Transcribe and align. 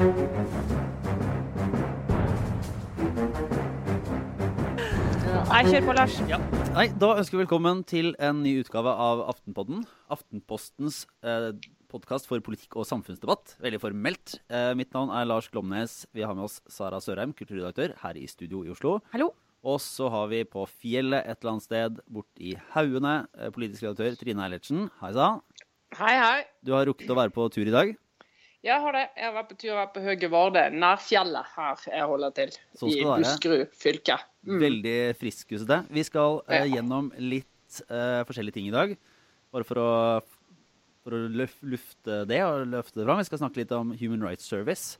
Nei, 0.00 0.06
kjør 5.68 5.82
på, 5.84 5.92
Lars. 5.92 6.14
Ja. 6.24 6.38
Nei, 6.72 6.86
Da 6.96 7.10
ønsker 7.20 7.36
vi 7.36 7.42
velkommen 7.42 7.82
til 7.84 8.14
en 8.16 8.40
ny 8.40 8.54
utgave 8.62 8.88
av 8.88 9.20
Aftenpodden. 9.28 9.84
Aftenpostens 10.08 11.02
eh, 11.20 11.52
podkast 11.92 12.30
for 12.30 12.40
politikk 12.40 12.80
og 12.80 12.88
samfunnsdebatt. 12.88 13.58
Veldig 13.60 13.82
formelt. 13.84 14.40
Eh, 14.48 14.72
mitt 14.78 14.88
navn 14.96 15.12
er 15.12 15.28
Lars 15.28 15.52
Glomnes. 15.52 16.06
Vi 16.16 16.24
har 16.24 16.32
med 16.32 16.48
oss 16.48 16.62
Sara 16.64 16.96
Sørheim, 17.04 17.36
kulturredaktør, 17.36 17.92
her 18.00 18.16
i 18.16 18.24
studio 18.30 18.64
i 18.64 18.72
Oslo. 18.72 19.02
Hallo. 19.12 19.34
Og 19.68 19.82
så 19.84 20.08
har 20.08 20.32
vi 20.32 20.46
på 20.48 20.64
fjellet 20.80 21.28
et 21.28 21.42
eller 21.42 21.58
annet 21.58 21.68
sted 21.68 22.00
borti 22.08 22.56
Hauene, 22.72 23.18
eh, 23.36 23.52
politisk 23.52 23.84
redaktør 23.84 24.16
Trine 24.16 24.48
Eilertsen. 24.48 24.88
Hei 25.04 25.12
sann. 25.12 25.42
Hei, 26.00 26.16
hei. 26.16 26.46
Du 26.64 26.72
har 26.72 26.88
rukket 26.88 27.12
å 27.12 27.20
være 27.20 27.36
på 27.36 27.52
tur 27.52 27.68
i 27.68 27.74
dag. 27.82 27.98
Jeg 28.66 28.76
har 28.84 28.92
det. 28.92 29.04
Jeg 29.16 29.24
har 29.24 29.36
vært 29.38 29.52
på 29.52 29.56
tur 29.62 29.78
på 29.94 30.02
Høge 30.04 30.28
Varde, 30.32 30.64
nær 30.76 30.98
fjellet 31.00 31.52
her 31.54 31.84
jeg 31.88 32.08
holder 32.10 32.34
til. 32.36 32.50
Sånn 32.76 32.92
skal 32.92 33.06
I. 33.06 33.22
Buskerud 33.24 33.78
fylke. 33.80 34.18
Mm. 34.44 34.58
Veldig 34.64 34.98
friskusete. 35.20 35.78
Vi 35.96 36.04
skal 36.04 36.42
uh, 36.42 36.56
Ja. 36.58 36.66
gjennom 36.68 37.08
litt 37.16 37.80
uh, 37.88 38.20
forskjellige 38.28 38.58
ting 38.58 38.68
i 38.68 38.74
dag. 38.74 38.92
Bare 39.50 39.64
for 39.64 39.80
å, 39.80 39.88
for 41.04 41.16
å 41.16 41.22
løf, 41.40 41.56
lufte 41.64 42.20
det 42.28 42.42
og 42.44 42.66
løfte 42.74 43.00
det 43.00 43.08
fram. 43.08 43.22
Vi 43.22 43.30
skal 43.30 43.40
snakke 43.44 43.62
litt 43.62 43.72
om 43.76 43.94
Human 43.96 44.22
Rights 44.28 44.44
Service. 44.48 44.98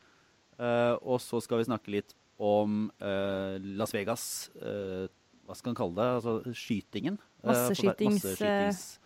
Uh, 0.57 0.97
og 1.05 1.21
så 1.21 1.41
skal 1.45 1.61
vi 1.61 1.69
snakke 1.69 1.93
litt 1.93 2.17
om 2.41 2.87
eh, 3.05 3.59
Las 3.77 3.93
Vegas 3.93 4.23
eh, 4.57 5.05
Hva 5.45 5.57
skal 5.59 5.75
man 5.75 5.77
kalle 5.77 5.97
det? 5.99 6.07
Altså 6.17 6.55
skytingen. 6.57 7.19
Masseskytings... 7.45 8.25
Masseskytings- 8.25 9.00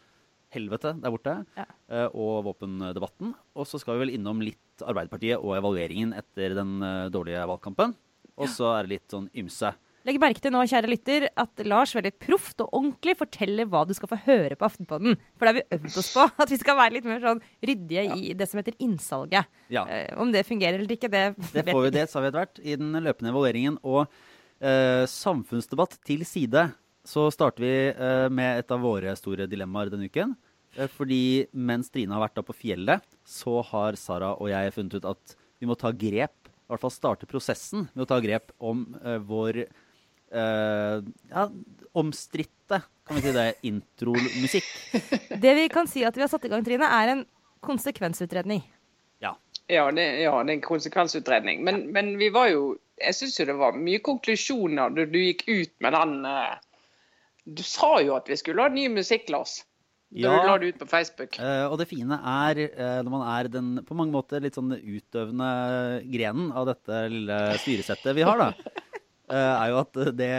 Masseskytingshelvete 0.55 0.95
der 1.03 1.11
borte. 1.11 1.45
Ja. 1.57 1.67
eh, 1.89 2.09
og 2.15 2.45
våpendebatten. 2.45 3.35
Og 3.55 3.67
så 3.67 3.79
skal 3.79 3.97
vi 3.99 4.07
vel 4.07 4.15
innom 4.15 4.43
litt 4.43 4.61
Arbeiderpartiet 4.83 5.39
og 5.39 5.57
evalueringen 5.59 6.15
etter 6.15 6.55
den 6.55 6.83
eh, 6.83 7.11
dårlige 7.11 7.47
valgkampen. 7.47 7.95
Og 8.37 8.49
så 8.51 8.73
er 8.75 8.85
det 8.85 8.97
litt 8.97 9.11
sånn 9.11 9.29
ymse. 9.37 9.73
Legg 10.05 10.19
merke 10.21 10.43
til 10.43 10.53
nå, 10.53 10.61
kjære 10.69 10.89
lytter, 10.91 11.25
at 11.33 11.63
Lars 11.65 11.95
veldig 11.97 12.11
proft 12.21 12.61
og 12.61 12.75
ordentlig 12.77 13.15
forteller 13.17 13.69
hva 13.71 13.87
du 13.89 13.95
skal 13.97 14.11
få 14.11 14.19
høre 14.27 14.59
på 14.59 14.67
Aftenpodden. 14.67 15.17
For 15.39 15.47
det 15.47 15.53
har 15.53 15.57
vi 15.57 15.79
øvd 15.79 15.97
oss 16.03 16.11
på. 16.13 16.27
At 16.45 16.53
vi 16.53 16.59
skal 16.61 16.77
være 16.77 16.97
litt 16.99 17.09
mer 17.09 17.23
sånn 17.23 17.41
ryddige 17.65 18.05
i 18.13 18.35
det 18.37 18.49
som 18.51 18.61
heter 18.61 18.77
innsalget. 18.85 19.49
Ja. 19.73 19.87
Uh, 19.89 20.21
om 20.21 20.35
det 20.35 20.45
fungerer 20.45 20.77
eller 20.77 20.93
ikke, 20.93 21.09
det, 21.09 21.25
Det 21.57 21.65
får 21.71 21.87
vi 21.87 21.95
det, 21.95 22.05
sa 22.13 22.21
vi 22.21 22.29
etter 22.29 22.43
hvert, 22.43 22.61
i 22.61 22.77
den 22.77 22.93
løpende 23.07 23.33
evalueringen. 23.33 23.81
Og 23.81 24.03
uh, 24.05 25.05
samfunnsdebatt 25.09 25.97
til 26.05 26.27
side, 26.29 26.67
så 27.09 27.31
starter 27.33 27.65
vi 27.65 27.75
uh, 27.97 28.29
med 28.29 28.61
et 28.61 28.77
av 28.77 28.85
våre 28.85 29.17
store 29.17 29.49
dilemmaer 29.49 29.95
denne 29.95 30.13
uken. 30.13 30.37
Eh, 30.77 30.91
fordi 30.91 31.47
mens 31.53 31.91
Trine 31.93 32.15
har 32.15 32.25
vært 32.25 32.39
da 32.39 32.45
på 32.47 32.57
fjellet, 32.57 33.05
så 33.27 33.61
har 33.71 33.99
Sara 34.01 34.35
og 34.35 34.51
jeg 34.51 34.75
funnet 34.75 34.99
ut 34.99 35.09
at 35.15 35.37
vi 35.63 35.69
må 35.71 35.77
ta 35.79 35.93
grep, 35.95 36.37
i 36.49 36.73
hvert 36.73 36.83
fall 36.83 36.93
starte 36.93 37.29
prosessen 37.31 37.87
med 37.93 38.07
å 38.07 38.09
ta 38.09 38.19
grep 38.25 38.51
om 38.59 38.87
uh, 39.05 39.19
vår 39.21 39.61
uh, 40.33 40.99
ja, 41.31 41.45
omstridte, 41.93 42.81
kan 43.05 43.19
vi 43.19 43.23
si 43.25 43.35
det, 43.37 43.45
intromusikk. 43.69 44.71
det 45.45 45.53
vi 45.61 45.67
kan 45.73 45.89
si 45.91 46.07
at 46.09 46.17
vi 46.17 46.25
har 46.25 46.33
satt 46.33 46.47
i 46.49 46.53
gang, 46.53 46.65
Trine, 46.65 46.89
er 46.89 47.13
en 47.13 47.23
konsekvensutredning. 47.65 48.65
Ja. 49.25 49.35
Ja, 49.69 49.85
det, 49.93 50.07
ja, 50.25 50.33
det 50.41 50.55
er 50.55 50.57
en 50.57 50.65
konsekvensutredning. 50.65 51.63
Men, 51.65 51.87
men 51.93 52.17
vi 52.21 52.33
var 52.33 52.51
jo 52.53 52.75
Jeg 53.01 53.17
syns 53.19 53.41
jo 53.41 53.47
det 53.49 53.57
var 53.59 53.75
mye 53.75 53.99
konklusjoner 54.05 54.93
da 54.95 55.05
du 55.11 55.17
gikk 55.19 55.41
ut 55.49 55.73
med 55.83 55.97
den 55.97 56.13
uh, 56.29 56.53
Du 57.43 57.65
sa 57.67 57.97
jo 58.05 58.15
at 58.15 58.29
vi 58.31 58.37
skulle 58.39 58.63
ha 58.63 58.71
ny 58.71 58.85
musikk, 58.93 59.27
Lars. 59.35 59.63
Ja. 60.15 60.31
du 60.31 60.47
la 60.47 60.59
det 60.63 60.73
ut 60.73 60.79
på 60.79 60.87
Facebook. 60.87 61.39
Eh, 61.43 61.65
og 61.67 61.79
det 61.81 61.89
fine 61.91 62.15
er, 62.15 62.61
eh, 62.69 62.99
når 63.03 63.13
man 63.17 63.25
er 63.35 63.49
den 63.51 63.71
på 63.87 63.97
mange 63.99 64.15
måter 64.15 64.43
litt 64.45 64.55
sånn 64.55 64.71
utøvende 64.77 65.49
grenen 66.13 66.53
av 66.55 66.69
dette 66.71 67.01
lille 67.11 67.39
styresettet 67.63 68.15
vi 68.15 68.27
har, 68.27 68.39
da, 68.39 68.53
eh, 69.35 69.55
er 69.55 69.73
jo 69.73 69.81
at 69.83 70.03
det, 70.15 70.35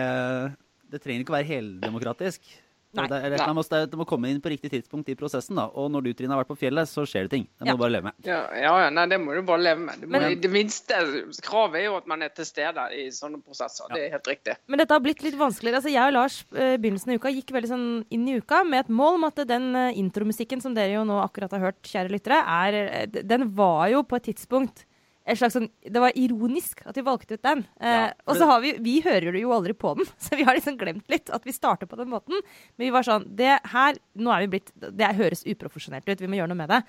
det 0.93 1.01
trenger 1.03 1.25
ikke 1.25 1.35
å 1.35 1.39
være 1.39 1.51
heldemokratisk. 1.51 2.47
Nei. 2.95 3.07
Det, 3.07 3.15
er- 3.19 3.25
eller, 3.27 3.53
Nei. 3.53 3.63
det, 3.69 3.79
det 3.91 3.97
må 3.99 4.05
komme 4.07 4.29
inn 4.31 4.39
på 4.41 4.49
riktig 4.53 4.71
tidspunkt 4.71 5.09
i 5.09 5.15
prosessen. 5.15 5.55
da, 5.55 5.65
Og 5.73 5.91
når 5.91 6.03
du, 6.03 6.13
Trine, 6.13 6.31
har 6.33 6.43
vært 6.43 6.51
på 6.53 6.57
fjellet, 6.57 6.87
så 6.87 7.03
skjer 7.05 7.23
det 7.27 7.31
ting. 7.31 7.47
Det 7.59 7.65
må 7.65 7.67
Ja. 7.67 7.73
du 7.73 7.81
bare 7.83 7.91
leve 7.91 8.03
med. 8.03 8.13
Ja, 8.25 8.39
ja, 8.55 8.73
ja, 8.85 8.89
nei, 8.89 9.05
det 9.07 9.19
må 9.21 9.33
du 9.35 9.41
bare 9.41 9.61
leve 9.61 9.79
med. 9.79 10.01
Må, 10.07 10.19
Men- 10.19 10.39
det 10.41 10.51
minste 10.51 10.93
kravet 11.41 11.75
er 11.81 11.85
jo 11.85 11.97
at 11.97 12.07
man 12.07 12.21
er 12.21 12.29
til 12.29 12.45
stede 12.45 12.87
i 12.95 13.07
sånne 13.09 13.41
prosesser. 13.43 13.85
Det 13.93 14.05
er 14.07 14.11
helt 14.17 14.27
riktig. 14.27 14.55
Men 14.67 14.79
dette 14.79 14.91
har 14.93 14.99
blitt 15.01 15.21
litt 15.23 15.35
vanskeligere. 15.37 15.75
Altså, 15.81 15.91
jeg 15.91 16.07
og 16.07 16.13
Lars 16.13 16.45
eh, 16.55 16.77
begynnelsen 16.77 17.11
av 17.13 17.19
uka 17.19 17.29
gikk 17.35 17.51
veldig 17.51 17.69
sånn 17.69 18.05
inn 18.11 18.27
i 18.27 18.37
uka 18.39 18.63
med 18.63 18.85
et 18.85 18.89
mål 18.89 19.15
om 19.19 19.23
at 19.25 19.35
den 19.47 19.75
eh, 19.75 19.93
intromusikken 19.99 20.61
som 20.61 20.73
dere 20.73 20.93
jo 20.97 21.03
nå 21.03 21.19
akkurat 21.23 21.51
har 21.51 21.59
hørt, 21.59 21.81
kjære 21.83 22.11
lyttere, 22.11 22.41
er, 22.45 22.73
eh, 22.73 23.05
den 23.23 23.49
var 23.55 23.89
jo 23.89 24.03
på 24.03 24.15
et 24.17 24.23
tidspunkt 24.31 24.85
sånn, 25.25 25.69
Det 25.81 25.99
var 25.99 26.11
ironisk 26.15 26.83
at 26.85 26.95
vi 26.95 27.01
valgte 27.01 27.33
ut 27.33 27.41
den. 27.41 27.65
Eh, 27.79 27.87
Ja, 27.89 28.13
og 28.27 28.35
så 28.37 28.45
har 28.45 28.61
vi 28.61 28.77
Vi 28.77 29.01
hører 29.01 29.33
jo 29.39 29.51
aldri 29.51 29.73
på 29.73 29.95
den, 29.97 30.05
så 30.17 30.35
vi 30.35 30.43
har 30.43 30.55
liksom 30.55 30.77
glemt 30.77 31.09
litt 31.09 31.29
at 31.29 31.43
vi 31.43 31.51
starter 31.51 31.87
på 31.87 31.97
den 31.97 32.09
måten. 32.09 32.35
Men 32.77 32.85
vi 32.85 32.91
var 32.91 33.03
sånn 33.03 33.35
Det 33.35 33.59
her 33.65 33.97
Nå 34.15 34.31
er 34.31 34.45
vi 34.45 34.59
blitt 34.59 34.71
Det 34.75 35.15
høres 35.15 35.45
uprofesjonelt 35.45 36.07
ut, 36.07 36.21
vi 36.21 36.27
må 36.27 36.37
gjøre 36.37 36.53
noe 36.53 36.61
med 36.61 36.69
det. 36.69 36.83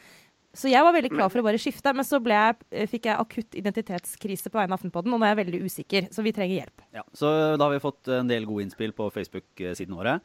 Så 0.56 0.70
jeg 0.72 0.80
var 0.80 0.94
veldig 0.96 1.12
klar 1.12 1.28
for 1.28 1.42
å 1.42 1.44
bare 1.44 1.60
skifte, 1.60 1.92
men 1.92 2.04
så 2.06 2.16
jeg, 2.16 2.56
eh, 2.72 2.86
fikk 2.88 3.04
jeg 3.10 3.18
akutt 3.20 3.56
identitetskrise 3.60 4.48
på 4.48 4.56
vegne 4.56 4.72
av 4.72 4.78
Aftenpodden, 4.80 5.12
og 5.12 5.20
nå 5.20 5.26
er 5.26 5.34
jeg 5.34 5.44
veldig 5.44 5.60
usikker, 5.68 6.08
så 6.08 6.24
vi 6.24 6.32
trenger 6.32 6.62
hjelp. 6.62 6.80
Ja, 6.96 7.02
så 7.12 7.58
da 7.58 7.64
har 7.64 7.74
vi 7.74 7.82
fått 7.84 8.08
en 8.08 8.26
del 8.26 8.46
gode 8.48 8.64
innspill 8.64 8.92
på 8.96 9.10
Facebook-siden 9.12 9.92
våre. 9.92 10.20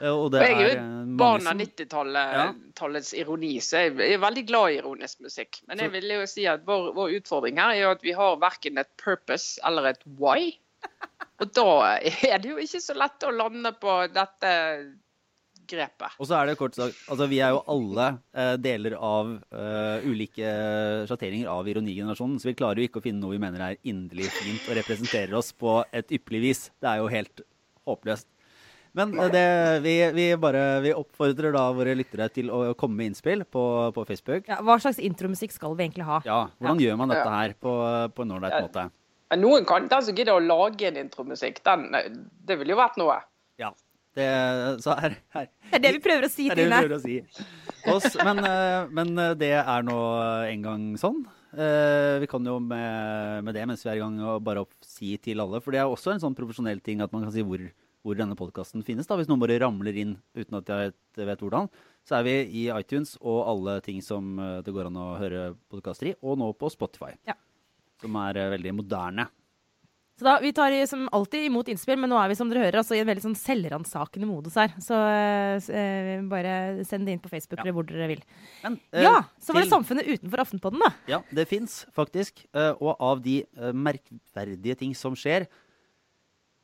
Og 0.00 0.24
Og 0.24 0.30
det 0.32 0.44
jeg 0.46 0.56
er 0.56 0.70
jo 0.70 1.16
barn 1.20 1.48
av 1.50 1.58
90-tallets 1.60 3.12
ironi, 3.18 3.52
så 3.64 3.84
jeg 3.84 4.14
er 4.14 4.22
veldig 4.22 4.44
glad 4.48 4.72
i 4.72 4.78
ironisk 4.80 5.20
musikk. 5.26 5.60
Men 5.68 5.82
jeg 5.84 5.92
vil 5.92 6.14
jo 6.14 6.24
si 6.30 6.46
at 6.48 6.64
vår, 6.66 6.92
vår 6.96 7.18
utfordring 7.18 7.60
her 7.60 7.74
er 7.74 7.82
jo 7.82 7.92
at 7.92 8.06
vi 8.06 8.16
har 8.16 8.40
verken 8.40 8.80
et 8.80 8.90
purpose 9.00 9.60
eller 9.68 9.92
et 9.92 10.02
why. 10.20 10.54
Og 11.40 11.52
da 11.56 11.68
er 12.00 12.40
det 12.40 12.52
jo 12.52 12.58
ikke 12.60 12.82
så 12.84 12.96
lett 12.96 13.28
å 13.28 13.34
lande 13.34 13.72
på 13.80 14.00
dette 14.14 14.50
grepet. 15.70 16.16
Og 16.18 16.28
så 16.28 16.36
er 16.38 16.50
det 16.50 16.56
kort 16.58 16.74
sagt 16.76 16.98
Altså, 17.10 17.28
vi 17.30 17.38
er 17.44 17.54
jo 17.54 17.62
alle 17.70 18.06
eh, 18.34 18.54
deler 18.60 18.96
av 18.96 19.32
eh, 19.54 20.08
ulike 20.08 20.50
sjatteringer 21.08 21.50
av 21.52 21.68
ironigenerasjonen, 21.70 22.40
så 22.42 22.50
vi 22.50 22.56
klarer 22.58 22.82
jo 22.82 22.90
ikke 22.90 23.02
å 23.02 23.06
finne 23.06 23.22
noe 23.22 23.36
vi 23.36 23.42
mener 23.42 23.64
er 23.68 23.78
inderlig 23.86 24.30
fint 24.34 24.66
og 24.68 24.76
representerer 24.80 25.36
oss 25.38 25.52
på 25.56 25.80
et 25.94 26.16
ypperlig 26.18 26.42
vis. 26.48 26.64
Det 26.82 26.90
er 26.90 27.02
jo 27.02 27.10
helt 27.12 27.44
håpløst. 27.88 28.28
Men 28.98 29.12
eh, 29.18 29.28
det, 29.30 29.44
vi, 29.84 29.94
vi 30.16 30.24
bare 30.40 30.62
vi 30.84 30.94
oppfordrer 30.96 31.54
da 31.54 31.66
våre 31.76 31.94
lyttere 31.98 32.26
til 32.34 32.48
å 32.50 32.62
komme 32.78 32.98
med 33.00 33.12
innspill 33.12 33.44
på, 33.46 33.64
på 33.94 34.06
Facebook. 34.08 34.48
Ja, 34.50 34.58
hva 34.66 34.78
slags 34.82 34.98
intromusikk 34.98 35.54
skal 35.54 35.76
vi 35.78 35.86
egentlig 35.86 36.08
ha? 36.08 36.18
Ja, 36.26 36.40
hvordan 36.58 36.80
gjør 36.82 36.98
man 36.98 37.12
dette 37.14 37.28
her 37.36 37.54
på, 37.60 37.74
på 38.16 38.26
en 38.26 38.34
ålreit 38.38 38.56
måte? 38.64 38.88
Men 39.30 39.44
noen 39.44 39.66
kan, 39.68 39.86
den 39.86 40.02
som 40.02 40.16
gidder 40.18 40.34
å 40.34 40.42
lage 40.42 40.88
en 40.88 40.98
intromusikk, 41.04 41.60
den, 41.62 41.86
det 42.48 42.56
ville 42.58 42.74
jo 42.74 42.80
vært 42.80 42.98
noe. 42.98 43.20
Ja. 43.62 43.70
Det, 44.18 44.24
så 44.82 44.96
her, 44.98 45.12
her 45.36 45.44
Det 45.70 45.76
er 45.78 45.82
det 45.84 45.90
vi 45.94 46.00
prøver 46.02 46.24
å 46.26 46.30
si, 46.32 46.48
til 46.50 46.64
er 46.66 46.82
Trine. 46.82 46.96
si. 46.98 47.20
Oss, 47.92 48.16
men, 48.26 48.40
eh, 48.42 48.88
men 48.90 49.12
eh, 49.22 49.36
det 49.38 49.52
er 49.60 49.84
nå 49.86 49.98
en 50.50 50.64
gang 50.66 50.88
sånn. 50.98 51.20
Eh, 51.54 52.16
Vi 52.18 52.26
kan 52.32 52.42
jo 52.50 52.56
med, 52.58 53.44
med 53.46 53.54
det 53.54 53.62
mens 53.70 53.86
vi 53.86 53.92
er 53.92 54.00
i 54.00 54.02
gang 54.02 54.18
og 54.32 54.42
bare 54.42 54.64
opp, 54.66 54.74
si 54.82 55.12
til 55.22 55.38
alle, 55.46 55.62
for 55.62 55.70
det 55.70 55.84
er 55.84 55.86
også 55.94 56.16
en 56.16 56.24
sånn 56.26 56.34
profesjonell 56.34 56.82
ting 56.82 56.98
at 57.06 57.14
man 57.14 57.22
kan 57.28 57.30
si 57.36 57.46
hvor, 57.46 57.62
hvor 58.04 58.16
denne 58.16 58.36
podkasten 58.38 58.82
finnes. 58.86 59.06
da, 59.06 59.16
Hvis 59.20 59.28
noen 59.28 59.40
bare 59.42 59.58
ramler 59.60 59.96
inn 60.00 60.14
uten 60.34 60.56
at 60.60 60.66
jeg 60.72 60.92
vet, 61.16 61.40
hvordan, 61.42 61.68
så 62.06 62.16
er 62.20 62.22
vi 62.24 62.36
i 62.62 62.68
iTunes 62.72 63.16
og 63.20 63.42
alle 63.52 63.80
ting 63.84 64.00
som 64.02 64.38
eh, 64.40 64.62
det 64.64 64.72
går 64.72 64.86
an 64.88 64.96
å 64.96 65.18
høre 65.20 65.42
podkaster 65.70 66.12
i, 66.12 66.14
og 66.24 66.38
nå 66.40 66.52
på 66.56 66.70
Spotify. 66.72 67.12
Ja. 67.28 67.34
Som 68.00 68.16
er 68.16 68.36
eh, 68.40 68.50
veldig 68.56 68.72
moderne. 68.78 69.28
Så 70.20 70.24
da, 70.26 70.34
Vi 70.40 70.50
tar 70.52 70.74
som 70.84 71.06
alltid 71.16 71.46
imot 71.48 71.68
innspill, 71.72 71.96
men 71.96 72.10
nå 72.12 72.16
er 72.20 72.28
vi 72.28 72.34
som 72.36 72.48
dere 72.50 72.66
hører, 72.66 72.76
altså, 72.82 72.92
i 72.92 73.00
en 73.00 73.08
veldig 73.08 73.22
sånn 73.24 73.36
selvransakende 73.40 74.26
modus 74.28 74.56
her. 74.60 74.74
Så 74.84 74.92
eh, 74.96 75.70
eh, 75.72 76.20
bare 76.28 76.84
send 76.84 77.08
det 77.08 77.14
inn 77.16 77.22
på 77.24 77.30
Facebook 77.32 77.56
Ja. 77.60 77.64
eller 77.64 77.76
hvor 77.76 77.86
dere 77.88 78.08
vil. 78.10 78.20
Men, 78.64 78.76
eh, 78.92 79.04
Ja, 79.06 79.22
så 79.40 79.52
var 79.54 79.62
det 79.62 79.70
til- 79.70 79.76
samfunnet 79.78 80.08
utenfor 80.12 80.42
Aftenpodden, 80.44 80.80
da. 80.84 80.90
Ja, 81.08 81.22
det 81.32 81.46
fins 81.48 81.86
faktisk. 81.96 82.44
Og 82.80 82.96
av 83.00 83.22
de 83.24 83.42
merkverdige 83.72 84.76
ting 84.76 84.92
som 84.96 85.16
skjer, 85.16 85.46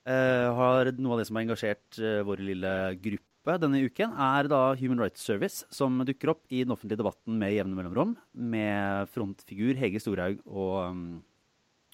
har 0.07 0.93
noe 0.97 1.17
av 1.17 1.19
det 1.21 1.27
som 1.29 1.37
har 1.39 1.47
engasjert 1.47 1.99
eh, 1.99 2.21
vår 2.27 2.43
lille 2.47 2.73
gruppe 3.03 3.57
denne 3.63 3.79
uken, 3.87 4.11
er 4.19 4.49
da 4.51 4.61
Human 4.79 4.99
Rights 5.05 5.23
Service, 5.23 5.65
som 5.71 6.01
dukker 6.07 6.33
opp 6.35 6.43
i 6.51 6.65
den 6.65 6.75
offentlige 6.75 6.99
debatten 6.99 7.37
med 7.39 7.55
jevne 7.55 7.79
mellomrom, 7.79 8.17
med 8.35 9.07
frontfigur 9.15 9.79
Hege 9.79 10.03
Storhaug 10.03 10.41
og, 10.47 10.97
mm, 10.97 11.13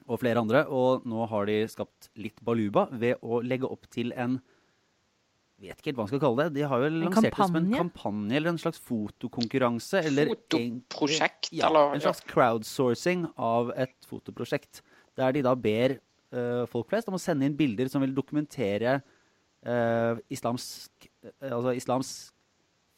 og 0.09 0.21
flere 0.23 0.41
andre. 0.41 0.65
Og 0.73 1.05
nå 1.09 1.27
har 1.29 1.49
de 1.51 1.59
skapt 1.69 2.09
litt 2.17 2.41
baluba 2.45 2.87
ved 2.93 3.21
å 3.21 3.43
legge 3.45 3.69
opp 3.69 3.85
til 3.93 4.15
en 4.17 4.39
vet 5.63 5.79
ikke 5.79 5.93
helt 5.93 5.99
hva 6.01 6.07
man 6.07 6.11
skal 6.11 6.23
kalle 6.25 6.47
det. 6.49 6.55
De 6.57 6.65
har 6.67 6.83
jo 6.83 6.89
lansert 7.05 7.29
det 7.29 7.47
som 7.47 7.59
en 7.61 7.69
kampanje? 7.77 8.37
eller 8.37 8.51
en 8.51 8.59
slags 8.59 8.81
fotokonkurranse. 8.83 10.01
Eller 10.09 10.33
Fotoprosjekt, 10.33 11.53
ja, 11.53 11.69
eller- 11.69 11.95
en 11.95 12.01
slags 12.01 12.25
crowdsourcing 12.27 13.29
av 13.39 13.71
et 13.77 13.95
fotoprosjekt. 14.09 14.81
Der 15.17 15.33
de 15.33 15.43
da 15.43 15.55
ber 15.55 15.99
eh, 16.33 16.63
folk 16.71 16.91
flest 16.91 17.11
om 17.11 17.19
å 17.19 17.23
sende 17.23 17.49
inn 17.49 17.57
bilder 17.59 17.91
som 17.93 18.03
vil 18.05 18.15
dokumentere 18.17 19.01
uh, 19.67 20.19
islamsk, 20.33 21.09
eh, 21.29 21.53
altså 21.53 21.75
islams 21.79 22.13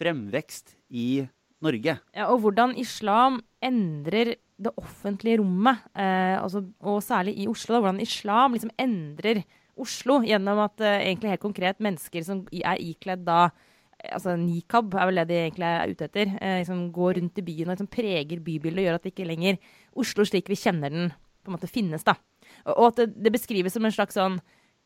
fremvekst 0.00 0.74
i 0.90 1.24
Norge. 1.64 1.98
Ja, 2.16 2.30
og 2.30 2.42
hvordan 2.44 2.74
islam 2.80 3.40
endrer 3.64 4.34
det 4.60 4.72
offentlige 4.78 5.40
rommet, 5.40 5.82
eh, 5.96 6.38
altså, 6.38 6.62
og 6.80 7.02
særlig 7.02 7.36
i 7.42 7.48
Oslo, 7.50 7.74
da, 7.74 7.80
hvordan 7.80 8.02
islam 8.04 8.54
liksom 8.54 8.72
endrer 8.78 9.42
Oslo 9.74 10.20
gjennom 10.22 10.60
at 10.62 10.82
eh, 10.84 11.00
egentlig 11.08 11.32
helt 11.32 11.42
konkret 11.42 11.80
mennesker 11.82 12.22
som 12.26 12.44
er 12.52 12.78
ikledd 12.78 13.24
da 13.26 13.48
altså 14.04 14.34
Nikab 14.36 14.92
er 14.98 15.08
vel 15.08 15.20
det 15.22 15.28
de 15.30 15.38
egentlig 15.40 15.66
er 15.66 15.90
ute 15.90 16.06
etter. 16.08 16.32
Eh, 16.38 16.58
liksom 16.60 16.86
går 16.94 17.18
rundt 17.18 17.40
i 17.40 17.46
byen 17.46 17.70
og 17.70 17.74
liksom 17.74 17.90
preger 17.90 18.42
bybildet 18.44 18.82
og 18.82 18.86
gjør 18.86 18.98
at 18.98 19.06
det 19.06 19.14
ikke 19.14 19.28
lenger 19.28 19.58
Oslo 20.04 20.26
slik 20.28 20.50
vi 20.52 20.60
kjenner 20.60 20.92
den, 20.92 21.12
på 21.44 21.52
en 21.52 21.58
måte 21.58 21.70
finnes. 21.70 22.04
da. 22.06 22.16
Og, 22.72 22.88
at 22.90 23.02
det, 23.02 23.10
det, 23.26 23.34
beskrives 23.34 23.76
som 23.76 23.84
en 23.84 23.94
slags 23.94 24.16
sånn 24.18 24.38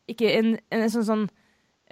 ikke 0.09 0.29
en, 0.39 0.55
en, 0.73 0.83
en 0.83 0.91
sånn, 0.91 1.05
sånn 1.05 1.25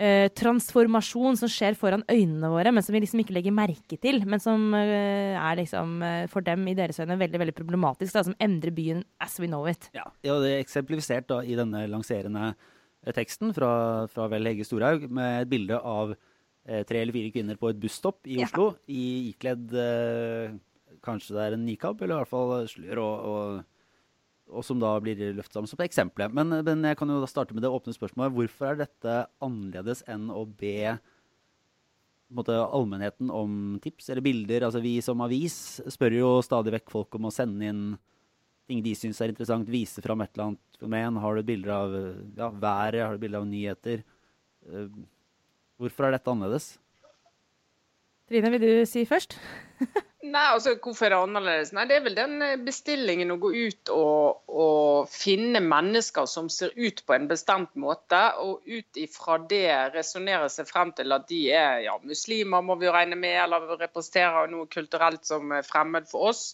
uh, 0.02 0.28
transformasjon 0.38 1.38
som 1.40 1.52
skjer 1.52 1.78
foran 1.78 2.06
øynene 2.10 2.50
våre, 2.52 2.74
men 2.74 2.86
som 2.86 2.96
vi 2.96 3.04
liksom 3.04 3.22
ikke 3.24 3.36
legger 3.38 3.56
merke 3.56 4.00
til. 4.02 4.24
Men 4.30 4.42
som 4.44 4.72
uh, 4.74 5.36
er 5.38 5.60
liksom 5.62 6.00
uh, 6.04 6.24
for 6.32 6.46
dem 6.46 6.66
i 6.70 6.76
deres 6.78 7.00
øyne 7.04 7.20
veldig 7.20 7.44
veldig 7.44 7.58
problematisk. 7.58 8.16
Da, 8.16 8.26
som 8.28 8.38
endrer 8.44 8.74
byen 8.76 9.04
as 9.24 9.38
we 9.42 9.50
know 9.50 9.68
it. 9.70 9.90
Ja, 9.98 10.08
ja 10.26 10.40
det 10.44 10.56
er 10.56 10.66
eksemplifisert 10.66 11.30
da 11.32 11.44
i 11.46 11.58
denne 11.58 11.86
lanserende 11.92 12.56
teksten 13.16 13.54
fra, 13.56 14.08
fra 14.12 14.26
vel 14.32 14.50
Hege 14.50 14.66
Storhaug 14.68 15.06
med 15.14 15.44
et 15.44 15.52
bilde 15.52 15.78
av 15.80 16.18
tre 16.90 17.00
eller 17.00 17.16
fire 17.16 17.32
kvinner 17.32 17.56
på 17.56 17.70
et 17.72 17.78
busstopp 17.80 18.28
i 18.28 18.42
Oslo 18.44 18.66
ja. 18.74 18.82
i 18.92 19.04
ikledd 19.30 19.72
Kanskje 21.06 21.38
det 21.38 21.46
er 21.46 21.56
en 21.56 21.64
nikab, 21.64 22.02
eller 22.02 22.18
i 22.18 22.20
hvert 22.20 22.32
fall 22.34 22.68
slør 22.68 23.00
og, 23.06 23.30
og 23.32 23.77
og 24.48 24.64
som 24.66 24.80
da 24.80 24.94
blir 25.04 25.20
løftet 25.36 25.58
sammen 25.58 25.70
som 25.70 25.82
eksempel. 25.84 26.28
Men, 26.34 26.60
men, 26.66 26.86
jeg 26.88 26.98
kan 27.00 27.12
jo 27.12 27.20
da 27.22 27.30
starte 27.30 27.56
med 27.56 27.66
det 27.66 27.72
åpne 27.74 27.96
spørsmålet. 27.96 28.36
Hvorfor 28.36 28.72
er 28.72 28.82
dette 28.84 29.16
annerledes 29.44 30.04
enn 30.10 30.30
å 30.32 30.46
be 30.48 30.96
måte, 32.34 32.56
allmennheten 32.56 33.32
om 33.34 33.78
tips 33.84 34.12
eller 34.12 34.26
bilder? 34.26 34.68
Altså 34.68 34.84
Vi 34.84 34.98
som 35.04 35.24
avis 35.26 35.58
spør 35.94 36.18
jo 36.18 36.32
stadig 36.46 36.76
vekk 36.78 36.94
folk 36.94 37.20
om 37.20 37.30
å 37.30 37.34
sende 37.34 37.72
inn 37.72 37.84
ting 38.68 38.82
de 38.84 38.92
syns 39.00 39.22
er 39.24 39.32
interessant, 39.32 39.70
vise 39.72 40.04
fram 40.04 40.22
et 40.24 40.34
eller 40.34 40.50
annet 40.50 40.80
fenomen. 40.80 41.22
Har 41.24 41.38
du 41.38 41.48
bilder 41.48 41.72
av 41.72 41.94
ja, 42.36 42.50
været? 42.52 43.04
Har 43.06 43.16
du 43.16 43.24
bilder 43.24 43.40
av 43.40 43.48
nyheter? 43.48 44.04
Uh, 44.68 44.90
hvorfor 45.80 46.08
er 46.08 46.18
dette 46.18 46.34
annerledes? 46.34 46.74
Trine, 48.28 48.52
vil 48.52 48.66
du 48.66 48.72
si 48.90 49.06
først? 49.08 49.38
Nei, 50.28 50.44
altså 50.52 50.74
Hvorfor 50.82 51.08
er 51.08 51.14
det 51.14 51.20
annerledes? 51.22 51.72
Nei, 51.76 51.86
Det 51.90 51.98
er 51.98 52.06
vel 52.06 52.16
den 52.18 52.42
eh, 52.44 52.56
bestillingen 52.60 53.32
å 53.32 53.38
gå 53.42 53.52
ut 53.54 53.92
og, 53.94 54.42
og 54.50 55.12
finne 55.12 55.62
mennesker 55.64 56.28
som 56.30 56.50
ser 56.52 56.74
ut 56.76 57.04
på 57.06 57.16
en 57.16 57.30
bestemt 57.30 57.76
måte, 57.80 58.20
og 58.44 58.66
ut 58.66 59.00
ifra 59.00 59.38
det 59.50 59.94
resonnere 59.96 60.50
seg 60.52 60.70
frem 60.70 60.92
til 60.98 61.16
at 61.16 61.28
de 61.30 61.44
er 61.54 61.86
ja, 61.86 61.96
muslimer, 62.04 62.66
må 62.66 62.76
vi 62.82 62.90
jo 62.90 62.96
regne 62.96 63.20
med, 63.20 63.38
eller 63.46 63.78
representerer 63.78 64.52
noe 64.52 64.68
kulturelt 64.74 65.28
som 65.28 65.54
er 65.56 65.68
fremmed 65.68 66.10
for 66.12 66.34
oss. 66.34 66.50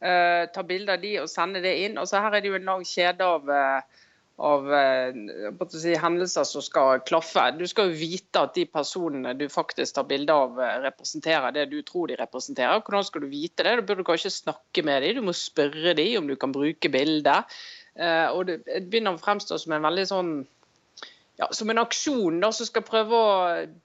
Uh, 0.00 0.46
ta 0.48 0.62
bilder 0.64 0.96
av 0.96 1.02
de 1.02 1.10
og 1.20 1.28
sende 1.28 1.60
det 1.60 1.74
inn. 1.82 1.98
Og 2.00 2.06
så 2.08 2.22
Her 2.24 2.38
er 2.38 2.40
det 2.40 2.48
jo 2.48 2.56
en 2.56 2.70
lang 2.70 2.86
kjede 2.88 3.26
av 3.26 3.50
uh, 3.52 4.06
av 4.40 4.72
eh, 4.72 5.14
si, 5.68 5.92
hendelser 6.00 6.46
som 6.48 6.62
skal 6.64 7.02
klaffe. 7.04 7.42
Du 7.58 7.66
skal 7.68 7.90
jo 7.90 7.98
vite 8.00 8.40
at 8.40 8.54
de 8.56 8.64
personene 8.72 9.34
du 9.36 9.46
faktisk 9.52 9.98
tar 9.98 10.06
bilde 10.08 10.32
av, 10.32 10.60
eh, 10.64 10.78
representerer 10.86 11.52
det 11.52 11.66
du 11.72 11.82
tror 11.84 12.08
de 12.08 12.16
representerer. 12.20 12.80
Hvordan 12.80 13.04
skal 13.04 13.26
du 13.26 13.28
vite 13.32 13.66
det? 13.66 13.76
Da 13.76 13.84
burde 13.84 14.00
du 14.00 14.08
kanskje 14.08 14.32
snakke 14.32 14.84
med 14.86 15.04
dem, 15.04 15.20
du 15.20 15.28
må 15.28 15.34
spørre 15.36 15.92
dem 15.98 16.22
om 16.22 16.30
du 16.30 16.36
kan 16.40 16.54
bruke 16.56 16.92
bildet. 16.92 17.58
Eh, 18.00 18.28
og 18.32 18.48
det 18.48 18.62
begynner 18.64 19.18
å 19.18 19.20
fremstå 19.20 19.60
som 19.60 19.76
en 19.76 19.84
veldig 19.84 20.06
sånn 20.08 20.32
ja, 21.40 21.48
som 21.56 21.72
en 21.72 21.80
aksjon 21.80 22.40
da, 22.40 22.50
som 22.52 22.68
skal 22.68 22.84
prøve 22.84 23.16
å 23.16 23.28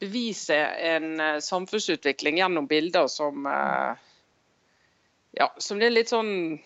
bevise 0.04 0.56
en 0.56 1.40
samfunnsutvikling 1.40 2.42
gjennom 2.42 2.68
bilder 2.68 3.08
som 3.08 3.48
ja, 5.36 5.48
som 5.60 5.80
det 5.80 5.88
er 5.88 5.96
litt 5.96 6.12
sånn 6.12 6.60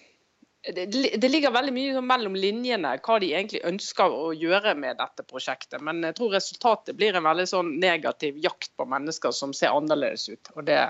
det, 0.61 0.85
det, 1.17 1.29
ligger 1.29 1.53
veldig 1.55 1.71
mye 1.73 1.95
sånn 1.95 2.07
mellom 2.07 2.35
linjene 2.35 2.91
hva 3.05 3.17
de 3.23 3.31
egentlig 3.31 3.61
ønsker 3.67 4.11
å 4.11 4.31
gjøre 4.35 4.73
med 4.75 4.99
dette 4.99 5.23
prosjektet. 5.27 5.79
Men 5.85 6.03
jeg 6.03 6.17
tror 6.19 6.35
resultatet 6.35 6.97
blir 6.99 7.15
en 7.15 7.27
veldig 7.27 7.47
sånn 7.47 7.73
negativ 7.79 8.39
jakt 8.43 8.71
på 8.75 8.87
mennesker 8.89 9.35
som 9.35 9.55
ser 9.55 9.75
annerledes 9.75 10.27
ut. 10.29 10.51
Og 10.57 10.65
det 10.67 10.81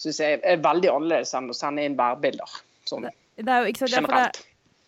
syns 0.00 0.20
jeg 0.20 0.42
er 0.42 0.60
veldig 0.64 0.92
annerledes 0.92 1.32
enn 1.36 1.48
å 1.48 1.56
sende 1.56 1.86
inn 1.86 1.96
værbilder. 1.98 2.58
Sånn 2.88 3.08
det 3.08 3.50
er 3.50 3.64
jo, 3.64 3.72
ikke 3.72 3.86
sant, 3.86 3.96
generelt. 3.96 4.42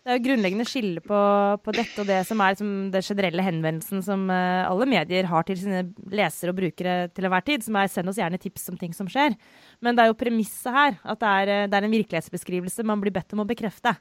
Det, 0.07 0.13
er 0.13 0.21
jo 0.21 0.23
grunnleggende 0.23 0.63
skille 0.63 1.01
på, 1.03 1.17
på, 1.59 1.73
dette 1.75 1.99
og 1.99 2.07
det 2.07 2.21
som 2.29 2.39
er 2.39 2.53
liksom, 2.53 2.69
det 2.93 3.01
generelle 3.03 3.43
henvendelsen 3.43 3.99
som 4.05 4.21
uh, 4.31 4.63
alle 4.63 4.85
medier 4.87 5.27
har 5.27 5.43
til 5.43 5.59
sine 5.59 5.81
lesere 6.15 6.53
og 6.53 6.61
brukere 6.61 6.93
til 7.11 7.27
enhver 7.27 7.43
tid, 7.43 7.65
som 7.65 7.75
er 7.75 7.91
send 7.91 8.07
oss 8.07 8.21
gjerne 8.21 8.39
tips 8.39 8.69
om 8.71 8.77
ting 8.79 8.95
som 8.95 9.11
skjer. 9.11 9.35
Men 9.83 9.99
det 9.99 10.05
er 10.05 10.13
jo 10.13 10.15
premisset 10.21 10.71
her 10.71 10.95
at 11.03 11.19
det 11.19 11.33
er, 11.41 11.51
eh, 11.51 11.67
det 11.67 11.75
er 11.75 11.89
en 11.89 11.97
virkelighetsbeskrivelse 11.97 12.87
man 12.87 13.03
blir 13.03 13.17
bedt 13.19 13.35
om 13.35 13.43
å 13.43 13.47
bekrefte. 13.51 13.97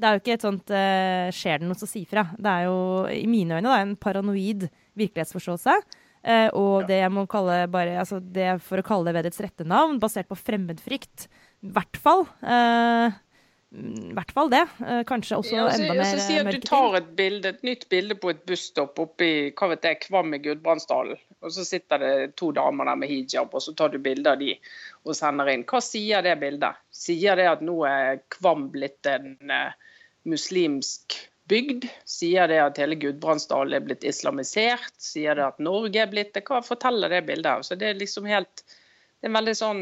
Det 0.00 0.08
er 0.08 0.16
jo 0.16 0.24
ikke 0.24 0.36
et 0.38 0.48
sånt 0.48 0.72
uh, 0.72 1.28
'skjer 1.28 1.60
det 1.60 1.68
noe, 1.68 1.76
så 1.76 1.92
si 1.92 2.06
fra'. 2.08 2.30
Det 2.40 2.56
er 2.56 2.70
jo 2.70 2.80
i 3.12 3.26
mine 3.28 3.60
øyne 3.60 3.68
da, 3.68 3.82
en 3.84 3.96
paranoid 4.00 4.70
virkelighetsforståelse. 4.96 5.76
Uh, 6.24 6.48
og 6.56 6.88
det 6.88 7.02
jeg 7.02 7.12
må 7.12 7.28
kalle 7.28 7.66
bare, 7.68 8.00
altså 8.00 8.16
det 8.24 8.62
for 8.64 8.80
å 8.80 8.88
kalle 8.96 9.12
det 9.12 9.18
ved 9.18 9.28
dets 9.28 9.44
rette 9.44 9.68
navn, 9.68 10.00
basert 10.00 10.32
på 10.32 10.40
fremmedfrykt. 10.40 11.28
I 11.68 11.74
hvert 11.76 12.00
fall. 12.00 12.24
Uh, 12.40 13.12
i 13.70 14.12
hvert 14.16 14.32
fall 14.34 14.48
det. 14.50 14.64
Eh, 14.86 15.02
kanskje 15.06 15.36
også 15.38 15.54
ja, 15.54 15.64
så, 15.70 15.78
enda 15.78 15.94
mer 15.94 16.00
mørketid. 16.02 16.22
Si 16.24 16.38
at 16.40 16.48
du 16.50 16.64
tar 16.66 16.96
et, 16.98 17.10
bilde, 17.18 17.52
et 17.54 17.62
nytt 17.66 17.86
bilde 17.92 18.16
på 18.18 18.32
et 18.32 18.42
busstopp 18.48 18.98
oppe 18.98 19.26
i 19.26 19.34
hva 19.54 19.68
vet 19.70 19.86
jeg, 19.86 20.00
Kvam 20.08 20.34
i 20.34 20.40
Gudbrandsdalen. 20.42 21.20
Og 21.40 21.54
så 21.54 21.64
sitter 21.68 22.02
det 22.02 22.14
to 22.40 22.50
damer 22.56 22.90
der 22.90 22.98
med 22.98 23.12
hijab, 23.12 23.54
og 23.54 23.62
så 23.62 23.74
tar 23.78 23.92
du 23.94 24.00
bilde 24.02 24.32
av 24.32 24.42
de 24.42 24.56
og 25.06 25.14
sender 25.16 25.52
inn. 25.52 25.62
Hva 25.70 25.82
sier 25.84 26.26
det 26.26 26.34
bildet? 26.42 26.82
Sier 26.90 27.38
det 27.38 27.46
at 27.52 27.62
nå 27.64 27.78
er 27.86 28.24
Kvam 28.34 28.66
blitt 28.74 29.06
en 29.08 29.38
uh, 29.46 29.70
muslimsk 30.28 31.20
bygd? 31.50 31.86
Sier 32.10 32.50
det 32.50 32.58
at 32.64 32.82
hele 32.82 32.98
Gudbrandsdalen 32.98 33.78
er 33.78 33.86
blitt 33.86 34.04
islamisert? 34.06 34.98
Sier 34.98 35.38
det 35.38 35.46
at 35.46 35.62
Norge 35.62 36.02
er 36.02 36.10
blitt 36.10 36.34
det? 36.34 36.42
Hva 36.50 36.58
forteller 36.66 37.14
det 37.14 37.22
bildet? 37.30 37.70
Så 37.70 37.78
det 37.78 37.92
er 37.92 38.02
liksom 38.02 38.26
helt 38.26 38.66
det 39.20 39.28
er 39.28 39.34
veldig 39.34 39.52
sånn, 39.52 39.80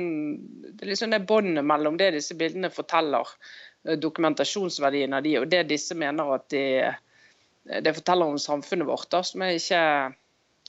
det 0.74 0.82
er 0.82 0.88
liksom 0.90 1.12
det 1.14 1.20
båndet 1.30 1.62
mellom 1.62 1.94
det 1.94 2.08
disse 2.16 2.34
bildene 2.34 2.72
forteller, 2.74 3.28
Eh, 3.28 3.67
dokumentasjonsverdien 3.84 5.14
av 5.14 5.24
de, 5.24 5.34
og 5.40 5.48
det 5.50 5.64
disse 5.70 5.96
mener 5.98 6.34
at 6.34 6.48
de, 6.52 6.64
eh, 6.82 7.80
det 7.84 7.94
forteller 7.96 8.32
om 8.32 8.40
samfunnet 8.40 8.88
vårt, 8.88 9.08
da, 9.12 9.22
som 9.24 9.44
jeg 9.44 9.62
ikke 9.62 9.82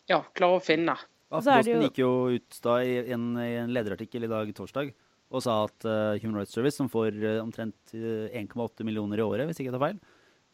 ja, 0.09 0.21
klarer 0.35 0.59
å 0.59 0.63
finne. 0.63 0.95
Aftenposten 1.29 1.85
gikk 1.85 2.01
jo 2.01 2.11
ut 2.33 2.59
da 2.65 2.79
i 2.81 2.95
en, 3.13 3.31
i 3.37 3.53
en, 3.61 3.73
lederartikkel 3.73 4.25
i 4.25 4.31
dag 4.31 4.49
torsdag 4.57 4.95
og 5.29 5.43
sa 5.45 5.59
at 5.67 5.85
uh, 5.85 6.17
Human 6.23 6.39
Rights 6.39 6.55
Service, 6.57 6.79
som 6.79 6.87
får 6.89 7.13
uh, 7.21 7.35
omtrent 7.43 7.91
1,8 7.93 8.81
millioner 8.87 9.21
i 9.21 9.21
året, 9.21 9.45
hvis 9.45 9.59
ikke 9.61 9.67
jeg 9.67 9.75
tar 9.75 9.83
feil, 9.83 9.99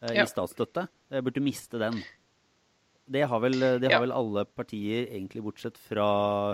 uh, 0.04 0.10
ja. 0.12 0.26
i 0.26 0.28
statsstøtte, 0.28 0.84
burde 1.24 1.40
miste 1.40 1.80
den. 1.80 1.96
Det 3.08 3.22
har, 3.24 3.40
vel, 3.40 3.56
det 3.56 3.88
har 3.88 3.94
ja. 3.94 4.02
vel 4.04 4.12
alle 4.12 4.44
partier, 4.44 5.06
egentlig 5.06 5.46
bortsett 5.46 5.80
fra 5.80 6.04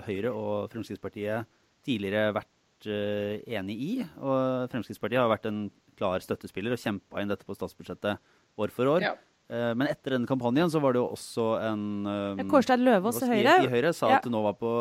Høyre 0.07 0.31
og 0.31 0.71
Fremskrittspartiet, 0.71 1.49
tidligere 1.83 2.31
vært 2.37 2.87
enig 2.87 3.75
i. 3.75 3.91
Og 4.21 4.71
Fremskrittspartiet 4.71 5.19
har 5.19 5.31
vært 5.33 5.49
en 5.49 5.65
klar 5.97 6.17
støttespiller 6.23 6.71
og 6.75 6.81
kjempa 6.81 7.15
inn 7.21 7.31
dette 7.31 7.45
på 7.47 7.55
statsbudsjettet 7.57 8.13
år 8.59 8.69
for 8.73 8.85
år. 8.95 9.01
Ja. 9.05 9.13
Eh, 9.51 9.73
men 9.75 9.87
etter 9.91 10.09
den 10.15 10.27
kampanjen 10.29 10.71
så 10.71 10.79
var 10.83 10.91
det 10.95 11.01
jo 11.01 11.07
også 11.13 11.45
en 11.67 11.83
um, 12.07 12.39
Kårstein 12.51 12.81
Løvaas 12.85 13.17
i 13.21 13.25
Høyre. 13.29 13.53
I 13.65 13.73
Høyre 13.73 13.91
sa 13.95 14.05
ja. 14.09 14.13
at 14.17 14.23
det 14.25 14.33
nå 14.33 14.41
var 14.45 14.55
på, 14.59 14.71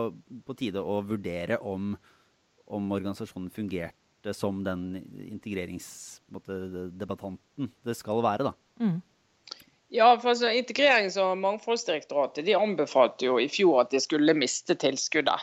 på 0.47 0.53
tide 0.59 0.81
å 0.81 0.83
vurdere 1.07 1.57
om, 1.59 1.81
om, 2.71 2.93
organisasjonen 2.95 3.51
fungerte 3.53 4.33
som 4.39 4.65
den 4.65 4.81
integreringsdebattanten 5.27 7.71
det 7.83 7.95
skal 7.99 8.23
være, 8.25 8.43
da. 8.51 8.55
Mm. 8.83 8.99
Ja, 9.93 10.17
for 10.17 10.29
altså, 10.33 10.49
Integrerings- 10.57 11.21
og 11.21 11.39
mangfoldsdirektoratet 11.43 12.47
de 12.47 12.55
anbefalte 12.57 13.27
jo 13.29 13.35
i 13.43 13.49
fjor 13.53 13.81
at 13.83 13.91
de 13.93 14.01
skulle 14.01 14.35
miste 14.39 14.75
tilskuddet. 14.81 15.41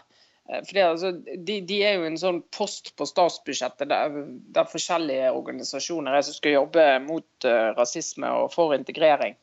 Eh, 0.49 0.63
for 0.65 0.73
det, 0.73 0.85
altså, 0.85 1.11
de, 1.37 1.59
de, 1.61 1.79
er 1.85 1.99
jo 1.99 2.07
en 2.07 2.17
sånn 2.19 2.41
post 2.55 2.93
på 2.97 3.07
statsbudsjettet 3.09 3.91
der, 3.91 4.17
der 4.55 4.71
forskjellige 4.71 5.31
organisasjoner 5.35 6.17
er 6.17 6.25
som 6.25 6.37
skal 6.37 6.57
jobbe 6.57 6.87
mot 7.05 7.47
uh, 7.47 7.71
rasisme 7.77 8.31
og 8.41 8.51
for 8.55 8.73
integrering. 8.77 9.37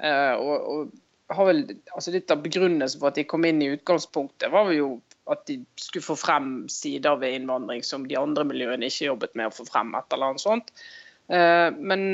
Uh, 0.00 0.34
og, 0.40 0.56
og 0.56 1.36
har 1.36 1.46
vel, 1.46 1.62
altså 1.94 2.14
Litt 2.14 2.32
av 2.32 2.40
begrunnelsen 2.42 3.02
for 3.02 3.12
at 3.12 3.20
de 3.20 3.26
kom 3.28 3.44
inn 3.46 3.60
i 3.62 3.70
utgangspunktet, 3.74 4.50
var 4.50 4.72
jo 4.74 4.96
at 5.30 5.44
de 5.46 5.60
skulle 5.78 6.02
få 6.02 6.16
frem 6.18 6.64
sider 6.72 7.20
ved 7.20 7.36
innvandring 7.36 7.84
som 7.86 8.08
de 8.08 8.18
andre 8.18 8.42
miljøene 8.48 8.88
ikke 8.88 9.12
jobbet 9.12 9.36
med 9.38 9.50
å 9.50 9.54
få 9.54 9.68
frem. 9.68 9.92
et 9.94 10.16
eller 10.16 10.32
annet 10.32 10.42
sånt. 10.42 10.72
Uh, 11.30 11.68
men 11.78 12.08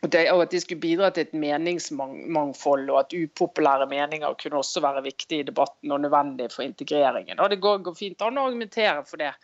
og, 0.00 0.08
det, 0.12 0.20
og 0.32 0.42
at 0.46 0.52
de 0.54 0.60
skulle 0.62 0.80
bidra 0.80 1.10
til 1.12 1.26
et 1.26 1.34
meningsmangfold, 1.36 2.86
og 2.88 3.00
at 3.02 3.16
upopulære 3.16 3.88
meninger 3.90 4.36
kunne 4.40 4.60
også 4.62 4.80
være 4.80 5.02
viktig 5.04 5.42
i 5.42 5.48
debatten 5.50 5.92
og 5.92 6.00
nødvendig 6.00 6.48
for 6.54 6.64
integreringen. 6.64 7.40
Og 7.40 7.50
Det 7.50 7.60
går, 7.60 7.82
går 7.84 7.98
fint 7.98 8.24
an 8.24 8.40
å 8.40 8.46
argumentere 8.48 9.04
for 9.04 9.20
det. 9.20 9.34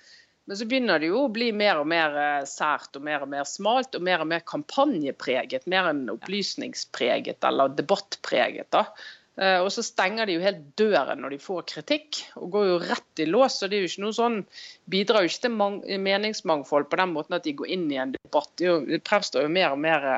Men 0.47 0.57
så 0.57 0.67
begynner 0.71 1.03
det 1.03 1.11
jo 1.11 1.25
å 1.27 1.33
bli 1.35 1.51
mer 1.53 1.83
og 1.83 1.89
mer 1.91 2.17
eh, 2.23 2.47
sært 2.47 2.97
og 2.97 3.05
mer 3.05 3.25
og 3.27 3.31
mer 3.33 3.45
smalt 3.51 3.99
og 3.99 4.05
mer 4.07 4.23
og 4.23 4.31
mer 4.31 4.45
kampanjepreget. 4.47 5.67
Mer 5.69 5.91
enn 5.91 6.05
opplysningspreget 6.13 7.45
eller 7.45 7.75
debattpreget. 7.75 8.71
da. 8.71 8.87
Eh, 9.37 9.59
og 9.61 9.69
så 9.73 9.85
stenger 9.85 10.29
de 10.29 10.39
jo 10.39 10.45
helt 10.45 10.63
døren 10.81 11.21
når 11.21 11.37
de 11.37 11.41
får 11.43 11.67
kritikk, 11.73 12.23
og 12.41 12.51
går 12.55 12.69
jo 12.71 12.77
rett 12.87 13.23
i 13.23 13.29
lås. 13.29 13.61
og 13.63 13.71
Det 13.71 13.79
er 13.79 13.85
jo 13.85 13.93
ikke 13.93 14.05
noe 14.07 14.17
sånn, 14.17 14.43
bidrar 14.89 15.25
jo 15.25 15.33
ikke 15.33 15.47
til 15.47 16.01
meningsmangfold 16.09 16.89
på 16.91 17.01
den 17.03 17.13
måten 17.17 17.37
at 17.37 17.45
de 17.45 17.57
går 17.59 17.73
inn 17.77 17.89
i 17.93 18.01
en 18.01 18.15
debatt. 18.17 18.53
Det, 18.61 19.03
fremstår 19.07 19.47
jo 19.47 19.53
mer 19.53 19.77
og 19.77 19.83
mer 19.83 20.09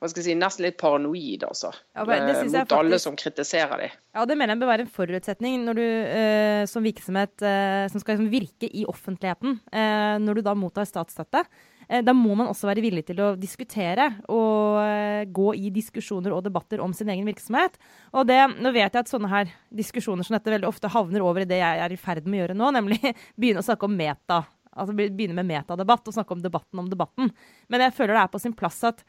hva 0.00 0.08
skal 0.08 0.22
jeg 0.22 0.30
si, 0.30 0.34
nesten 0.40 0.64
litt 0.64 0.78
paranoid, 0.80 1.42
altså. 1.44 1.74
Ja, 1.92 2.06
mot 2.08 2.14
faktisk... 2.16 2.72
alle 2.72 2.98
som 3.02 3.16
kritiserer 3.20 3.82
dem. 3.82 3.98
Ja, 4.16 4.22
det 4.24 4.36
mener 4.40 4.56
jeg 4.56 4.62
bør 4.62 4.70
være 4.70 4.86
en 4.86 4.94
forutsetning 4.94 5.66
når 5.66 5.76
du 5.76 5.84
eh, 5.84 6.62
som 6.70 6.86
virksomhet 6.86 7.44
eh, 7.44 7.84
som 7.92 8.00
skal 8.00 8.16
liksom, 8.16 8.30
virke 8.32 8.70
i 8.72 8.86
offentligheten, 8.88 9.58
eh, 9.68 10.14
når 10.24 10.40
du 10.40 10.46
da 10.46 10.56
mottar 10.56 10.88
statsstøtte. 10.88 11.44
Eh, 11.90 12.04
da 12.06 12.14
må 12.14 12.36
man 12.38 12.48
også 12.50 12.68
være 12.70 12.84
villig 12.84 13.02
til 13.08 13.18
å 13.24 13.32
diskutere 13.38 14.06
og 14.30 14.78
eh, 14.84 15.24
gå 15.26 15.48
i 15.58 15.72
diskusjoner 15.74 16.34
og 16.36 16.44
debatter 16.46 16.82
om 16.84 16.94
sin 16.94 17.10
egen 17.10 17.26
virksomhet. 17.26 17.80
Og 18.14 18.28
det, 18.30 18.38
nå 18.62 18.70
vet 18.76 18.94
jeg 18.94 19.02
at 19.02 19.10
sånne 19.10 19.32
her 19.32 19.50
diskusjoner 19.74 20.26
som 20.26 20.36
dette 20.38 20.54
veldig 20.54 20.70
ofte 20.70 20.92
havner 20.92 21.26
over 21.26 21.42
i 21.42 21.50
det 21.50 21.58
jeg 21.58 21.82
er 21.82 21.94
i 21.94 21.98
ferd 22.00 22.30
med 22.30 22.38
å 22.38 22.42
gjøre 22.44 22.58
nå, 22.60 22.70
nemlig 22.78 23.00
begynne 23.34 23.64
å 23.64 23.66
snakke 23.66 23.90
om 23.90 23.98
meta. 23.98 24.44
Altså 24.70 24.94
begynne 24.94 25.34
med 25.34 25.50
metadebatt 25.50 26.06
og 26.06 26.14
snakke 26.14 26.36
om 26.36 26.42
debatten 26.44 26.82
om 26.82 26.88
debatten. 26.88 27.34
Men 27.68 27.88
jeg 27.88 27.96
føler 27.96 28.14
det 28.14 28.24
er 28.24 28.34
på 28.36 28.42
sin 28.42 28.54
plass 28.54 28.78
at 28.86 29.02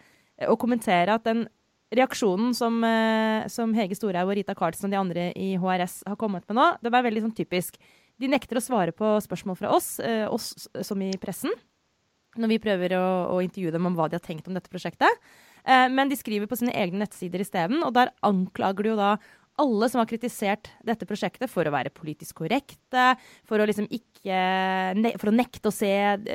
å 0.49 0.57
kommentere 0.57 1.13
at 1.13 1.27
den 1.27 1.45
reaksjonen 1.93 2.55
som, 2.57 2.79
eh, 2.87 3.47
som 3.51 3.75
Hege 3.77 3.97
Storhaug 3.99 4.31
og 4.31 4.37
Rita 4.39 4.55
Karlsen 4.57 4.87
og 4.87 4.93
de 4.95 4.99
andre 4.99 5.25
i 5.37 5.53
HRS 5.59 6.01
har 6.07 6.17
kommet 6.17 6.47
med 6.49 6.57
nå, 6.57 6.67
det 6.81 6.91
var 6.93 7.05
veldig 7.05 7.27
sånn 7.27 7.35
typisk. 7.35 7.77
De 8.17 8.29
nekter 8.31 8.57
å 8.57 8.63
svare 8.63 8.95
på 8.95 9.17
spørsmål 9.21 9.59
fra 9.59 9.73
oss, 9.75 9.99
eh, 9.99 10.25
oss 10.25 10.67
som 10.81 11.01
i 11.03 11.11
pressen, 11.21 11.51
når 12.39 12.53
vi 12.53 12.61
prøver 12.63 12.95
å, 12.97 13.05
å, 13.35 13.41
intervjue 13.43 13.73
dem 13.75 13.89
om 13.89 13.97
hva 13.97 14.07
de 14.09 14.19
har 14.19 14.23
tenkt 14.23 14.47
om 14.47 14.55
dette 14.55 14.71
prosjektet. 14.71 15.21
Eh, 15.65 15.87
men 15.91 16.11
de 16.11 16.17
skriver 16.19 16.49
på 16.49 16.59
sine 16.59 16.75
egne 16.77 17.03
nettsider 17.03 17.43
isteden, 17.43 17.83
og 17.85 17.93
der 17.97 18.13
anklager 18.27 18.87
de 18.87 18.93
jo 18.93 18.99
da 18.99 19.15
alle 19.61 19.89
som 19.91 19.99
har 20.01 20.09
kritisert 20.09 20.71
dette 20.85 21.05
prosjektet 21.05 21.51
for 21.51 21.67
å 21.67 21.73
være 21.73 21.93
politisk 21.93 22.39
korrekte, 22.41 23.11
for 23.47 23.61
å, 23.61 23.67
liksom 23.67 23.87
ikke, 23.91 24.37
for 25.21 25.31
å 25.31 25.35
nekte 25.35 25.69
å 25.69 25.75
se 25.75 25.91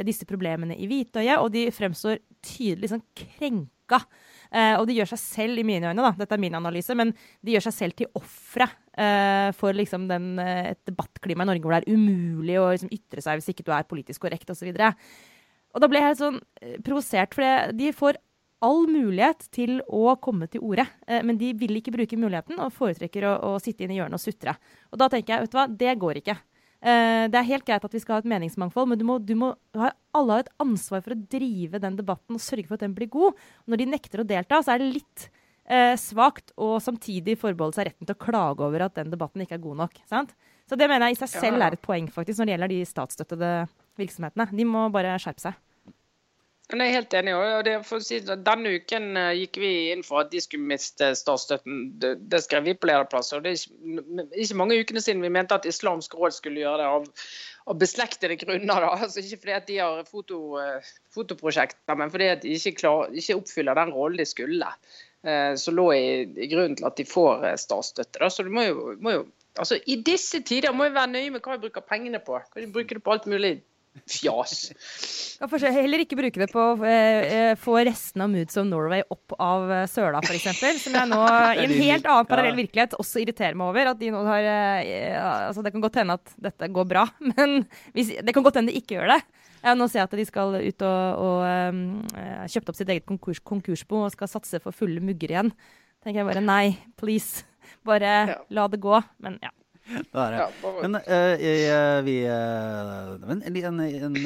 disse 0.07 0.29
problemene 0.29 0.77
i 0.77 0.89
hvitøyet, 0.91 1.41
og 1.41 1.51
de 1.55 1.67
fremstår 1.75 2.21
tydelig 2.45 2.93
sånn 2.93 3.05
krenka. 3.17 4.03
Uh, 4.47 4.77
og 4.79 4.87
de 4.89 4.95
gjør 4.99 5.11
seg 5.15 5.21
selv, 5.23 5.59
i 5.59 5.67
mine 5.67 5.91
øyne, 5.91 6.03
da, 6.05 6.13
dette 6.21 6.37
er 6.37 6.43
min 6.43 6.55
analyse, 6.59 6.95
men 6.99 7.11
de 7.43 7.57
gjør 7.57 7.67
seg 7.67 7.75
selv 7.75 7.97
til 7.99 8.11
ofre 8.19 8.69
eh, 8.95 9.49
for 9.59 9.75
liksom 9.75 10.07
den, 10.11 10.37
uh, 10.39 10.71
et 10.71 10.83
debattklima 10.87 11.43
i 11.43 11.51
Norge 11.51 11.67
hvor 11.67 11.75
det 11.75 11.81
er 11.83 11.97
umulig 11.97 12.61
å 12.61 12.69
liksom, 12.71 12.93
ytre 12.95 13.25
seg 13.25 13.41
hvis 13.41 13.51
ikke 13.53 13.67
du 13.67 13.73
er 13.75 13.89
politisk 13.91 14.23
korrekt 14.23 14.53
osv. 14.55 14.71
Og, 14.71 14.79
så 14.79 15.35
og 15.77 15.83
da 15.85 15.91
ble 15.93 16.01
jeg 16.01 16.09
helt 16.09 16.23
sånn 16.23 16.41
provosert, 16.87 17.37
for 17.37 17.77
de 17.77 17.93
får 17.93 18.19
all 18.65 18.87
mulighet 18.89 19.45
til 19.53 19.79
å 19.93 20.17
komme 20.25 20.49
til 20.49 20.65
orde, 20.65 20.87
men 21.05 21.37
de 21.37 21.51
vil 21.61 21.77
ikke 21.77 21.93
bruke 21.93 22.17
muligheten 22.17 22.57
og 22.65 22.73
foretrekker 22.73 23.27
å, 23.29 23.35
å 23.45 23.51
sitte 23.61 23.85
inne 23.85 23.93
i 23.93 23.99
hjørnet 24.01 24.17
og 24.17 24.23
sutre. 24.23 24.55
Og 24.89 24.97
da 25.03 25.11
tenker 25.13 25.35
jeg, 25.35 25.45
vet 25.45 25.53
du 25.53 25.59
hva, 25.59 25.67
det 25.85 25.93
går 26.01 26.23
ikke. 26.23 26.39
Uh, 26.87 27.25
det 27.33 27.39
er 27.41 27.49
helt 27.49 27.65
greit 27.67 27.85
at 27.85 27.95
vi 27.95 28.01
skal 28.03 28.19
ha 28.19 28.23
et 28.23 28.29
meningsmangfold, 28.31 28.91
men 28.91 29.01
du 29.01 29.05
må, 29.09 29.17
du 29.19 29.33
må 29.39 29.55
alle 29.77 30.37
har 30.37 30.45
et 30.45 30.53
ansvar 30.63 31.01
for 31.03 31.17
å 31.17 31.23
drive 31.33 31.81
den 31.83 31.97
debatten 31.99 32.37
og 32.37 32.45
sørge 32.45 32.69
for 32.69 32.77
at 32.77 32.85
den 32.85 32.95
blir 32.97 33.11
god. 33.13 33.39
Når 33.67 33.81
de 33.81 33.89
nekter 33.91 34.23
å 34.23 34.29
delta, 34.29 34.61
så 34.63 34.75
er 34.75 34.83
det 34.83 34.93
litt 34.99 35.29
eh, 35.65 35.95
svakt 35.99 36.53
å 36.61 36.77
samtidig 36.83 37.39
forbeholde 37.41 37.81
seg 37.81 37.91
retten 37.91 38.09
til 38.09 38.17
å 38.17 38.25
klage 38.27 38.67
over 38.67 38.87
at 38.87 38.97
den 39.01 39.11
debatten 39.13 39.43
ikke 39.43 39.57
er 39.59 39.65
god 39.65 39.81
nok. 39.83 39.99
Sant? 40.09 40.37
Så 40.69 40.79
det 40.79 40.89
mener 40.91 41.09
jeg 41.09 41.17
i 41.17 41.21
seg 41.25 41.33
selv 41.33 41.65
er 41.65 41.77
et 41.77 41.85
poeng 41.85 42.09
faktisk 42.13 42.41
når 42.41 42.49
det 42.49 42.55
gjelder 42.55 42.75
de 42.75 42.81
statsstøttede 42.93 43.53
virksomhetene. 43.99 44.49
De 44.53 44.69
må 44.69 44.87
bare 44.95 45.17
skjerpe 45.23 45.49
seg. 45.49 45.59
Jeg 46.67 46.83
er 46.83 46.97
helt 46.97 47.15
enig. 47.15 47.33
og 47.37 48.01
si, 48.03 48.17
Denne 48.27 48.73
uken 48.81 49.13
uh, 49.15 49.31
gikk 49.39 49.59
vi 49.63 49.71
inn 49.93 50.03
for 50.03 50.25
at 50.25 50.33
de 50.33 50.41
skulle 50.43 50.67
miste 50.67 51.13
statsstøtten. 51.15 51.85
Det, 52.03 52.17
det 52.33 52.41
skrev 52.43 52.65
vi 52.67 52.75
på 52.75 52.89
lederplasser. 52.91 53.45
Det 53.45 53.53
er 53.53 53.61
ikke, 53.61 54.25
ikke, 54.35 54.57
mange 54.59 54.79
ukene 54.81 55.03
siden 55.05 55.23
vi 55.23 55.31
mente 55.31 55.55
at 55.55 55.69
Islamsk 55.71 56.17
råd 56.19 56.35
skulle 56.35 56.65
gjøre 56.65 56.81
det 56.83 56.89
av, 56.91 57.07
av 57.71 57.79
beslektede 57.79 58.39
grunner. 58.41 58.83
Da. 58.83 58.91
Altså, 58.97 59.23
ikke 59.23 59.45
fordi 59.45 59.55
at 59.55 59.71
de 59.71 59.79
har 59.79 60.03
foto, 60.11 60.41
uh, 60.59 60.91
fotoprosjekter, 61.15 62.01
men 62.03 62.11
fordi 62.11 62.33
at 62.35 62.43
de 62.43 62.59
ikke, 62.59 62.75
klar, 62.83 63.15
ikke 63.15 63.39
oppfyller 63.39 63.79
den 63.79 63.95
rollen 63.95 64.19
de 64.19 64.27
skulle. 64.27 64.75
Så 65.27 65.57
som 65.59 65.75
lå 65.75 65.85
i, 65.91 66.03
i, 66.39 66.47
grunnen 66.47 66.77
til 66.79 66.87
at 66.87 66.99
de 67.01 67.07
får 67.09 67.41
statsstøtte. 67.59 68.21
Da. 68.21 68.29
Så 68.31 68.45
du 68.47 68.51
må 68.55 68.63
jo, 68.63 68.93
må 69.03 69.15
jo 69.15 69.25
altså, 69.59 69.79
I 69.91 69.97
disse 70.07 70.39
tider 70.47 70.75
må 70.77 70.87
vi 70.87 70.95
være 70.95 71.11
nøye 71.15 71.33
med 71.35 71.43
hva 71.43 71.57
vi 71.57 71.65
bruker 71.65 71.83
pengene 71.83 72.21
på. 72.23 72.39
Kan 72.53 72.63
vi 72.63 72.71
bruke 72.77 72.95
det 72.95 73.03
på 73.03 73.17
alt 73.17 73.27
mulig 73.31 73.57
fjas. 74.05 74.71
Kan 75.41 75.75
heller 75.75 76.03
ikke 76.03 76.19
bruke 76.19 76.41
det 76.43 76.49
på 76.53 76.61
å 76.61 76.75
eh, 76.87 77.55
få 77.61 77.79
resten 77.87 78.25
av 78.25 78.31
Moods 78.33 78.59
of 78.61 78.67
Norway 78.69 79.05
opp 79.13 79.35
av 79.43 79.73
eh, 79.73 79.85
søla, 79.91 80.21
f.eks. 80.25 80.47
Som 80.85 80.99
jeg 80.99 81.11
nå, 81.11 81.21
i 81.57 81.65
en 81.65 81.75
helt 81.75 82.09
annen 82.11 82.29
parallell 82.29 82.59
virkelighet, 82.59 82.99
også 83.01 83.23
irriterer 83.23 83.59
meg 83.59 83.73
over. 83.73 83.93
At 83.93 84.01
de 84.03 84.13
nå 84.15 84.23
har 84.29 84.51
eh, 84.51 85.17
altså 85.17 85.65
Det 85.67 85.75
kan 85.75 85.85
godt 85.85 85.99
hende 86.03 86.19
at 86.21 86.37
dette 86.49 86.71
går 86.77 86.89
bra, 86.93 87.07
men 87.33 87.59
hvis, 87.97 88.15
det 88.23 88.37
kan 88.37 88.47
godt 88.47 88.61
hende 88.61 88.75
de 88.75 88.83
ikke 88.83 88.99
gjør 88.99 89.17
det. 89.17 89.21
Ja, 89.65 89.75
nå 89.75 89.89
ser 89.91 90.05
jeg 90.05 90.11
at 90.11 90.17
de 90.21 90.29
skal 90.29 90.61
ut 90.61 90.87
og, 90.87 91.23
og 91.27 91.41
um, 91.75 91.81
kjøpt 92.53 92.69
opp 92.71 92.77
sitt 92.79 92.91
eget 92.93 93.07
konkurs, 93.09 93.41
konkursbo 93.43 94.05
og 94.05 94.13
skal 94.15 94.31
satse 94.31 94.61
for 94.63 94.77
fulle 94.77 95.03
mugger 95.03 95.33
igjen. 95.33 95.51
tenker 96.05 96.21
jeg 96.21 96.29
bare 96.29 96.45
nei, 96.45 96.77
please. 97.01 97.43
Bare 97.87 98.13
ja. 98.31 98.37
la 98.55 98.69
det 98.71 98.79
gå. 98.85 99.01
Men 99.25 99.41
ja. 99.43 99.51
Det 100.13 100.19
er 100.19 100.35
det. 100.35 100.73
Men 100.83 100.99
uh, 100.99 102.01
vi 102.07 102.17
uh, 102.27 103.15
en, 103.31 103.43
en, 103.47 103.81
en, 103.81 104.17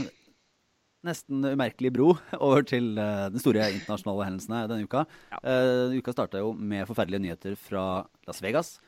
nesten 1.06 1.44
umerkelig 1.44 1.92
bro 1.96 2.14
over 2.46 2.64
til 2.68 2.92
uh, 2.98 3.28
den 3.32 3.42
store 3.42 3.70
internasjonale 3.76 4.28
hendelsene 4.28 4.62
denne 4.70 4.88
uka. 4.88 5.06
Uh, 5.40 5.96
uka 5.96 6.14
starta 6.16 6.42
jo 6.42 6.52
med 6.56 6.88
forferdelige 6.88 7.24
nyheter 7.26 7.58
fra 7.60 8.04
Las 8.28 8.42
Vegas. 8.44 8.78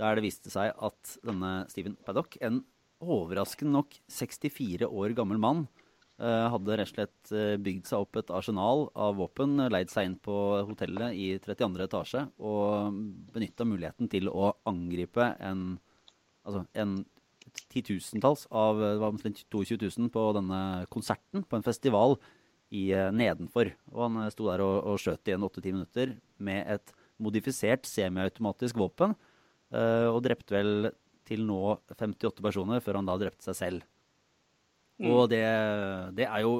Der 0.00 0.18
det 0.18 0.26
viste 0.26 0.50
seg 0.50 0.74
at 0.74 1.16
denne 1.26 1.64
Steven 1.70 1.96
Paddock, 2.06 2.38
en 2.42 2.62
overraskende 3.04 3.74
nok 3.74 3.96
64 4.10 4.86
år 4.88 5.14
gammel 5.18 5.38
mann, 5.38 5.66
hadde 6.14 6.76
rett 6.78 6.86
og 6.86 6.94
slett 6.94 7.30
bygd 7.62 7.88
seg 7.90 8.04
opp 8.04 8.16
et 8.20 8.28
arsenal 8.30 8.84
av 8.94 9.16
våpen, 9.18 9.58
leid 9.70 9.90
seg 9.90 10.06
inn 10.06 10.14
på 10.22 10.34
hotellet 10.66 11.14
i 11.18 11.26
32. 11.42 11.86
etasje 11.88 12.22
og 12.38 13.00
benytta 13.34 13.66
muligheten 13.66 14.10
til 14.10 14.30
å 14.30 14.52
angripe 14.70 15.26
en 15.42 15.74
altså 16.44 16.64
en 16.80 16.96
titusentalls 17.70 18.46
av 18.54 18.80
det 18.80 18.94
var 19.02 19.12
omtrent 19.12 19.44
22 19.52 19.78
000 19.82 20.10
på 20.14 20.24
denne 20.36 20.60
konserten 20.92 21.44
på 21.46 21.58
en 21.58 21.66
festival 21.66 22.16
i 22.74 22.88
uh, 22.96 23.10
nedenfor. 23.14 23.70
Og 23.92 24.02
han 24.06 24.20
uh, 24.24 24.30
sto 24.32 24.48
der 24.48 24.64
og, 24.64 24.76
og 24.90 25.00
skjøt 25.02 25.30
i 25.30 25.34
en 25.36 25.46
åtte-ti 25.46 25.74
minutter 25.74 26.14
med 26.42 26.64
et 26.76 26.94
modifisert 27.22 27.86
semiautomatisk 27.88 28.78
våpen. 28.80 29.14
Uh, 29.74 30.10
og 30.10 30.22
drepte 30.24 30.54
vel 30.56 30.90
til 31.28 31.44
nå 31.46 31.76
58 31.94 32.42
personer 32.44 32.82
før 32.84 33.00
han 33.00 33.08
da 33.08 33.18
drepte 33.20 33.46
seg 33.46 33.58
selv. 33.58 33.90
Mm. 35.00 35.10
Og 35.10 35.28
det, 35.32 35.42
det, 36.14 36.26
er 36.28 36.44
jo 36.44 36.56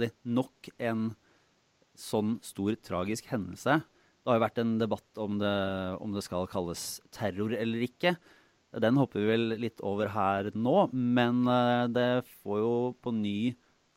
det, 0.00 0.12
nok 0.24 0.70
en 0.80 1.10
sånn 1.98 2.38
stor 2.44 2.78
tragisk 2.84 3.28
hendelse. 3.28 3.80
Det 3.82 4.30
har 4.30 4.38
jo 4.38 4.44
vært 4.44 4.60
en 4.62 4.76
debatt 4.80 5.20
om 5.20 5.36
det, 5.40 5.56
om 6.00 6.14
det 6.14 6.24
skal 6.24 6.48
kalles 6.50 6.84
terror 7.14 7.52
eller 7.56 7.84
ikke. 7.84 8.14
Den 8.76 8.98
hopper 9.00 9.22
vi 9.22 9.30
vel 9.30 9.46
litt 9.62 9.80
over 9.86 10.10
her 10.12 10.50
nå, 10.52 10.76
men 10.92 11.40
eh, 11.48 11.86
det 11.92 12.08
får 12.42 12.60
jo 12.60 12.74
på 13.00 13.14
ny 13.16 13.38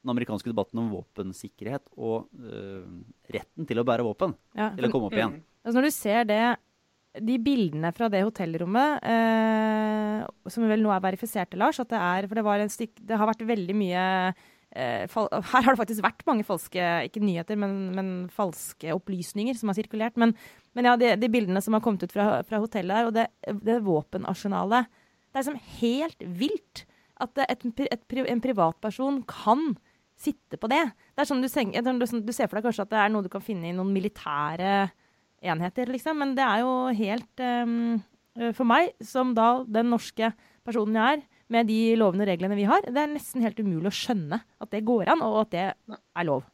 den 0.01 0.13
amerikanske 0.13 0.50
debatten 0.50 0.80
om 0.82 0.88
våpensikkerhet 0.96 1.92
og 1.94 2.25
uh, 2.42 2.88
retten 3.30 3.68
til 3.70 3.78
å 3.78 3.84
bære 3.86 4.01
våpen. 4.08 4.32
Ja. 4.58 4.72
Til 4.74 4.88
å 4.88 4.90
komme 4.90 5.12
opp 5.12 5.13
igjen. 5.13 5.36
Mm. 5.36 5.44
Altså 5.62 5.75
når 5.78 5.86
du 5.86 5.94
ser 5.94 6.25
det, 6.25 6.40
de 7.22 7.36
bildene 7.46 7.92
fra 7.94 8.08
det 8.10 8.24
hotellrommet, 8.25 9.06
uh, 9.06 10.50
som 10.50 10.66
vel 10.66 10.82
nå 10.82 10.90
er 10.96 11.04
verifiserte, 11.06 11.60
Lars, 11.62 11.78
at 11.84 11.94
det 11.94 12.01
er 12.01 12.30
For 12.32 12.42
det, 12.42 12.66
stik, 12.74 12.96
det 12.98 13.22
har 13.22 13.30
vært 13.30 13.46
veldig 13.46 13.78
mye 13.78 14.08
Eh, 14.72 15.04
her 15.51 15.66
har 15.66 15.74
det 15.74 15.80
faktisk 15.82 16.04
vært 16.06 16.24
mange 16.28 16.46
falske 16.48 16.84
ikke 17.10 17.24
nyheter, 17.24 17.60
men, 17.60 17.92
men 17.96 18.12
falske 18.32 18.94
opplysninger 18.96 19.58
som 19.60 19.72
har 19.72 19.80
sirkulert. 19.80 20.20
Men, 20.22 20.36
men 20.78 20.88
ja, 20.88 20.96
de, 21.00 21.13
de, 21.20 21.30
bildene 21.32 21.62
som 21.63 21.75
har 21.75 21.84
kommet 21.84 22.06
ut 22.06 22.13
fra, 22.13 22.42
fra 22.48 22.62
hotellet 22.63 22.96
her, 22.96 23.10
og 23.10 23.16
det, 23.16 23.28
det 23.66 23.82
våpenarsenalet 23.84 24.88
Det 24.88 25.34
er 25.36 25.44
liksom 25.44 25.62
helt 25.82 26.28
vilt 26.40 26.86
at 27.22 27.42
et, 27.44 27.66
et, 27.86 28.06
en 28.32 28.44
privatperson 28.44 29.22
kan 29.30 29.74
sitte 30.22 30.58
på 30.62 30.70
det. 30.72 30.84
Det 31.16 31.24
er 31.24 31.30
sånn 31.30 31.42
du, 31.42 31.50
du, 31.50 32.34
ser 32.34 32.50
for 32.50 32.58
deg 32.58 32.68
kanskje 32.68 32.86
at 32.86 32.94
det 32.94 33.01
er 33.01 33.12
noe 33.13 33.25
du 33.25 33.30
kan 33.32 33.44
finne 33.44 33.70
i 33.70 33.75
noen 33.75 33.92
militære 33.94 34.90
enheter, 35.42 35.92
liksom. 35.94 36.20
Men 36.22 36.36
det 36.38 36.46
er 36.46 36.63
jo 36.63 36.74
helt 36.98 37.44
um, 37.44 38.01
For 38.58 38.68
meg, 38.68 38.94
som 39.04 39.36
da 39.38 39.63
den 39.68 39.90
norske 39.94 40.32
personen 40.66 40.98
jeg 41.00 41.18
er, 41.18 41.28
med 41.51 41.68
de 41.68 41.80
lovene 42.00 42.24
og 42.24 42.30
reglene 42.32 42.56
vi 42.56 42.68
har. 42.70 42.86
Det 42.88 43.01
er 43.01 43.12
nesten 43.12 43.44
helt 43.44 43.60
umulig 43.60 43.90
å 43.90 43.96
skjønne 43.96 44.40
at 44.40 44.72
det 44.72 44.86
går 44.88 45.10
an, 45.12 45.24
og 45.25 45.42
at 45.44 45.54
det 45.56 45.66
er 45.68 46.28
lov. 46.28 46.46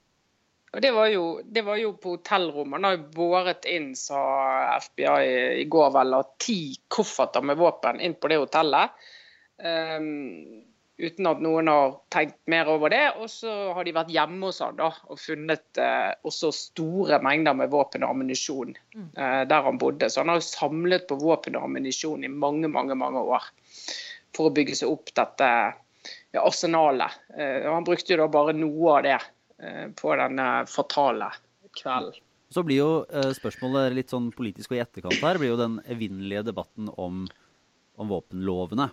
Og 0.76 0.82
det 0.84 0.92
var 0.92 1.08
jo, 1.10 1.26
det 1.44 1.64
var 1.64 1.80
jo 1.80 1.94
på 1.96 2.18
hotellrommet. 2.18 2.78
Han 2.78 2.88
har 2.90 2.98
jo 2.98 3.12
båret 3.16 3.68
inn, 3.72 3.94
sa 3.96 4.20
FBI 4.84 5.62
i 5.64 5.68
går 5.72 5.94
vel, 5.96 6.18
ti 6.44 6.60
kofferter 6.92 7.46
med 7.46 7.60
våpen 7.60 8.02
inn 8.04 8.18
på 8.20 8.30
det 8.32 8.42
hotellet. 8.42 9.08
Um, 9.64 10.66
uten 10.98 11.30
at 11.30 11.42
noen 11.42 11.70
har 11.70 11.96
tenkt 12.14 12.38
mer 12.50 12.70
over 12.72 12.92
det. 12.94 13.04
Og 13.22 13.30
så 13.32 13.54
har 13.78 13.88
de 13.88 13.96
vært 13.96 14.12
hjemme 14.14 14.50
hos 14.50 14.62
han 14.66 14.78
da, 14.80 14.90
og 15.08 15.22
funnet 15.22 15.82
eh, 15.82 16.12
også 16.28 16.52
store 16.56 17.22
mengder 17.24 17.58
med 17.58 17.72
våpen 17.74 18.06
og 18.06 18.16
ammunisjon 18.16 18.76
eh, 18.98 19.42
der 19.48 19.68
han 19.70 19.80
bodde. 19.82 20.10
Så 20.10 20.24
han 20.24 20.34
har 20.34 20.42
jo 20.42 20.48
samlet 20.50 21.08
på 21.10 21.20
våpen 21.22 21.58
og 21.60 21.70
ammunisjon 21.70 22.26
i 22.26 22.34
mange, 22.34 22.70
mange, 22.72 22.98
mange 22.98 23.24
år 23.24 23.50
for 24.36 24.50
å 24.50 24.54
bygge 24.54 24.78
seg 24.82 24.92
opp 24.92 25.14
dette 25.18 25.48
ja, 26.34 26.42
arsenalet. 26.42 27.22
Eh, 27.38 27.66
han 27.70 27.88
brukte 27.88 28.16
jo 28.16 28.24
da 28.24 28.30
bare 28.34 28.58
noe 28.58 28.98
av 28.98 29.06
det 29.06 29.18
på 29.98 30.12
denne 30.20 30.66
fatale 30.70 31.32
kvelden. 31.78 32.14
Så 32.50 32.64
blir 32.64 32.78
jo 32.80 32.92
eh, 33.12 33.32
spørsmålet 33.36 33.92
litt 33.98 34.10
sånn 34.14 34.30
politisk 34.32 34.72
og 34.72 34.78
i 34.78 34.84
etterkant 34.86 35.20
her, 35.20 35.38
blir 35.42 35.50
jo 35.52 35.58
den 35.60 35.80
evinnelige 35.92 36.46
debatten 36.48 36.88
om, 36.96 37.26
om 38.00 38.08
våpenlovene. 38.14 38.86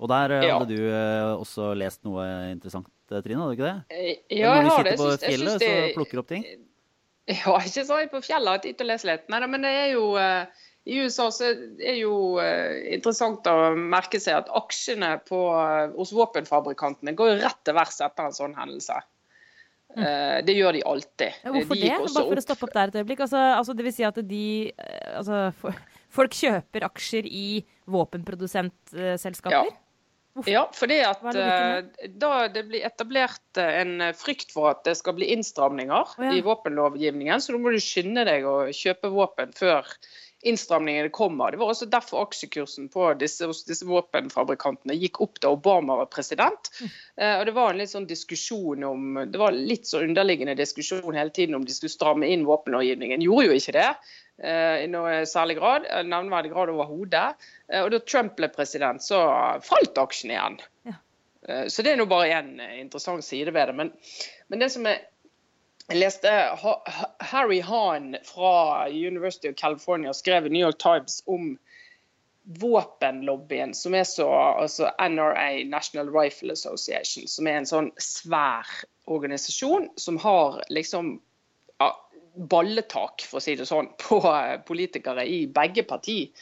Og 0.00 0.08
der 0.08 0.32
eh, 0.38 0.46
Ja. 0.48 0.58
hadde 0.58 0.72
du 0.78 0.86
eh, 0.88 1.34
også 1.36 1.72
lest 1.76 2.00
noe 2.08 2.24
interessant, 2.54 2.88
eh, 3.10 3.20
Trine, 3.20 3.42
hadde 3.42 3.52
du 3.52 3.60
ikke 3.60 3.68
det? 3.68 3.84
Eh, 3.98 4.38
Ja, 4.38 4.54
jeg 4.56 4.64
Når 4.64 4.64
du 4.64 4.70
har 4.70 4.84
det. 4.84 4.92
sitter 4.92 5.02
på 5.02 5.10
Jeg 5.10 5.18
syns- 5.18 5.22
jeg 5.22 5.38
fjellet 5.38 5.58
det- 5.60 5.72
så 5.92 5.94
plukker 5.98 6.18
opp 6.22 6.28
ting? 6.32 6.44
Ja, 7.28 7.52
ikke 7.60 7.84
så 7.86 7.98
jeg 8.00 8.10
på 8.10 8.18
fjellet 8.24 8.48
har 8.50 8.58
tid 8.58 8.78
til 8.78 8.86
å 8.88 8.90
lese 8.94 9.06
litt. 9.06 9.28
Nei, 9.30 9.46
men 9.46 9.62
det 9.62 9.70
er 9.70 9.90
jo 9.92 10.16
eh, 10.16 10.46
I 10.90 10.96
USA 11.04 11.28
så 11.30 11.52
er 11.78 11.94
jo 12.00 12.38
eh, 12.42 12.94
interessant 12.96 13.44
å 13.46 13.76
merke 13.78 14.18
seg 14.18 14.34
at 14.40 14.48
aksjene 14.50 15.20
på, 15.28 15.38
eh, 15.54 15.92
hos 15.94 16.10
våpenfabrikantene 16.16 17.14
går 17.14 17.36
rett 17.44 17.60
til 17.64 17.74
værs 17.76 18.00
etter 18.02 18.24
en 18.26 18.32
sånn 18.34 18.56
hendelse. 18.58 18.96
Eh, 19.96 20.38
det 20.46 20.56
gjør 20.56 20.78
de 20.78 20.82
alltid. 20.88 21.38
Hvorfor 21.44 21.76
de 21.78 21.84
det? 21.84 21.98
Bare 22.00 22.26
for 22.30 22.40
å 22.40 22.44
stoppe 22.44 22.68
opp 22.68 22.74
der 22.76 22.92
et 22.92 22.98
øyeblikk. 23.02 23.24
Altså, 23.26 23.44
altså, 23.58 23.76
det 23.76 23.86
vil 23.86 23.96
si 23.96 24.06
at 24.08 24.20
de 24.28 24.46
eh, 24.72 25.12
Altså, 25.18 25.44
folk 26.12 26.36
kjøper 26.36 26.88
aksjer 26.88 27.28
i 27.28 27.46
våpenprodusentselskaper? 27.92 29.72
Ja. 29.72 29.78
Ja, 30.48 30.62
fordi 30.72 30.96
at 31.04 31.20
eh, 31.36 32.06
da 32.16 32.46
det 32.48 32.62
blir 32.70 32.86
etablert 32.88 33.58
eh, 33.60 33.82
en 33.82 34.00
eh, 34.00 34.14
frykt 34.16 34.54
for 34.54 34.70
at 34.70 34.80
det 34.86 34.94
skal 34.96 35.18
bli 35.18 35.28
innstramninger 35.34 35.92
oh, 35.92 36.14
ja. 36.24 36.32
i 36.32 36.40
våpenlovgivningen, 36.44 37.42
så 37.42 37.52
da 37.52 37.60
må 37.60 37.74
du 37.74 37.76
skynde 37.82 38.24
deg 38.24 38.46
å 38.48 38.70
kjøpe 38.72 39.10
våpen 39.12 39.52
før 39.56 39.90
innstramningene 40.42 41.08
kommer. 41.08 41.50
Det 41.50 41.56
var 41.56 41.70
også 41.70 41.86
derfor 41.86 42.24
aksjekursen 42.26 42.88
på 42.90 43.12
disse, 43.14 43.46
disse 43.66 43.86
våpenfabrikantene 43.86 44.96
gikk 44.98 45.20
opp 45.22 45.38
da 45.42 45.52
Obama 45.54 46.00
var 46.00 46.08
president. 46.10 46.70
Mm. 46.80 46.88
Eh, 47.16 47.34
og 47.38 47.46
Det 47.46 47.54
var 47.54 47.70
en 47.70 47.78
litt 47.78 47.92
sånn 47.92 48.08
diskusjon 48.10 48.84
om, 48.88 49.20
det 49.30 49.38
var 49.38 49.54
litt 49.54 49.86
så 49.86 50.02
underliggende 50.02 50.56
diskusjon 50.58 51.14
hele 51.14 51.30
tiden 51.30 51.54
om 51.58 51.66
de 51.66 51.74
skulle 51.74 51.94
stramme 51.94 52.26
inn 52.26 52.42
våpenlovgivningen. 52.48 53.22
Gjorde 53.22 53.46
jo 53.52 53.60
ikke 53.60 53.76
det 53.78 53.86
eh, 53.86 54.82
i 54.82 54.90
noe 54.90 55.22
særlig 55.30 55.60
grad, 55.60 55.86
eh, 55.86 56.02
nevneverdig 56.02 56.50
grad 56.56 56.74
overhodet. 56.74 57.48
Og 57.78 57.94
da 57.94 58.02
Trump 58.02 58.34
ble 58.36 58.50
president, 58.52 59.00
så 59.00 59.22
falt 59.64 60.02
aksjen 60.02 60.34
igjen. 60.34 60.58
Ja. 60.90 60.98
Så 61.72 61.82
det 61.82 61.94
er 61.94 61.96
nå 61.98 62.04
bare 62.10 62.34
én 62.36 62.50
interessant 62.78 63.24
side 63.26 63.54
ved 63.54 63.70
det. 63.70 63.74
Men, 63.78 63.88
men 64.50 64.60
det 64.62 64.68
som 64.74 64.84
er 64.86 65.00
jeg 65.92 66.00
leste 66.00 66.30
Ha- 66.62 66.80
Ha- 66.86 67.10
Harry 67.32 67.60
Hahn 67.60 68.16
fra 68.24 68.88
University 68.88 69.48
of 69.48 69.56
California 69.60 70.12
skrev 70.12 70.46
i 70.46 70.52
New 70.52 70.64
York 70.64 70.78
Times 70.78 71.22
om 71.26 71.58
våpenlobbyen, 72.42 73.74
som 73.74 73.94
er 73.94 74.04
så 74.04 74.26
altså 74.58 74.90
NRA, 74.98 75.64
National 75.64 76.10
Rifle 76.10 76.52
Association, 76.52 77.28
som 77.28 77.46
er 77.46 77.60
en 77.60 77.68
sånn 77.68 77.92
svær 78.02 78.66
organisasjon 79.06 79.90
som 80.00 80.18
har 80.24 80.58
liksom 80.72 81.12
ja, 81.78 81.92
balletak, 82.34 83.22
for 83.28 83.38
å 83.38 83.44
si 83.44 83.54
det 83.58 83.68
sånn, 83.68 83.92
på 84.00 84.18
politikere 84.66 85.26
i 85.28 85.44
begge 85.46 85.84
partier 85.86 86.32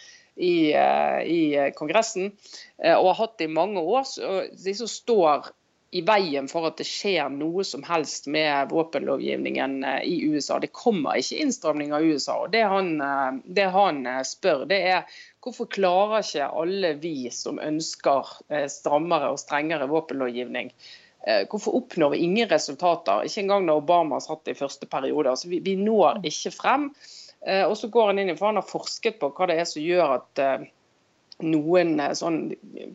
i, 0.41 0.73
eh, 0.73 1.21
i 1.27 1.71
Kongressen, 1.77 2.33
eh, 2.79 2.95
og 2.97 3.11
har 3.11 3.21
hatt 3.27 3.39
det 3.39 3.51
i 3.51 3.53
mange 3.53 3.83
år. 3.83 4.07
Så 4.09 4.47
de 4.57 4.75
som 4.79 4.89
står 4.89 5.51
i 5.91 6.03
veien 6.07 6.47
for 6.49 6.69
at 6.69 6.79
det 6.79 6.87
skjer 6.87 7.33
noe 7.35 7.65
som 7.67 7.83
helst 7.83 8.29
med 8.31 8.71
våpenlovgivningen 8.71 9.83
eh, 9.85 10.03
i 10.07 10.21
USA. 10.23 10.61
Det 10.63 10.71
kommer 10.77 11.19
ikke 11.19 11.41
innstramning 11.43 11.93
av 11.95 12.07
USA. 12.07 12.37
og 12.45 12.53
Det 12.55 12.63
han, 12.63 12.93
eh, 13.03 13.41
det 13.45 13.67
han 13.75 14.05
eh, 14.07 14.23
spør, 14.27 14.65
det 14.71 14.81
er 14.93 15.21
hvorfor 15.43 15.67
klarer 15.73 16.23
ikke 16.23 16.47
alle 16.63 16.95
vi 17.03 17.15
som 17.35 17.59
ønsker 17.59 18.35
strammere 18.71 19.31
og 19.33 19.39
strengere 19.41 19.87
våpenlovgivning, 19.89 20.69
hvorfor 21.49 21.79
oppnår 21.79 22.11
vi 22.13 22.19
ingen 22.27 22.49
resultater? 22.51 23.25
Ikke 23.25 23.41
engang 23.47 23.65
når 23.65 23.81
Obama 23.81 24.19
satt 24.21 24.51
i 24.53 24.55
første 24.57 24.85
periode. 24.89 25.33
Altså, 25.33 25.49
vi, 25.49 25.63
vi 25.65 25.79
når 25.81 26.21
ikke 26.29 26.53
frem. 26.53 26.87
Og 27.65 27.73
så 27.81 27.89
går 27.89 28.13
han 28.13 28.21
inn 28.21 28.35
i, 28.35 28.37
for 28.37 28.51
han 28.51 28.61
har 28.61 28.69
forsket 28.69 29.17
på 29.21 29.33
hva 29.33 29.49
det 29.49 29.57
er 29.63 29.69
som 29.69 29.81
gjør 29.81 30.15
at 30.19 30.45
noen 31.47 31.99
eh, 32.01 32.15
sånn 32.19 32.39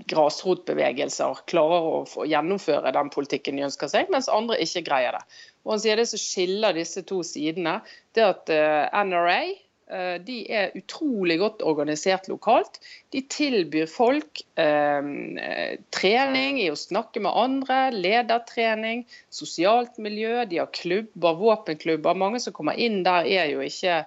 grasrotbevegelser 0.10 1.44
klarer 1.50 1.92
å 2.06 2.26
gjennomføre 2.30 2.94
den 2.96 3.12
politikken 3.14 3.60
de 3.60 3.68
ønsker 3.68 3.92
seg, 3.92 4.10
mens 4.14 4.32
andre 4.32 4.60
ikke 4.64 4.86
greier 4.88 5.18
det. 5.18 5.24
Og 5.66 5.76
han 5.76 5.84
sier 5.84 6.00
Det 6.00 6.08
som 6.12 6.22
skiller 6.22 6.76
disse 6.78 7.06
to 7.08 7.22
sidene, 7.26 7.80
det 8.14 8.26
er 8.26 8.34
at 8.34 8.52
eh, 8.54 9.06
NRA 9.08 9.40
eh, 9.46 10.18
de 10.26 10.38
er 10.60 10.76
utrolig 10.78 11.40
godt 11.42 11.64
organisert 11.66 12.30
lokalt. 12.32 12.80
De 13.16 13.24
tilbyr 13.32 13.90
folk 13.90 14.44
eh, 14.62 15.10
eh, 15.46 15.80
trening 15.96 16.62
i 16.62 16.70
å 16.74 16.78
snakke 16.80 17.24
med 17.26 17.34
andre, 17.34 17.80
ledertrening, 17.96 19.08
sosialt 19.34 19.98
miljø. 19.98 20.46
De 20.50 20.62
har 20.62 20.70
klubber, 20.76 21.42
våpenklubber. 21.42 22.22
Mange 22.22 22.44
som 22.44 22.54
kommer 22.54 22.78
inn 22.78 23.02
der, 23.08 23.26
er 23.26 23.50
jo 23.56 23.66
ikke 23.66 24.04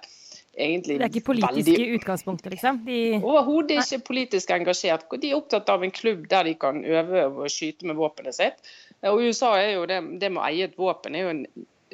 egentlig 0.57 0.99
Det 0.99 1.05
er 1.05 1.11
ikke 1.13 1.25
politiske 1.29 1.75
i 1.85 1.95
utgangspunktet, 1.97 2.51
liksom? 2.55 2.81
De, 2.85 2.99
Overhodet 3.19 3.79
ikke 3.83 4.03
politisk 4.11 4.53
engasjert. 4.55 5.05
De 5.21 5.31
er 5.31 5.37
opptatt 5.37 5.69
av 5.69 5.83
en 5.83 5.93
klubb 5.93 6.27
der 6.31 6.49
de 6.49 6.55
kan 6.59 6.83
øve 6.85 7.25
og 7.29 7.51
skyte 7.51 7.87
med 7.89 7.99
våpenet 7.99 8.37
sitt. 8.37 8.71
Og 9.07 9.21
USA 9.23 9.55
er 9.59 9.75
jo 9.77 9.85
det, 9.89 10.01
det 10.21 10.31
med 10.33 10.41
å 10.41 10.47
eie 10.49 10.69
et 10.69 10.79
våpen 10.79 11.15
er 11.15 11.27
jo 11.27 11.35
en 11.35 11.45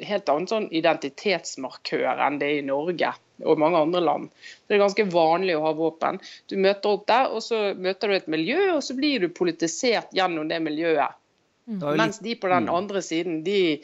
helt 0.04 0.28
annen 0.28 0.48
sånn 0.50 0.66
identitetsmarkør 0.74 2.20
enn 2.26 2.40
det 2.40 2.50
er 2.50 2.58
i 2.60 2.66
Norge 2.66 3.12
og 3.44 3.60
mange 3.60 3.80
andre 3.80 4.00
land. 4.00 4.32
Så 4.32 4.68
Det 4.68 4.76
er 4.76 4.84
ganske 4.84 5.06
vanlig 5.12 5.56
å 5.56 5.64
ha 5.66 5.72
våpen. 5.76 6.20
Du 6.48 6.56
møter 6.60 6.96
opp 6.96 7.06
der, 7.08 7.30
og 7.32 7.44
så 7.44 7.74
møter 7.76 8.08
du 8.08 8.16
et 8.16 8.28
miljø, 8.32 8.76
og 8.76 8.82
så 8.84 8.96
blir 8.96 9.24
du 9.24 9.28
politisert 9.32 10.12
gjennom 10.16 10.48
det 10.48 10.60
miljøet. 10.64 11.16
Jo 11.66 11.96
Mens 11.98 12.20
de 12.22 12.36
på 12.38 12.46
den 12.48 12.68
Mm. 12.68 12.74
andre 12.74 13.00
siden, 13.02 13.42
de 13.42 13.80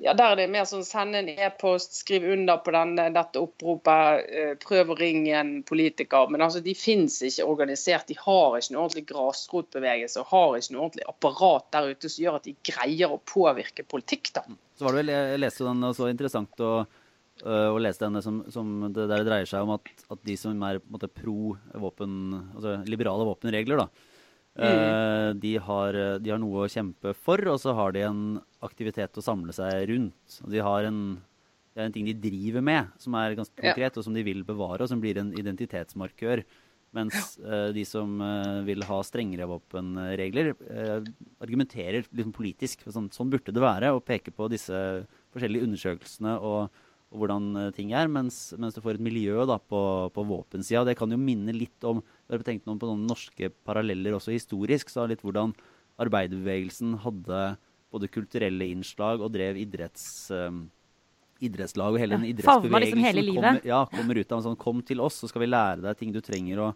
ja, 0.00 0.12
der 0.14 0.32
er 0.32 0.36
det 0.36 0.50
mer 0.50 0.66
sånn 0.68 0.84
send 0.84 1.16
en 1.16 1.28
e-post, 1.28 1.94
skriv 1.96 2.22
under 2.30 2.58
på 2.62 2.70
denne, 2.74 3.08
dette 3.14 3.40
oppropet, 3.40 4.26
eh, 4.28 4.54
prøv 4.60 4.92
å 4.92 4.98
ringe 4.98 5.32
en 5.34 5.62
politiker. 5.62 6.28
Men 6.30 6.42
altså, 6.44 6.62
de 6.62 6.74
fins 6.74 7.22
ikke 7.22 7.46
organisert. 7.48 8.06
De 8.06 8.14
har 8.18 8.58
ikke 8.58 8.74
noe 8.74 8.84
ordentlig 8.84 9.06
grasrotbevegelse 9.08 10.20
og 10.20 10.26
har 10.26 10.58
ikke 10.58 10.74
noe 10.76 10.84
ordentlig 10.88 11.08
apparat 11.08 11.70
der 11.72 11.90
ute 11.94 12.10
som 12.10 12.24
gjør 12.24 12.36
at 12.36 12.44
de 12.44 12.54
greier 12.62 13.10
å 13.10 13.20
påvirke 13.24 13.86
politikk. 13.86 14.32
da. 14.34 14.44
Så 14.76 14.84
var 14.84 14.92
det 14.92 15.04
vel, 15.06 15.14
jeg 15.14 15.40
leste 15.40 15.64
den 15.64 15.84
og 15.84 15.94
så 15.96 16.10
interessant 16.10 16.60
å, 16.60 16.86
øh, 17.42 17.68
å 17.74 17.80
lese 17.80 18.04
denne 18.04 18.22
som, 18.22 18.44
som 18.50 18.92
det 18.92 19.08
der 19.08 19.22
det 19.24 19.26
dreier 19.26 19.46
seg 19.46 19.62
om 19.62 19.70
at, 19.78 19.88
at 20.10 20.22
de 20.22 20.36
som 20.36 20.62
er 20.62 20.78
på 20.78 20.90
en 20.90 20.98
måte 20.98 21.08
pro 21.10 21.56
våpen, 21.74 22.52
altså 22.54 22.84
liberale 22.86 23.24
våpenregler, 23.26 23.78
da, 23.86 23.88
øh, 24.62 25.30
de, 25.42 25.52
har, 25.58 25.96
de 26.22 26.30
har 26.30 26.38
noe 26.38 26.64
å 26.64 26.70
kjempe 26.70 27.14
for, 27.18 27.40
og 27.50 27.58
så 27.62 27.74
har 27.74 27.94
de 27.96 28.04
en 28.06 28.20
aktivitet 28.62 29.16
å 29.18 29.24
samle 29.24 29.52
seg 29.56 29.88
rundt. 29.90 30.36
De 30.50 30.60
har 30.62 30.86
en, 30.86 31.00
det 31.74 31.82
er 31.82 31.88
en 31.88 31.96
ting 31.96 32.06
de 32.06 32.14
driver 32.14 32.62
med, 32.62 32.92
som 33.02 33.16
er 33.18 33.34
ganske 33.34 33.56
Ja. 33.58 33.72
konkret, 33.72 33.96
og 33.98 34.04
som 34.06 34.14
de 34.14 34.22
vil 34.22 34.44
bevare, 34.46 34.82
og 34.82 34.88
som 34.88 35.00
blir 35.02 35.18
en 35.18 35.32
identitetsmarkør. 35.34 36.44
Mens 36.94 37.40
øh, 37.42 37.72
de 37.74 37.82
som 37.84 38.20
vil 38.62 38.84
ha 38.86 39.00
strengere 39.02 39.48
våpenregler, 39.50 40.52
argumenterer 41.42 42.04
liksom 42.06 42.32
politisk. 42.36 42.84
for 42.86 42.94
Sånn, 42.94 43.10
sånn 43.10 43.32
burde 43.32 43.50
det 43.50 43.62
være, 43.62 43.90
og 43.96 44.04
peker 44.06 44.30
på 44.36 44.46
disse 44.52 44.76
forskjellige 45.34 45.66
undersøkelsene 45.66 46.36
og, 46.38 46.70
og 47.10 47.18
hvordan 47.18 47.72
ting 47.74 47.90
er. 47.98 48.06
Mens, 48.06 48.52
mens 48.58 48.78
du 48.78 48.80
får 48.84 49.00
et 49.00 49.06
miljø 49.08 49.42
da, 49.50 49.58
på, 49.58 49.80
på 50.14 50.26
våpensida. 50.30 50.84
Det 50.86 50.94
kan 51.00 51.10
jo 51.10 51.18
minne 51.18 51.54
litt 51.56 51.82
om 51.90 52.02
Har 52.34 52.46
tenkt 52.46 52.66
noe 52.66 52.80
på 52.80 52.88
noen 52.90 53.06
norske 53.08 53.50
paralleller 53.66 54.16
også 54.16 54.34
historisk. 54.34 54.90
så 54.92 55.06
litt 55.08 55.22
hvordan 55.24 55.54
arbeiderbevegelsen 56.02 56.98
hadde 57.04 57.42
både 57.94 58.10
kulturelle 58.10 58.70
innslag 58.74 59.22
og 59.22 59.32
drev 59.34 59.60
idretts... 59.60 60.30
um, 60.34 60.66
idrettslag 61.44 61.96
og 61.96 62.00
hele 62.00 62.16
Ja, 62.16 62.32
den 62.32 62.46
favna 62.46 62.80
liksom 62.80 63.02
hele 63.04 63.22
livet. 63.22 63.42
kommer, 63.42 63.66
ja, 63.68 63.80
kommer 63.90 64.18
ut 64.18 64.32
av 64.32 64.38
en 64.38 64.44
sånn 64.46 64.58
'kom 64.58 64.82
til 64.86 65.00
oss, 65.00 65.20
så 65.20 65.28
skal 65.28 65.42
vi 65.42 65.50
lære 65.50 65.82
deg 65.82 65.98
ting 65.98 66.12
du 66.12 66.20
trenger 66.20 66.62
å, 66.62 66.68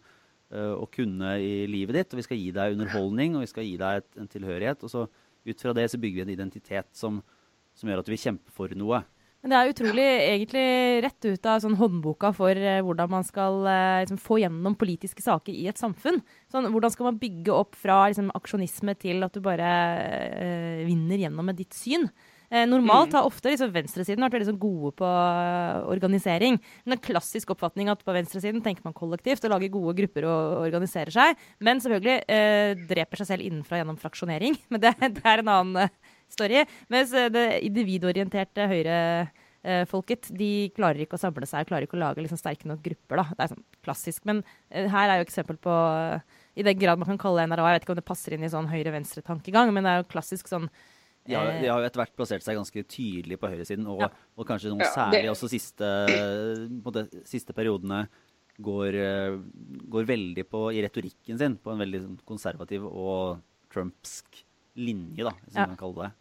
uh, 0.53 0.75
å 0.83 0.87
kunne 0.91 1.39
i 1.41 1.67
livet 1.67 1.95
ditt', 1.95 2.13
og 2.13 2.19
vi 2.19 2.27
skal 2.27 2.37
gi 2.37 2.51
deg 2.51 2.75
underholdning, 2.75 3.37
og 3.37 3.47
vi 3.47 3.51
skal 3.51 3.65
gi 3.65 3.77
deg 3.79 4.03
et, 4.03 4.11
en 4.19 4.29
tilhørighet. 4.29 4.83
Og 4.83 4.91
så 4.91 5.09
ut 5.47 5.61
fra 5.61 5.73
det 5.73 5.91
så 5.91 5.99
bygger 5.99 6.25
vi 6.25 6.27
en 6.27 6.37
identitet 6.37 6.89
som, 6.93 7.23
som 7.75 7.89
gjør 7.89 8.01
at 8.01 8.09
vi 8.09 8.17
kjemper 8.17 8.51
for 8.53 8.69
noe. 8.69 9.03
Men 9.39 9.53
det 9.53 9.59
er 9.59 9.71
utrolig 9.71 10.05
egentlig 10.05 10.65
rett 11.05 11.27
ut 11.29 11.47
av 11.47 11.61
sånn 11.63 11.77
håndboka 11.79 12.33
for 12.35 12.59
eh, 12.59 12.81
hvordan 12.83 13.13
man 13.13 13.27
skal 13.27 13.61
eh, 13.71 14.01
liksom, 14.03 14.19
få 14.23 14.41
gjennom 14.43 14.75
politiske 14.79 15.23
saker 15.23 15.55
i 15.55 15.69
et 15.71 15.79
samfunn. 15.79 16.19
Sånn, 16.51 16.67
hvordan 16.75 16.95
skal 16.95 17.11
man 17.13 17.21
bygge 17.21 17.55
opp 17.55 17.79
fra 17.79 18.01
liksom, 18.11 18.33
aksjonisme 18.35 18.97
til 18.99 19.23
at 19.23 19.37
du 19.37 19.45
bare 19.45 19.71
eh, 20.33 20.83
vinner 20.89 21.23
gjennom 21.23 21.47
med 21.47 21.61
ditt 21.63 21.77
syn? 21.79 22.11
Eh, 22.51 22.65
normalt 22.65 23.13
har 23.13 23.27
ofte 23.29 23.51
liksom 23.53 23.75
venstresiden 23.75 24.25
vært 24.25 24.39
veldig 24.39 24.49
sånn 24.49 24.61
gode 24.61 24.95
på 24.97 25.07
eh, 25.07 25.83
organisering. 25.93 26.57
Men 26.87 26.97
en 26.97 27.03
klassisk 27.05 27.53
oppfatning 27.53 27.91
at 27.93 28.03
på 28.05 28.15
venstresiden 28.17 28.63
tenker 28.65 28.87
man 28.87 28.97
kollektivt 28.97 29.45
og 29.45 29.53
lager 29.53 29.75
gode 29.75 29.95
grupper 29.99 30.27
og 30.29 30.63
organiserer 30.65 31.13
seg. 31.13 31.49
Men 31.61 31.83
selvfølgelig 31.85 32.23
eh, 32.33 32.87
dreper 32.89 33.21
seg 33.21 33.35
selv 33.35 33.45
innenfra 33.45 33.83
gjennom 33.83 34.01
fraksjonering. 34.01 34.57
Men 34.73 34.83
det, 34.83 34.95
det 35.21 35.25
er 35.25 35.45
en 35.45 35.53
annen 35.53 35.93
story. 36.33 36.65
Mens 36.93 37.13
eh, 37.17 37.29
det 37.33 37.45
individorienterte 37.67 38.67
høyrefolket 38.71 40.31
de 40.39 40.51
klarer 40.77 41.03
ikke 41.05 41.19
å 41.19 41.23
samle 41.23 41.49
seg, 41.49 41.67
klarer 41.69 41.87
ikke 41.89 41.99
å 41.99 42.03
lage 42.03 42.23
liksom 42.25 42.41
sterke 42.41 42.69
nok 42.71 42.83
grupper. 42.85 43.23
da. 43.23 43.25
Det 43.35 43.45
er 43.47 43.53
sånn 43.55 43.65
klassisk. 43.87 44.25
Men 44.29 44.43
eh, 44.71 44.89
her 44.93 45.11
er 45.13 45.21
jo 45.23 45.27
eksempel 45.29 45.59
på 45.63 45.75
I 46.59 46.67
den 46.67 46.79
grad 46.79 46.99
man 47.01 47.09
kan 47.13 47.19
kalle 47.21 47.43
det 47.43 47.51
NRA, 47.53 47.73
jeg 47.73 47.79
vet 47.79 47.89
ikke 47.89 47.97
om 47.97 48.01
det 48.03 48.09
passer 48.13 48.35
inn 48.37 48.47
i 48.47 48.53
sånn 48.53 48.71
høyre-venstre-tankegang, 48.71 49.73
men 49.75 49.85
det 49.87 49.93
er 49.93 50.01
jo 50.03 50.09
klassisk 50.13 50.49
sånn 50.51 50.69
De 51.29 51.35
har, 51.37 51.47
eh, 51.53 51.61
de 51.63 51.69
har 51.69 51.83
jo 51.83 51.87
etter 51.91 52.01
hvert 52.03 52.17
plassert 52.17 52.43
seg 52.47 52.57
ganske 52.57 52.83
tydelig 52.89 53.39
på 53.39 53.51
høyresiden, 53.53 53.87
og, 53.87 54.01
Ja. 54.01 54.09
og 54.37 54.47
kanskje 54.49 54.71
noen 54.73 54.81
Ja, 54.87 54.95
særlig 54.95 55.29
også 55.31 55.51
siste, 55.53 55.87
måte, 56.83 57.07
siste 57.29 57.53
periodene 57.53 58.09
går, 58.59 58.97
går 59.87 60.05
veldig 60.09 60.45
på 60.51 60.65
i 60.75 60.81
retorikken 60.83 61.39
sin 61.39 61.57
på 61.63 61.71
en 61.71 61.79
veldig 61.79 62.01
sånn 62.03 62.19
konservativ 62.27 62.83
og 62.89 63.39
trumpsk 63.71 64.41
linje, 64.79 65.27
da, 65.27 65.35
hvis 65.45 65.55
Ja. 65.55 65.67
man 65.67 65.77
kan 65.77 65.83
kalle 65.85 66.09
det. 66.09 66.15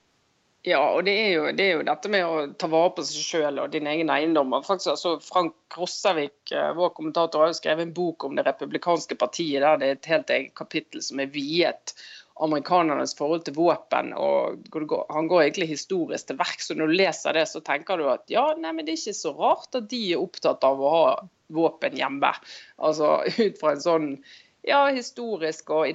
Ja, 0.68 0.82
og 0.92 1.06
det 1.08 1.14
er, 1.16 1.30
jo, 1.32 1.44
det 1.56 1.64
er 1.64 1.78
jo 1.78 1.84
dette 1.88 2.10
med 2.12 2.26
å 2.28 2.40
ta 2.60 2.68
vare 2.68 2.90
på 2.98 3.04
seg 3.08 3.24
sjøl 3.24 3.60
og 3.64 3.72
din 3.72 3.88
egen 3.88 4.10
eiendom. 4.12 4.52
Faktisk, 4.66 4.90
altså, 4.98 5.14
Frank 5.24 5.78
Rossavik, 5.78 6.52
eh, 6.52 6.74
vår 6.76 6.90
kommentator, 6.98 7.46
har 7.46 7.54
jo 7.54 7.60
skrevet 7.62 7.86
en 7.86 7.94
bok 7.96 8.26
om 8.28 8.36
det 8.36 8.44
republikanske 8.50 9.16
partiet 9.16 9.64
der 9.64 9.78
det 9.80 9.88
er 9.88 9.96
et 9.96 10.10
helt 10.12 10.34
eget 10.34 10.56
kapittel 10.60 11.06
som 11.06 11.22
er 11.24 11.32
viet 11.32 11.94
amerikanernes 12.44 13.16
forhold 13.18 13.46
til 13.46 13.54
våpen. 13.54 14.14
og 14.14 14.68
Han 15.10 15.28
går 15.28 15.42
egentlig 15.42 15.68
historisk 15.68 16.28
til 16.28 16.38
verks. 16.38 16.70
Når 16.70 16.88
du 16.88 16.94
leser 17.00 17.34
det, 17.34 17.48
så 17.48 17.62
tenker 17.62 17.98
du 17.98 18.10
at 18.10 18.28
ja, 18.28 18.54
nei, 18.58 18.72
men 18.74 18.86
det 18.86 18.94
er 18.94 19.02
ikke 19.02 19.14
så 19.14 19.34
rart 19.38 19.76
at 19.76 19.88
de 19.90 20.02
er 20.14 20.22
opptatt 20.22 20.64
av 20.68 20.82
å 20.82 20.90
ha 20.90 21.28
våpen 21.48 21.96
hjemme. 21.96 22.34
Altså 22.78 23.24
ut 23.40 23.60
fra 23.60 23.72
en 23.72 23.82
sånn 23.82 24.10
ja, 24.68 24.88
historisk 24.92 25.70
og 25.72 25.88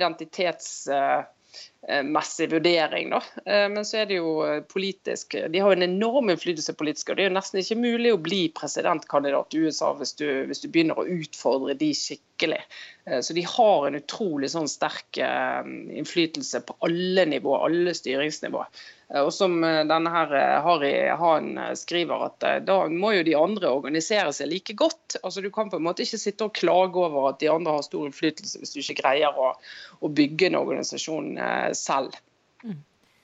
identitetsmessig 1.83 2.51
vurdering, 2.51 3.11
da. 3.11 3.23
Eh, 3.47 3.69
Men 3.69 3.85
så 3.85 3.99
er 4.03 4.07
det 4.07 4.15
jo 4.21 4.43
eh, 4.47 4.61
politisk 4.63 5.35
De 5.51 5.59
har 5.59 5.73
jo 5.73 5.77
en 5.77 5.83
enorm 5.83 6.31
innflytelse 6.31 6.75
politisk, 6.79 7.11
og 7.11 7.17
det 7.17 7.25
er 7.25 7.31
jo 7.31 7.37
nesten 7.39 7.61
ikke 7.61 7.81
mulig 7.81 8.13
å 8.15 8.21
bli 8.23 8.49
presidentkandidat 8.55 9.55
i 9.55 9.65
USA 9.67 9.93
hvis 9.99 10.15
du, 10.19 10.27
hvis 10.47 10.63
du 10.63 10.69
begynner 10.69 10.99
å 10.99 11.07
utfordre 11.07 11.75
de 11.75 11.93
skikkelig. 11.95 12.63
Eh, 13.07 13.21
Så 13.21 13.35
de 13.35 13.43
har 13.43 13.87
en 13.87 13.99
utrolig 13.99 14.51
sånn 14.51 14.69
sterk 14.71 15.19
eh, 15.19 15.63
innflytelse 15.99 16.63
på 16.67 16.79
alle 16.87 17.27
nivåer, 17.27 17.67
alle 17.67 17.95
styringsnivåer. 17.95 18.71
Eh, 19.11 19.21
Og 19.23 19.33
som 19.35 19.59
eh, 19.65 19.83
denne 19.91 20.11
her 20.11 20.33
eh, 20.39 20.63
Harry 20.63 20.95
Han 21.19 21.59
eh, 21.59 21.75
skriver, 21.79 22.29
at 22.31 22.47
eh, 22.47 22.61
da 22.65 22.87
må 22.89 23.13
jo 23.17 23.27
de 23.27 23.35
andre 23.39 23.75
organisere 23.75 24.33
seg 24.33 24.53
like 24.53 24.75
godt. 24.79 25.19
Altså 25.23 25.43
Du 25.43 25.51
kan 25.51 25.71
på 25.71 25.77
en 25.81 25.87
måte 25.87 26.07
ikke 26.07 26.19
sitte 26.23 26.47
og 26.47 26.55
klage 26.55 26.97
over 27.03 27.33
at 27.33 27.41
de 27.43 27.51
andre 27.51 27.75
har 27.75 27.83
stor 27.83 28.07
innflytelse, 28.07 28.59
hvis 28.63 28.73
du 28.75 28.81
ikke 28.81 29.01
greier 29.03 29.35
å, 29.35 29.53
å 30.01 30.09
bygge 30.09 30.47
en 30.49 30.61
organisasjon 30.63 31.37
eh, 31.73 31.79
selv. 31.79 32.15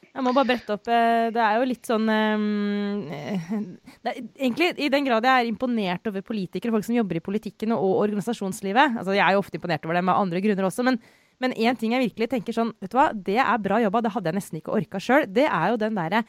Jeg 0.09 0.25
må 0.25 0.33
bare 0.35 0.49
brette 0.49 0.75
opp 0.75 0.89
eh, 0.91 1.29
Det 1.31 1.43
er 1.45 1.59
jo 1.61 1.67
litt 1.69 1.87
sånn 1.87 2.09
eh, 2.11 3.53
det 4.03 4.11
er, 4.11 4.17
Egentlig, 4.41 4.73
i 4.81 4.89
den 4.91 5.07
grad 5.07 5.29
jeg 5.29 5.45
er 5.45 5.51
imponert 5.51 6.11
over 6.11 6.25
politikere, 6.27 6.73
folk 6.75 6.87
som 6.89 6.97
jobber 6.97 7.21
i 7.21 7.23
politikken 7.23 7.77
og, 7.77 8.01
organisasjonslivet 8.09 8.99
altså 8.99 9.15
Jeg 9.15 9.23
er 9.23 9.37
jo 9.37 9.45
ofte 9.45 9.61
imponert 9.61 9.87
over 9.87 9.99
det 9.99 10.03
med 10.09 10.19
andre 10.19 10.43
grunner 10.43 10.71
også, 10.71 10.87
men 10.89 10.99
men 11.39 11.55
ting 11.79 11.93
jeg 11.95 12.03
virkelig 12.03 12.27
tenker 12.33 12.57
sånn 12.57 12.73
Vet 12.83 12.91
du 12.91 12.99
hva, 12.99 13.13
det 13.15 13.39
er 13.39 13.63
bra 13.63 13.79
jobba, 13.85 14.03
det 14.03 14.11
hadde 14.11 14.31
jeg 14.33 14.39
nesten 14.41 14.59
ikke 14.59 14.75
orka 14.75 14.99
sjøl. 14.99 15.27
Det 15.31 15.45
er 15.47 15.69
jo 15.71 15.77
den 15.79 15.95
derre 15.95 16.25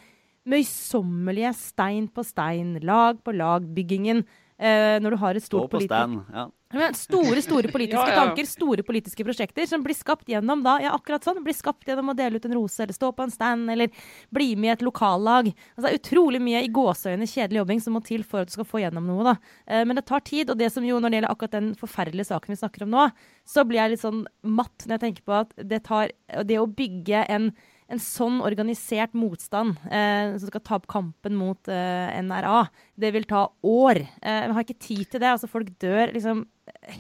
møysommelige 0.49 1.51
stein 1.58 2.08
på 2.13 2.23
stein, 2.25 2.75
lag 2.86 3.17
på 3.25 3.34
lag-byggingen. 3.34 4.21
Eh, 4.59 4.97
når 4.99 5.15
du 5.15 5.19
har 5.21 5.37
et 5.37 5.43
Stå 5.43 5.61
stort 5.61 5.69
på 5.71 5.77
politisk 5.77 5.93
stand. 5.93 6.17
Ja. 6.35 6.49
men 6.81 6.95
store 6.97 7.41
store 7.41 7.69
politiske 7.71 8.01
ja, 8.09 8.11
ja. 8.11 8.23
tanker, 8.25 8.45
store 8.45 8.83
politiske 8.83 9.23
prosjekter 9.23 9.69
som 9.69 9.85
blir 9.85 9.95
skapt 9.95 10.27
gjennom 10.29 10.65
da, 10.65 10.73
ja 10.83 10.91
akkurat 10.97 11.23
sånn, 11.23 11.39
blir 11.45 11.55
skapt 11.55 11.87
gjennom 11.87 12.11
å 12.11 12.15
dele 12.17 12.41
ut 12.41 12.47
en 12.49 12.57
rose, 12.57 12.81
eller 12.83 12.97
stå 12.97 13.13
på 13.15 13.23
en 13.23 13.31
stand, 13.31 13.71
eller 13.71 13.93
bli 14.35 14.51
med 14.59 14.69
i 14.69 14.73
et 14.73 14.83
lokallag. 14.83 15.53
Altså, 15.53 15.85
det 15.85 15.93
er 15.93 16.01
utrolig 16.01 16.43
mye 16.43 16.65
i 16.65 16.73
gåseøyne 16.75 17.29
kjedelig 17.29 17.61
jobbing 17.61 17.83
som 17.85 17.95
må 17.95 18.03
til 18.03 18.27
for 18.27 18.43
at 18.43 18.51
du 18.51 18.57
skal 18.57 18.67
få 18.67 18.83
gjennom 18.83 19.07
noe. 19.07 19.31
da. 19.31 19.35
Eh, 19.71 19.87
men 19.87 19.95
det 19.95 20.05
tar 20.11 20.27
tid, 20.27 20.51
og 20.51 20.59
det 20.59 20.73
som 20.75 20.85
jo 20.85 20.99
når 20.99 21.07
det 21.07 21.21
gjelder 21.21 21.37
akkurat 21.37 21.55
den 21.55 21.73
forferdelige 21.79 22.29
saken 22.33 22.53
vi 22.53 22.59
snakker 22.59 22.85
om 22.85 22.93
nå, 22.97 23.09
så 23.47 23.63
blir 23.63 23.79
jeg 23.85 23.95
litt 23.95 24.03
sånn 24.03 24.25
matt 24.43 24.85
når 24.85 24.97
jeg 24.97 25.05
tenker 25.07 25.29
på 25.31 25.39
at 25.39 25.55
det 25.71 25.85
tar 25.87 26.11
det 26.43 26.59
å 26.59 26.67
bygge 26.67 27.23
en 27.31 27.53
en 27.89 28.02
sånn 28.02 28.39
organisert 28.45 29.15
motstand 29.17 29.80
eh, 29.89 30.36
som 30.38 30.52
skal 30.52 30.63
ta 30.65 30.78
opp 30.78 30.88
kampen 30.91 31.36
mot 31.38 31.71
eh, 31.71 32.21
NRA, 32.21 32.63
det 32.99 33.12
vil 33.15 33.28
ta 33.30 33.47
år. 33.65 34.04
Eh, 34.21 34.45
vi 34.45 34.56
har 34.56 34.65
ikke 34.65 34.78
tid 34.78 35.06
til 35.10 35.23
det. 35.23 35.34
altså 35.34 35.49
Folk 35.49 35.71
dør 35.82 36.13
liksom 36.13 36.45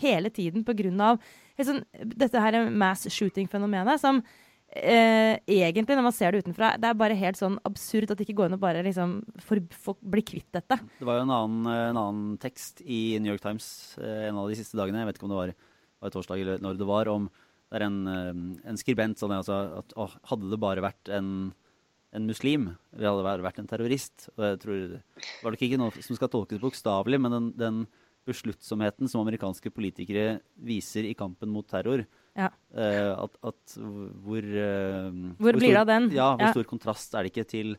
hele 0.01 0.31
tiden 0.33 0.65
pga. 0.65 1.15
Liksom, 1.59 1.81
dette 2.15 2.41
her 2.41 2.61
mass 2.71 3.05
shooting-fenomenet 3.11 4.01
som 4.01 4.21
eh, 4.71 5.35
egentlig, 5.45 5.97
når 5.97 6.05
man 6.05 6.15
ser 6.15 6.31
det 6.31 6.43
utenfra, 6.43 6.71
det 6.79 6.89
er 6.89 6.99
bare 6.99 7.17
helt 7.19 7.39
sånn 7.39 7.57
absurd 7.67 8.09
at 8.09 8.19
det 8.19 8.27
ikke 8.27 8.37
går 8.39 8.49
an 8.49 8.57
å 8.57 8.61
bare 8.61 8.83
liksom 8.85 9.19
for, 9.43 9.61
for, 9.75 9.99
bli 10.01 10.23
kvitt 10.25 10.49
dette. 10.55 10.79
Det 10.99 11.07
var 11.07 11.19
jo 11.19 11.27
en 11.27 11.35
annen, 11.35 11.69
en 11.73 12.01
annen 12.01 12.39
tekst 12.41 12.83
i 12.85 13.19
New 13.19 13.33
York 13.33 13.43
Times 13.43 13.97
eh, 14.01 14.29
en 14.29 14.39
av 14.41 14.49
de 14.49 14.57
siste 14.59 14.79
dagene, 14.79 15.03
jeg 15.03 15.11
vet 15.11 15.19
ikke 15.19 15.29
om 15.29 15.35
det 15.35 15.43
var, 15.43 15.53
var 16.05 16.15
torsdag 16.15 16.43
eller 16.45 16.65
når 16.65 16.79
det 16.79 16.89
var, 16.89 17.11
om 17.11 17.29
det 17.69 17.79
er 17.81 17.85
en, 17.85 17.97
eh, 18.07 18.69
en 18.69 18.77
skribent 18.81 19.17
sånn 19.21 19.31
altså, 19.35 19.77
at 19.79 19.93
å, 19.95 20.07
hadde 20.31 20.49
det 20.49 20.59
bare 20.59 20.81
vært 20.81 21.09
en, 21.13 21.53
en 22.13 22.25
muslim, 22.25 22.75
vi 22.97 23.05
hadde 23.05 23.23
bare 23.23 23.45
vært 23.45 23.59
en 23.61 23.67
terrorist. 23.69 24.29
Og 24.37 24.43
jeg 24.47 24.59
tror, 24.63 25.01
var 25.43 25.51
det 25.53 25.61
ikke 25.61 25.77
noe 25.81 25.91
som 26.01 26.15
skal 26.17 26.31
tolkes 26.33 26.59
bokstavelig, 26.63 27.19
men 27.21 27.31
den, 27.35 27.51
den 27.59 27.81
besluttsomheten 28.29 29.09
som 29.09 29.21
amerikanske 29.23 29.71
politikere 29.73 30.39
viser 30.61 31.05
i 31.09 31.13
kampen 31.17 31.49
mot 31.53 31.67
terror, 31.69 32.05
Ja. 32.37 32.49
eh, 32.73 33.13
at, 33.17 33.37
at 33.43 33.77
hvor 33.77 34.43
eh, 34.43 35.11
Hvor 35.39 35.53
blir 35.57 35.73
det 35.73 35.81
av 35.81 35.87
den? 35.89 36.09
Ja, 36.13 36.35
hvor 36.37 36.45
Ja. 36.47 36.51
stor 36.53 36.67
kontrast 36.69 37.13
er 37.17 37.23
det 37.25 37.33
ikke 37.33 37.47
til, 37.49 37.75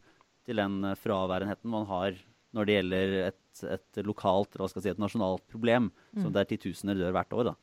til 0.46 0.56
den 0.56 0.84
eh, 0.84 0.94
fraværenheten 0.98 1.70
man 1.70 1.86
har 1.86 2.14
når 2.52 2.66
det 2.66 2.74
gjelder 2.80 3.12
et, 3.28 3.62
et 3.62 4.00
lokalt, 4.04 4.50
eller 4.54 4.64
hva 4.66 4.70
skal 4.72 4.82
jeg 4.82 4.88
si, 4.88 4.94
et 4.96 5.02
nasjonalt 5.04 5.44
problem, 5.48 5.90
Mm. 6.16 6.22
som 6.24 6.32
der 6.34 6.44
titusener 6.50 6.98
dør 6.98 7.12
hvert 7.14 7.30
år. 7.38 7.44
da. 7.52 7.54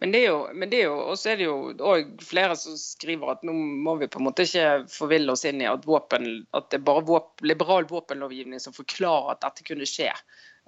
Men 0.00 0.12
det 0.12 0.20
er 0.24 0.26
jo, 0.28 0.40
men 0.52 0.70
det 0.70 0.80
er 0.82 0.90
jo, 0.90 0.96
også 1.12 1.30
er 1.32 1.38
det 1.40 1.46
jo 1.46 1.56
og 1.72 2.24
flere 2.24 2.56
som 2.60 2.76
skriver 2.80 3.32
at 3.32 3.44
nå 3.46 3.52
må 3.54 3.96
vi 4.00 4.08
på 4.12 4.20
en 4.20 4.26
måte 4.28 4.44
ikke 4.44 4.84
forville 4.92 5.32
oss 5.32 5.46
inn 5.48 5.62
i 5.64 5.68
at, 5.70 5.86
våpen, 5.88 6.28
at 6.56 6.68
det 6.72 6.80
er 6.80 6.88
bare 6.88 7.04
våpen, 7.08 7.48
liberal 7.48 7.88
våpenlovgivning 7.88 8.60
som 8.62 8.76
forklarer 8.76 9.34
at 9.34 9.44
dette 9.46 9.64
kunne 9.68 9.88
skje. 9.88 10.10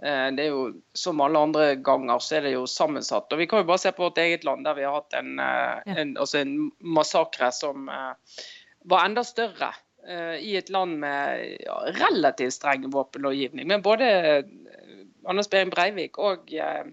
Eh, 0.02 0.28
Det 0.36 0.46
er 0.46 0.52
jo 0.52 0.68
Som 0.94 1.20
alle 1.20 1.40
andre 1.48 1.74
ganger 1.76 2.22
så 2.24 2.38
er 2.38 2.46
det 2.46 2.54
jo 2.54 2.66
sammensatt. 2.70 3.32
Og 3.32 3.38
Vi 3.38 3.48
kan 3.50 3.64
jo 3.64 3.68
bare 3.68 3.82
se 3.82 3.92
på 3.92 4.06
vårt 4.06 4.22
eget 4.22 4.44
land, 4.48 4.64
der 4.64 4.78
vi 4.78 4.86
har 4.86 4.96
hatt 5.00 5.18
en, 5.18 5.38
eh, 5.38 5.98
en, 5.98 6.16
altså 6.16 6.40
en 6.40 6.72
massakre 6.80 7.52
som 7.52 7.88
eh, 7.88 8.40
var 8.84 9.04
enda 9.04 9.24
større. 9.24 9.74
I 10.08 10.54
et 10.56 10.70
land 10.70 10.94
med 11.02 11.58
ja, 11.60 11.74
relativt 11.92 12.54
streng 12.54 12.86
våpenlovgivning. 12.88 13.66
Men 13.68 13.82
både 13.82 14.06
Anders 15.28 15.50
Behring 15.50 15.70
Breivik 15.70 16.18
og 16.18 16.52
eh, 16.54 16.86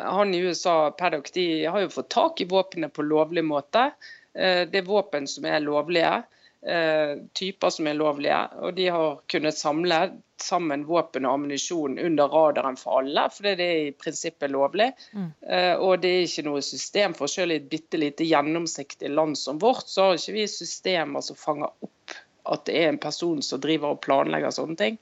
han 0.00 0.34
i 0.34 0.42
USA, 0.44 0.90
Paddock, 0.90 1.32
de 1.32 1.64
har 1.66 1.80
jo 1.80 1.88
fått 1.88 2.08
tak 2.14 2.40
i 2.40 2.48
våpnene 2.50 2.88
på 2.88 3.02
lovlig 3.02 3.44
måte. 3.44 3.90
Eh, 4.34 4.64
Det 4.68 4.78
er 4.78 4.88
våpen 4.88 5.28
som 5.28 5.44
er 5.44 5.60
lovlige, 5.60 6.22
eh, 6.66 7.16
typer 7.34 7.70
som 7.70 7.86
er 7.86 7.94
lovlige. 7.94 8.48
Og 8.62 8.74
de 8.74 8.88
har 8.88 9.20
kunnet 9.28 9.54
samle 9.54 10.12
sammen 10.40 10.84
våpen 10.84 11.26
og 11.26 11.34
ammunisjon 11.38 11.98
under 11.98 12.28
radaren 12.28 12.76
for 12.76 12.98
alle, 12.98 13.28
fordi 13.30 13.54
det 13.56 13.68
er 13.70 13.86
i 13.86 13.92
prinsippet 13.92 14.50
lovlig. 14.50 14.92
Mm. 15.12 15.32
Eh, 15.48 15.74
Og 15.76 16.00
det 16.00 16.10
er 16.10 16.26
ikke 16.26 16.44
noe 16.44 16.62
system 16.62 17.14
for 17.14 17.26
selv 17.26 17.52
i 17.52 17.56
et 17.56 17.70
bitte 17.70 17.98
lite 17.98 18.24
gjennomsiktig 18.24 19.10
land 19.10 19.38
som 19.38 19.58
vårt, 19.58 19.86
så 19.86 20.08
har 20.08 20.14
ikke 20.18 20.32
vi 20.32 20.46
systemer 20.46 21.22
som 21.22 21.36
fanger 21.36 21.70
opp 21.82 22.18
at 22.46 22.64
det 22.66 22.74
er 22.76 22.88
en 22.88 22.98
person 22.98 23.40
som 23.42 23.60
driver 23.60 23.94
og 23.94 24.02
planlegger 24.04 24.50
sånne 24.52 24.76
ting. 24.76 24.98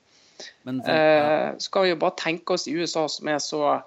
Men 0.64 0.82
ja, 0.86 0.94
Eh, 0.94 1.58
skal 1.58 1.82
vi 1.82 1.90
jo 1.90 1.96
bare 1.96 2.16
tenke 2.16 2.54
oss 2.54 2.68
i 2.68 2.74
USA 2.74 3.08
som 3.08 3.28
er 3.28 3.38
så 3.38 3.82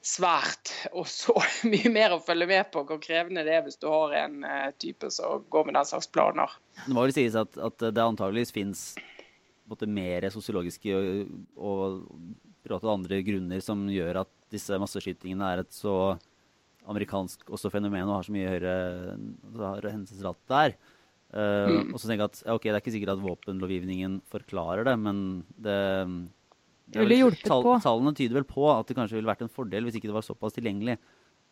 svært 0.00 0.72
og 0.96 1.08
så 1.10 1.34
mye 1.70 1.92
mer 1.92 2.16
å 2.16 2.22
følge 2.24 2.48
med 2.48 2.70
på 2.72 2.84
hvor 2.88 3.00
krevende 3.02 3.44
det 3.46 3.58
er 3.58 3.64
hvis 3.66 3.80
du 3.80 3.88
har 3.90 4.16
en 4.22 4.44
eh, 4.48 4.68
type 4.80 5.10
som 5.12 5.44
går 5.52 5.68
med 5.68 5.76
den 5.76 5.88
slags 5.88 6.08
planer. 6.12 6.52
det 6.86 6.94
må 6.96 7.04
vel 7.04 7.16
sies 7.16 7.36
at, 7.38 7.58
at 7.60 7.88
det 7.90 8.04
antageligvis 8.04 8.54
fins 8.56 8.84
mer 9.86 10.26
sosiologiske 10.34 10.96
og, 10.96 11.28
og 11.54 12.00
private 12.66 12.90
andre 12.90 13.20
grunner 13.22 13.62
som 13.64 13.84
gjør 13.92 14.24
at 14.24 14.32
disse 14.50 14.74
masseskytingene 14.82 15.46
er 15.46 15.62
et 15.62 15.72
så 15.72 16.16
amerikansk 16.90 17.44
også 17.52 17.70
fenomen 17.70 18.08
og 18.08 18.16
har 18.16 18.26
så 18.26 18.34
mye 18.34 18.50
høyere 18.50 19.92
hendelsesrate 19.92 20.50
der. 20.50 20.74
Uh, 20.74 20.96
Mm. 21.30 21.92
Og 21.94 22.00
så 22.00 22.08
tenker 22.08 22.24
jeg 22.24 22.32
at 22.32 22.40
ja, 22.42 22.54
ok, 22.56 22.64
det 22.66 22.72
er 22.72 22.80
ikke 22.82 22.92
sikkert 22.96 23.12
at 23.14 23.22
våpenlovgivningen 23.22 24.16
forklarer 24.32 24.88
det, 24.88 24.96
men 24.98 25.20
det 25.62 25.76
Det 26.90 27.04
ville 27.04 27.20
hjulpet 27.20 27.46
hjulpet 27.46 27.66
på. 27.66 27.74
Tallene 27.84 28.14
tyder 28.18 28.40
vel 28.40 28.48
på 28.48 28.66
at 28.72 28.88
det 28.90 28.96
kanskje 28.98 29.18
ville 29.18 29.30
vært 29.30 29.44
en 29.46 29.52
fordel 29.52 29.86
hvis 29.86 29.98
ikke 30.00 30.10
det 30.10 30.16
var 30.16 30.26
såpass 30.26 30.56
tilgjengelig. 30.56 30.98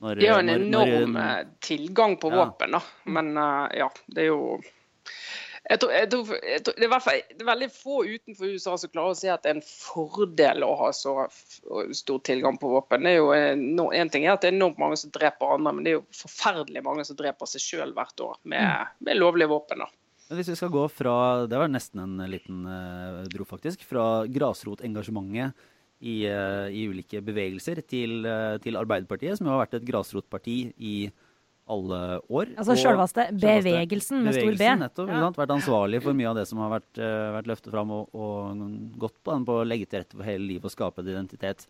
Når, 0.03 0.21
De 0.23 0.27
har 0.31 0.41
en 0.43 0.47
når- 0.47 0.65
enorm 0.67 1.13
når, 1.19 1.47
tilgang 1.61 2.17
på 2.23 2.31
Ja. 2.31 2.45
våpen, 2.45 2.71
da. 2.77 2.81
Men 3.05 3.37
eh, 3.37 3.79
ja, 3.79 3.91
det 4.07 4.23
er 4.23 4.27
jo 4.33 4.61
Jeg 5.69 5.81
tror, 5.81 5.91
jeg 5.93 6.09
tror, 6.09 6.29
jeg 6.49 6.63
tror, 6.65 6.75
det, 6.79 6.87
er 6.87 7.01
fall, 7.01 7.21
det, 7.29 7.43
er 7.43 7.45
veldig 7.45 7.67
få 7.75 7.97
utenfor 8.07 8.47
USA 8.55 8.77
som 8.79 8.89
klarer 8.89 9.13
å 9.13 9.17
si 9.19 9.29
at 9.29 9.43
det 9.43 9.51
er 9.51 9.59
en 9.59 9.67
fordel 9.69 10.63
å 10.65 10.71
ha 10.81 10.93
så 10.97 11.27
stor 11.93 12.23
tilgang 12.25 12.57
på 12.57 12.71
våpen. 12.73 13.03
Det 13.05 13.11
er 13.11 13.19
jo 13.19 13.35
en 13.35 14.09
ting 14.09 14.25
er 14.25 14.33
at 14.33 14.41
det 14.41 14.49
er 14.49 14.57
enormt 14.57 14.79
mange 14.81 14.97
som 14.97 15.11
dreper 15.13 15.59
andre, 15.59 15.75
men 15.75 15.85
det 15.85 15.91
er 15.93 15.99
jo 15.99 16.07
forferdelig 16.23 16.85
mange 16.87 17.05
som 17.05 17.19
dreper 17.19 17.51
seg 17.51 17.61
sjøl 17.61 17.93
hvert 17.93 18.25
år 18.25 18.39
med, 18.45 18.65
mm. 18.65 18.95
med 19.05 19.21
lovlige 19.21 19.51
våpen. 19.53 19.85
da. 19.85 19.91
Men 20.29 20.41
hvis 20.41 20.51
vi 20.53 20.59
skal 20.61 20.73
gå 20.73 20.85
fra 20.93 21.15
det 21.49 21.57
var 21.57 21.71
nesten 21.73 22.03
en 22.05 22.21
liten 22.29 22.67
uh, 22.69 23.25
bro 23.33 23.47
faktisk, 23.49 23.85
fra 23.89 24.27
grasrotengasjementet 24.29 25.57
i, 26.05 26.19
uh, 26.29 26.69
i 26.69 26.85
ulike 26.91 27.23
bevegelser 27.25 27.81
til, 27.89 28.21
uh, 28.29 28.59
til, 28.63 28.77
Arbeiderpartiet, 28.77 29.39
som 29.39 29.49
jo 29.49 29.55
har 29.55 29.65
vært 29.65 29.79
et 29.81 29.89
grasrotparti 29.89 30.59
i 30.77 30.99
alle 31.69 32.03
år. 32.29 32.53
Altså 32.61 32.77
sjølveste 32.81 33.27
bevegelsen 33.41 34.23
med 34.25 34.37
stor 34.37 34.53
B. 34.61 34.69
Nettopp, 34.85 35.11
ja. 35.13 35.33
Vært 35.37 35.57
ansvarlig 35.57 36.01
for 36.05 36.17
mye 36.17 36.31
av 36.31 36.39
det 36.39 36.47
som 36.49 36.61
har 36.65 36.77
vært, 36.79 37.01
vært 37.35 37.51
løftet 37.51 37.75
fram, 37.75 37.93
og, 37.93 38.15
og, 38.17 38.63
gått 39.01 39.19
på 39.21 39.35
den 39.35 39.45
på 39.49 39.59
å 39.61 39.67
legge 39.69 39.89
til 39.89 40.01
rette 40.01 40.17
for 40.17 40.29
hele 40.29 40.49
livet 40.49 40.69
og 40.69 40.73
skape 40.73 41.05
en 41.05 41.11
identitet. 41.13 41.67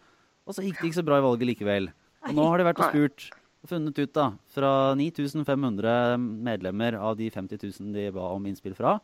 Og 0.46 0.54
så 0.54 0.62
gikk 0.66 0.78
det 0.78 0.90
ikke 0.90 1.00
så 1.00 1.06
bra 1.06 1.18
i 1.18 1.26
valget 1.26 1.50
likevel. 1.50 1.90
Og 2.28 2.38
nå 2.38 2.46
har 2.46 2.62
de 2.62 2.68
vært 2.70 2.82
og 2.82 2.94
spurt 2.94 3.26
funnet 3.68 3.98
ut, 4.00 4.12
da, 4.16 4.30
fra 4.54 4.72
9500 4.98 6.16
medlemmer 6.18 6.98
av 6.98 7.18
de 7.18 7.30
50 7.30 7.60
000 7.80 7.92
de 7.94 8.08
ba 8.16 8.32
om 8.34 8.48
innspill 8.48 8.76
fra, 8.78 8.98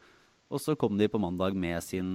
og 0.50 0.62
så 0.62 0.76
kom 0.78 0.98
de 0.98 1.08
på 1.10 1.20
mandag 1.22 1.56
med 1.58 1.82
sin 1.84 2.10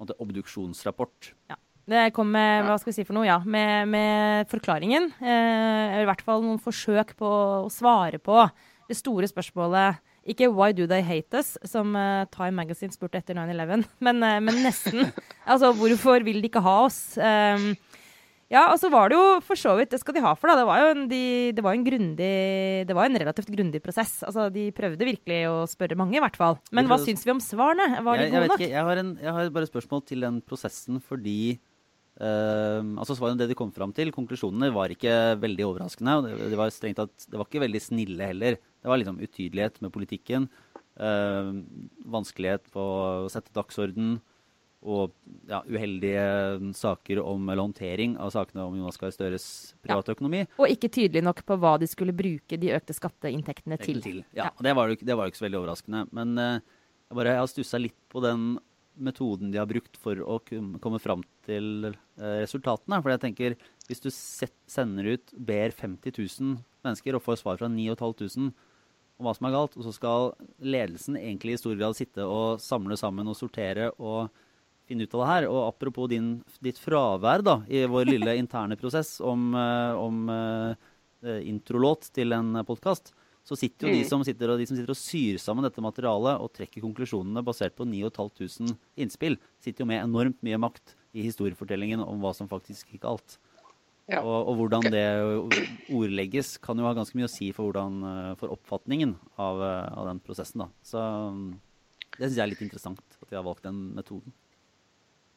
måte, 0.00 0.16
obduksjonsrapport. 0.22 1.32
Ja. 1.52 1.58
Det 1.82 2.12
kom 2.14 2.28
med 2.30 2.62
hva 2.62 2.76
skal 2.78 2.92
vi 2.92 2.94
si 3.00 3.04
for 3.06 3.16
noe, 3.16 3.26
ja, 3.26 3.40
med, 3.42 3.90
med 3.90 4.50
forklaringen. 4.52 5.08
Eh, 5.18 5.96
I 5.98 6.06
hvert 6.06 6.22
fall 6.22 6.44
noen 6.44 6.60
forsøk 6.62 7.16
på 7.18 7.26
å 7.66 7.72
svare 7.74 8.20
på 8.22 8.38
det 8.86 8.98
store 8.98 9.26
spørsmålet. 9.26 9.98
Ikke 10.22 10.46
'Why 10.46 10.70
do 10.70 10.86
they 10.86 11.02
hate 11.02 11.34
us?', 11.34 11.58
som 11.66 11.96
uh, 11.98 12.24
Time 12.30 12.54
Magazine 12.54 12.94
spurte 12.94 13.18
etter 13.18 13.34
9-11, 13.34 13.82
men, 14.06 14.22
uh, 14.22 14.38
men, 14.38 14.62
nesten. 14.62 15.10
altså, 15.44 15.72
hvorfor 15.74 16.22
vil 16.22 16.38
de 16.38 16.46
ikke 16.46 16.62
ha 16.62 16.76
oss? 16.84 17.18
Um, 17.18 17.74
ja, 18.52 18.66
og 18.68 18.76
så 18.80 18.90
var 18.92 19.08
det 19.10 19.16
jo 19.16 19.26
for 19.46 19.58
så 19.58 19.72
vidt 19.78 19.94
Det 19.94 20.00
skal 20.02 20.16
de 20.16 20.22
ha 20.24 20.34
for, 20.36 20.50
da. 20.50 20.58
Det 20.60 20.68
var 20.68 20.82
jo 20.82 20.92
en, 20.92 21.06
de, 21.10 21.22
det 21.56 21.64
var 21.64 21.76
en, 21.76 21.86
grundig, 21.86 22.30
det 22.88 22.96
var 22.96 23.08
en 23.08 23.20
relativt 23.24 23.50
grundig 23.54 23.80
prosess. 23.84 24.18
Altså, 24.28 24.50
De 24.52 24.68
prøvde 24.76 25.08
virkelig 25.08 25.42
å 25.48 25.58
spørre 25.70 25.98
mange, 25.98 26.18
i 26.18 26.22
hvert 26.22 26.38
fall. 26.38 26.58
Men 26.76 26.90
hva 26.90 27.00
syns 27.00 27.24
vi 27.24 27.32
om 27.34 27.42
svarene? 27.42 27.88
Var 28.04 28.20
de 28.20 28.28
jeg, 28.28 28.34
gode 28.36 28.52
nok? 28.52 28.60
Ikke, 28.60 28.72
jeg, 28.74 28.88
har 28.88 29.02
en, 29.02 29.12
jeg 29.22 29.36
har 29.38 29.52
bare 29.56 29.70
spørsmål 29.70 30.06
til 30.08 30.26
den 30.28 30.40
prosessen 30.44 31.02
fordi 31.02 31.58
Uh, 32.20 32.84
altså 33.00 33.14
svarene 33.16 33.40
det 33.40 33.48
de 33.50 33.56
kom 33.56 33.70
fram 33.72 33.90
til, 33.96 34.10
Konklusjonene 34.12 34.68
var 34.74 34.92
ikke 34.92 35.14
veldig 35.40 35.64
overraskende. 35.64 36.16
og 36.18 36.26
det, 36.26 36.50
det, 36.52 36.58
var 36.60 36.74
strengt 36.74 37.00
at 37.00 37.24
det 37.24 37.38
var 37.40 37.48
ikke 37.48 37.62
veldig 37.64 37.80
snille 37.80 38.28
heller. 38.28 38.58
Det 38.60 38.90
var 38.90 39.00
liksom 39.00 39.16
utydelighet 39.22 39.80
med 39.80 39.94
politikken. 39.94 40.44
Uh, 41.00 41.64
vanskelighet 42.12 42.68
på 42.74 42.84
å 43.24 43.32
sette 43.32 43.54
dagsorden. 43.56 44.18
Og 44.82 45.12
ja, 45.46 45.60
uheldige 45.62 46.72
saker 46.74 47.20
om 47.22 47.44
eller 47.46 47.62
håndtering 47.62 48.16
av 48.18 48.32
sakene 48.34 48.64
om 48.66 48.74
Jonas 48.80 48.98
Gahr 48.98 49.12
Støres 49.14 49.46
privatøkonomi. 49.84 50.42
Ja. 50.42 50.50
Og 50.58 50.74
ikke 50.74 50.90
tydelig 50.90 51.22
nok 51.22 51.44
på 51.46 51.58
hva 51.62 51.76
de 51.78 51.86
skulle 51.90 52.14
bruke 52.16 52.58
de 52.58 52.72
økte 52.74 52.96
skatteinntektene 52.96 53.78
til. 53.82 54.02
til. 54.02 54.20
Ja, 54.34 54.48
ja. 54.48 54.52
Det, 54.58 54.74
var 54.78 54.90
jo, 54.90 54.98
det 54.98 55.16
var 55.18 55.30
ikke 55.30 55.38
så 55.38 55.46
veldig 55.46 55.60
overraskende. 55.60 56.02
Men 56.10 56.34
uh, 56.40 56.58
jeg, 56.58 57.18
bare, 57.18 57.36
jeg 57.36 57.44
har 57.44 57.52
stussa 57.52 57.82
litt 57.82 57.98
på 58.10 58.24
den 58.24 58.56
metoden 59.02 59.52
de 59.52 59.60
har 59.60 59.70
brukt 59.70 59.96
for 60.02 60.18
å 60.20 60.40
komme 60.82 61.00
fram 61.02 61.22
til 61.46 61.92
uh, 61.92 62.42
resultatene. 62.42 62.98
For 63.04 63.14
jeg 63.14 63.22
tenker, 63.28 63.56
hvis 63.86 64.02
du 64.02 64.10
sender 64.12 65.14
ut, 65.14 65.32
ber 65.38 65.72
50 65.78 66.18
000 66.18 66.58
mennesker 66.82 67.16
og 67.16 67.24
får 67.24 67.40
svar 67.44 67.62
fra 67.62 67.70
9500 67.70 68.50
om 69.22 69.28
hva 69.28 69.34
som 69.36 69.46
er 69.46 69.54
galt, 69.54 69.76
og 69.78 69.86
så 69.86 69.92
skal 69.94 70.32
ledelsen 70.58 71.18
egentlig 71.20 71.56
i 71.56 71.60
stor 71.60 71.76
grad 71.78 71.96
sitte 71.98 72.26
og 72.26 72.60
samle 72.62 72.96
sammen 72.98 73.28
og 73.30 73.38
sortere 73.38 73.92
og 73.98 74.32
finne 74.92 75.08
ut 75.08 75.16
av 75.16 75.24
det 75.24 75.30
her. 75.30 75.48
Og 75.48 75.64
apropos 75.66 76.10
din, 76.12 76.36
ditt 76.64 76.80
fravær 76.80 77.44
da, 77.44 77.58
i 77.68 77.84
vår 77.88 78.12
lille 78.12 78.36
interne 78.40 78.78
prosess 78.80 79.16
om, 79.24 79.52
eh, 79.56 79.98
om 79.98 80.22
uh, 80.28 81.38
introlåt 81.42 82.10
til 82.14 82.34
en 82.36 82.62
podkast, 82.68 83.14
så 83.42 83.58
sitter 83.58 83.88
jo 83.88 83.92
mm. 83.92 83.98
de, 83.98 84.08
som 84.08 84.22
sitter 84.26 84.52
og, 84.52 84.60
de 84.60 84.66
som 84.68 84.78
sitter 84.78 84.92
og 84.94 84.98
syr 84.98 85.38
sammen 85.42 85.66
dette 85.66 85.82
materialet 85.82 86.42
og 86.42 86.52
trekker 86.54 86.84
konklusjonene 86.84 87.42
basert 87.42 87.74
på 87.78 87.86
9500 87.88 88.76
innspill, 89.02 89.38
sitter 89.62 89.82
jo 89.82 89.88
med 89.90 90.02
enormt 90.02 90.38
mye 90.46 90.60
makt 90.62 90.94
i 91.18 91.24
historiefortellingen 91.26 92.04
om 92.04 92.22
hva 92.22 92.30
som 92.36 92.50
faktisk 92.50 92.94
gikk 92.94 93.02
galt. 93.08 93.40
Ja. 94.10 94.20
Og, 94.20 94.48
og, 94.50 94.56
hvordan 94.58 94.86
det 94.92 95.02
ordlegges, 95.94 96.56
kan 96.62 96.78
jo 96.78 96.86
ha 96.86 96.94
ganske 96.94 97.16
mye 97.18 97.28
å 97.28 97.32
si 97.32 97.50
for, 97.54 97.70
hvordan, 97.70 98.36
for 98.38 98.54
oppfatningen 98.54 99.14
av, 99.40 99.62
av, 99.62 100.06
den 100.10 100.22
prosessen. 100.22 100.64
Da. 100.64 100.68
Så 100.86 101.02
mm, 101.02 101.50
det 102.16 102.24
syns 102.26 102.38
jeg 102.38 102.44
er 102.44 102.50
litt 102.50 102.64
interessant, 102.66 103.02
at 103.22 103.30
de 103.30 103.38
har 103.38 103.46
valgt 103.46 103.66
den 103.66 103.78
metoden. 103.96 104.34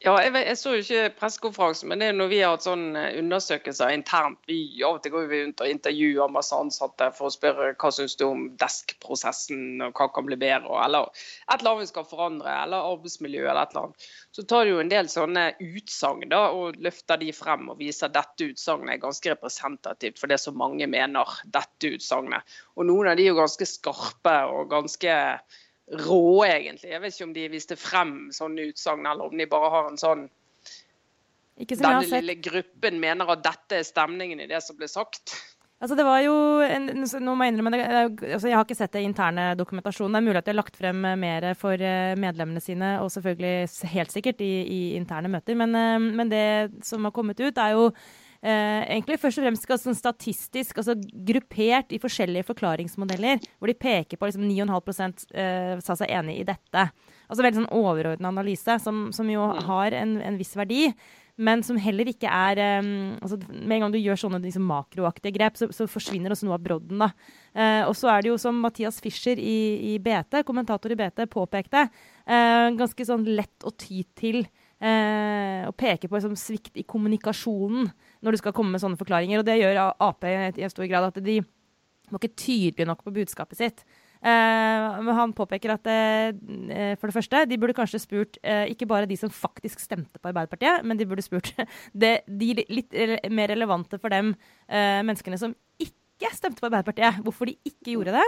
Ja, 0.04 0.12
jeg, 0.20 0.34
jeg, 0.36 0.56
så 0.60 0.74
jo 0.74 0.82
ikke 0.82 1.12
pressekonferansen, 1.16 1.88
men 1.88 2.02
det 2.02 2.10
er 2.10 2.16
når 2.18 2.28
vi 2.28 2.40
har 2.44 2.50
hatt 2.52 2.66
sånne 2.66 3.00
eh, 3.00 3.14
undersøkelser 3.16 3.94
internt. 3.94 4.42
Vi, 4.44 4.58
av 4.84 4.98
og 4.98 5.00
til 5.00 5.14
går 5.14 5.24
vi 5.30 5.38
rundt 5.40 5.62
og 5.64 5.72
intervjuer 5.72 6.34
masse 6.34 6.52
ansatte 6.52 7.08
for 7.16 7.30
å 7.30 7.32
spørre 7.32 7.70
hva 7.80 7.90
syns 7.96 8.18
du 8.20 8.26
om 8.26 8.42
desk-prosessen, 8.60 9.80
og 9.86 9.96
hva 9.96 10.10
kan 10.12 10.28
bli 10.28 10.36
bedre, 10.42 10.76
eller 10.84 11.08
et 11.08 11.56
eller 11.56 11.72
annet 11.72 11.86
vi 11.86 11.90
skal 11.94 12.08
forandre, 12.12 12.58
eller 12.66 12.90
arbeidsmiljø, 12.92 13.46
eller 13.46 13.62
et 13.62 13.72
eller 13.72 13.88
annet. 13.88 14.08
Så 14.36 14.44
tar 14.44 14.68
du 14.68 14.74
jo 14.74 14.84
en 14.84 14.92
del 14.92 15.08
sånne 15.08 15.48
utsagn 15.64 16.38
og 16.42 16.80
løfter 16.84 17.24
de 17.24 17.32
frem 17.32 17.70
og 17.72 17.80
viser 17.80 18.10
at 18.10 18.18
dette 18.20 18.52
utsagnet 18.52 18.98
er 18.98 19.04
ganske 19.08 19.32
representativt 19.32 20.20
for 20.20 20.28
det 20.28 20.42
som 20.44 20.60
mange 20.60 20.92
mener, 20.92 21.38
dette 21.48 21.96
utsagnet. 21.96 22.58
Og 22.76 22.84
noen 22.92 23.14
av 23.14 23.16
de 23.16 23.24
er 23.24 23.32
jo 23.32 23.40
ganske 23.40 23.72
skarpe 23.72 24.42
og 24.52 24.68
ganske 24.76 25.22
rå, 25.92 26.44
egentlig. 26.44 26.90
Jeg 26.90 27.02
vet 27.02 27.14
ikke 27.14 27.28
om 27.28 27.34
de 27.36 27.48
viste 27.52 27.76
frem 27.78 28.14
sånne 28.34 28.70
utsagn, 28.72 29.06
eller 29.06 29.30
om 29.30 29.38
de 29.38 29.48
bare 29.50 29.72
har 29.74 29.92
en 29.92 30.00
sånn 30.00 30.28
Denne 31.56 32.02
lille 32.04 32.34
gruppen 32.44 32.98
mener 33.00 33.30
at 33.32 33.40
dette 33.40 33.78
er 33.78 33.84
stemningen 33.86 34.42
i 34.44 34.48
det 34.50 34.58
som 34.60 34.76
ble 34.76 34.90
sagt. 34.92 35.32
Altså 35.80 35.96
det 35.96 36.04
var 36.04 36.18
jo, 36.20 36.34
en, 36.60 36.90
nå 37.24 37.32
må 37.36 37.46
Jeg 37.46 37.54
innrømme, 37.54 37.72
det, 37.72 37.86
altså 38.34 38.50
jeg 38.50 38.56
har 38.58 38.66
ikke 38.66 38.76
sett 38.76 38.92
det 38.92 39.06
interne 39.06 39.46
dokumentasjonen. 39.56 40.12
Det 40.12 40.20
er 40.20 40.26
mulig 40.26 40.40
at 40.42 40.46
de 40.48 40.52
har 40.52 40.58
lagt 40.58 40.76
frem 40.76 41.00
mer 41.20 41.46
for 41.56 41.80
eh, 41.80 42.12
medlemmene 42.20 42.60
sine, 42.64 42.94
og 43.00 43.08
selvfølgelig 43.12 43.88
helt 43.92 44.12
sikkert 44.12 44.44
i, 44.44 44.52
i 44.68 44.80
interne 45.00 45.32
møter. 45.32 45.56
Men, 45.56 45.72
eh, 45.76 45.96
men 46.20 46.32
det 46.32 46.46
som 46.84 47.08
har 47.08 47.16
kommet 47.16 47.40
ut, 47.40 47.56
er 47.56 47.72
jo 47.76 47.88
eh, 47.88 48.25
egentlig 48.46 49.18
først 49.20 49.40
og 49.40 49.46
fremst 49.46 49.70
sånn 49.82 49.98
statistisk 49.98 50.78
altså 50.78 50.94
gruppert 51.26 51.92
i 51.94 52.00
forskjellige 52.02 52.46
forklaringsmodeller, 52.46 53.42
hvor 53.58 53.70
de 53.70 53.76
peker 53.78 54.20
på 54.20 54.28
liksom 54.28 54.46
9,5 54.46 55.26
eh, 55.34 55.76
sa 55.82 55.96
seg 55.98 56.12
enig 56.14 56.40
i 56.40 56.48
dette. 56.48 56.88
Altså 57.26 57.42
veldig 57.42 57.62
sånn 57.62 57.72
overordna 57.74 58.30
analyse, 58.30 58.78
som, 58.82 59.08
som, 59.14 59.30
jo 59.30 59.44
mm. 59.50 59.62
har 59.66 59.96
en, 59.98 60.18
en, 60.22 60.36
viss 60.38 60.54
verdi. 60.58 60.90
Men 61.36 61.60
som 61.66 61.76
heller 61.76 62.08
ikke 62.08 62.30
er 62.32 62.80
um, 62.80 63.18
altså 63.20 63.36
Med 63.50 63.74
en 63.74 63.82
gang 63.84 63.90
du 63.92 63.98
gjør 64.00 64.22
sånne 64.22 64.38
liksom, 64.40 64.64
makroaktige 64.70 65.34
grep, 65.36 65.58
så, 65.60 65.68
så, 65.74 65.84
forsvinner 65.90 66.32
også 66.32 66.48
noe 66.48 66.56
av 66.56 66.64
brodden. 66.64 67.02
da. 67.02 67.10
Uh, 67.52 67.82
og 67.90 67.96
så 67.98 68.08
er 68.14 68.24
det 68.24 68.30
jo 68.30 68.38
som 68.40 68.56
Mathias 68.62 69.02
Fischer 69.04 69.36
i, 69.36 69.58
i 69.92 69.96
BT, 70.00 70.40
kommentator 70.48 70.94
i 70.94 70.96
BT, 70.96 71.26
påpekte, 71.32 71.88
uh, 71.90 72.68
ganske 72.78 73.08
sånn 73.08 73.26
lett 73.36 73.68
å 73.68 73.74
ty 73.76 74.06
til 74.16 74.44
uh, 74.46 75.68
å 75.68 75.74
peke 75.76 76.08
på 76.08 76.16
liksom, 76.16 76.38
svikt 76.40 76.80
i 76.80 76.86
kommunikasjonen 76.88 77.90
når 78.26 78.34
du 78.34 78.42
skal 78.42 78.54
komme 78.56 78.74
med 78.74 78.82
sånne 78.82 78.98
forklaringer. 78.98 79.40
Og 79.40 79.46
det 79.46 79.60
gjør 79.60 79.78
Ap 80.02 80.26
i 80.26 80.34
en 80.34 80.72
stor 80.72 80.88
grad 80.90 81.08
at 81.12 81.22
de 81.24 81.38
var 82.10 82.20
ikke 82.20 82.38
tydelige 82.38 82.88
nok 82.88 83.02
på 83.06 83.14
budskapet 83.14 83.58
sitt. 83.58 83.86
Uh, 84.26 85.12
han 85.12 85.34
påpeker 85.36 85.74
at 85.74 85.86
uh, 85.86 86.94
for 86.98 87.10
det 87.10 87.14
første, 87.14 87.42
de 87.46 87.58
burde 87.60 87.76
kanskje 87.76 88.00
spurt 88.02 88.38
uh, 88.40 88.64
ikke 88.70 88.88
bare 88.88 89.06
de 89.06 89.18
som 89.18 89.30
faktisk 89.30 89.82
stemte 89.82 90.18
på 90.18 90.30
Arbeiderpartiet, 90.30 90.86
men 90.86 90.98
de 90.98 91.06
burde 91.06 91.24
spurt 91.24 91.52
det, 92.02 92.18
de 92.26 92.64
litt 92.64 92.96
mer 93.30 93.52
relevante 93.52 94.00
for 94.02 94.12
dem 94.12 94.34
menneskene 94.66 95.38
som 95.38 95.54
ikke 95.82 96.32
stemte 96.34 96.62
på 96.62 96.70
Arbeiderpartiet, 96.70 97.20
hvorfor 97.22 97.50
de 97.50 97.58
ikke 97.68 97.92
gjorde 97.92 98.16
det. 98.16 98.26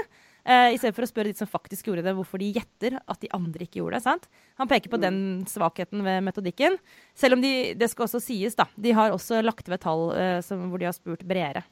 Uh, 0.49 0.73
I 0.73 0.79
stedet 0.81 0.97
for 0.97 1.05
å 1.05 1.11
spørre 1.11 1.29
de 1.29 1.37
som 1.37 1.51
faktisk 1.51 1.91
gjorde 1.91 2.07
det, 2.07 2.15
hvorfor 2.17 2.41
de 2.41 2.47
gjetter 2.57 2.97
at 2.99 3.21
de 3.21 3.29
andre 3.37 3.67
ikke 3.67 3.83
gjorde 3.83 3.99
det. 3.99 4.05
sant? 4.07 4.29
Han 4.57 4.71
peker 4.71 4.89
på 4.89 4.97
mm. 4.97 5.05
den 5.05 5.19
svakheten 5.51 6.01
ved 6.07 6.23
metodikken. 6.25 6.79
Selv 7.19 7.37
om 7.37 7.43
de, 7.45 7.75
det 7.77 7.91
skal 7.93 8.07
også 8.07 8.23
sies, 8.25 8.57
da, 8.57 8.65
de 8.81 8.95
har 8.97 9.13
også 9.13 9.43
lagt 9.45 9.69
ved 9.69 9.83
tall 9.85 10.09
uh, 10.15 10.39
som, 10.45 10.71
hvor 10.73 10.81
de 10.81 10.89
har 10.89 10.97
spurt 10.97 11.27
bredere. 11.29 11.67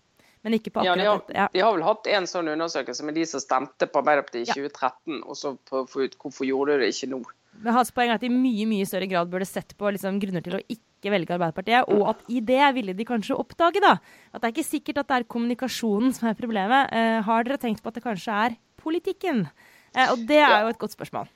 Men 0.44 0.58
ikke 0.58 0.70
på 0.74 0.82
akkurat 0.84 1.00
ja, 1.00 1.02
de 1.02 1.08
har. 1.08 1.22
Ja. 1.34 1.46
De 1.54 1.62
har 1.64 1.72
vel 1.74 1.86
hatt 1.86 2.12
en 2.18 2.28
sånn 2.30 2.52
undersøkelse 2.52 3.06
med 3.08 3.16
de 3.18 3.24
som 3.26 3.42
stemte 3.42 3.88
på 3.90 3.98
Arbeiderpartiet 4.02 4.44
i 4.44 4.52
ja. 4.52 4.68
2013, 4.68 5.24
og 5.24 5.40
så 5.40 5.56
få 5.66 6.04
ut 6.04 6.20
hvorfor 6.20 6.46
gjorde 6.46 6.76
de 6.76 6.84
det 6.84 6.92
ikke 6.92 7.08
nå. 7.16 7.22
Men 7.64 7.74
hans 7.74 7.90
poeng 7.96 8.12
er 8.12 8.18
at 8.18 8.22
de 8.22 8.28
i 8.28 8.36
mye 8.36 8.66
mye 8.68 8.86
større 8.86 9.08
grad 9.10 9.32
burde 9.32 9.48
sett 9.48 9.72
på 9.80 9.90
liksom, 9.96 10.20
grunner 10.22 10.44
til 10.44 10.58
å 10.58 10.62
ikke 10.68 11.12
velge 11.14 11.34
Arbeiderpartiet, 11.34 11.88
og 11.96 12.12
at 12.12 12.22
i 12.32 12.42
det 12.44 12.68
ville 12.76 12.94
de 12.94 13.08
kanskje 13.08 13.38
oppdage 13.40 13.82
da, 13.82 13.96
at 14.30 14.42
det 14.42 14.50
er 14.50 14.54
ikke 14.54 14.68
sikkert 14.68 15.02
at 15.02 15.10
det 15.10 15.18
er 15.18 15.28
kommunikasjonen 15.34 16.14
som 16.14 16.28
er 16.30 16.38
problemet. 16.38 16.92
Uh, 16.92 17.18
har 17.26 17.48
dere 17.48 17.58
tenkt 17.62 17.82
på 17.82 17.90
at 17.90 17.98
det 17.98 18.04
kanskje 18.04 18.38
er 18.46 18.56
politikken? 18.86 19.48
Uh, 19.96 20.06
og 20.12 20.22
det 20.28 20.40
er 20.44 20.62
jo 20.64 20.72
et 20.74 20.80
godt 20.80 20.94
spørsmål. 20.96 21.32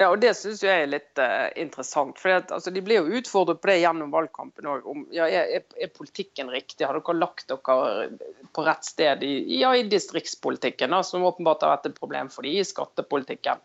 Ja, 0.00 0.08
og 0.08 0.22
Det 0.22 0.30
syns 0.36 0.62
jeg 0.64 0.84
er 0.84 0.88
litt 0.88 1.20
uh, 1.20 1.50
interessant. 1.60 2.16
for 2.18 2.32
altså, 2.40 2.72
De 2.72 2.80
ble 2.84 2.96
jo 2.96 3.18
utfordret 3.20 3.60
på 3.60 3.68
det 3.68 3.82
gjennom 3.82 4.12
valgkampen 4.14 4.68
òg. 4.72 4.86
Ja, 5.12 5.26
er, 5.28 5.66
er, 5.76 5.90
politikken 5.92 6.48
riktig? 6.52 6.86
Har 6.86 6.96
dere 6.96 7.18
lagt 7.18 7.52
dere 7.52 8.08
på 8.56 8.64
rett 8.64 8.88
sted 8.88 9.24
i, 9.26 9.34
ja, 9.60 9.74
i 9.76 9.84
distriktspolitikken, 9.92 10.96
da, 10.96 11.02
som 11.04 11.26
åpenbart 11.28 11.66
har 11.66 11.76
vært 11.76 11.90
et 11.90 12.00
problem 12.00 12.32
for 12.32 12.48
de 12.48 12.56
i 12.56 12.64
skattepolitikken? 12.64 13.60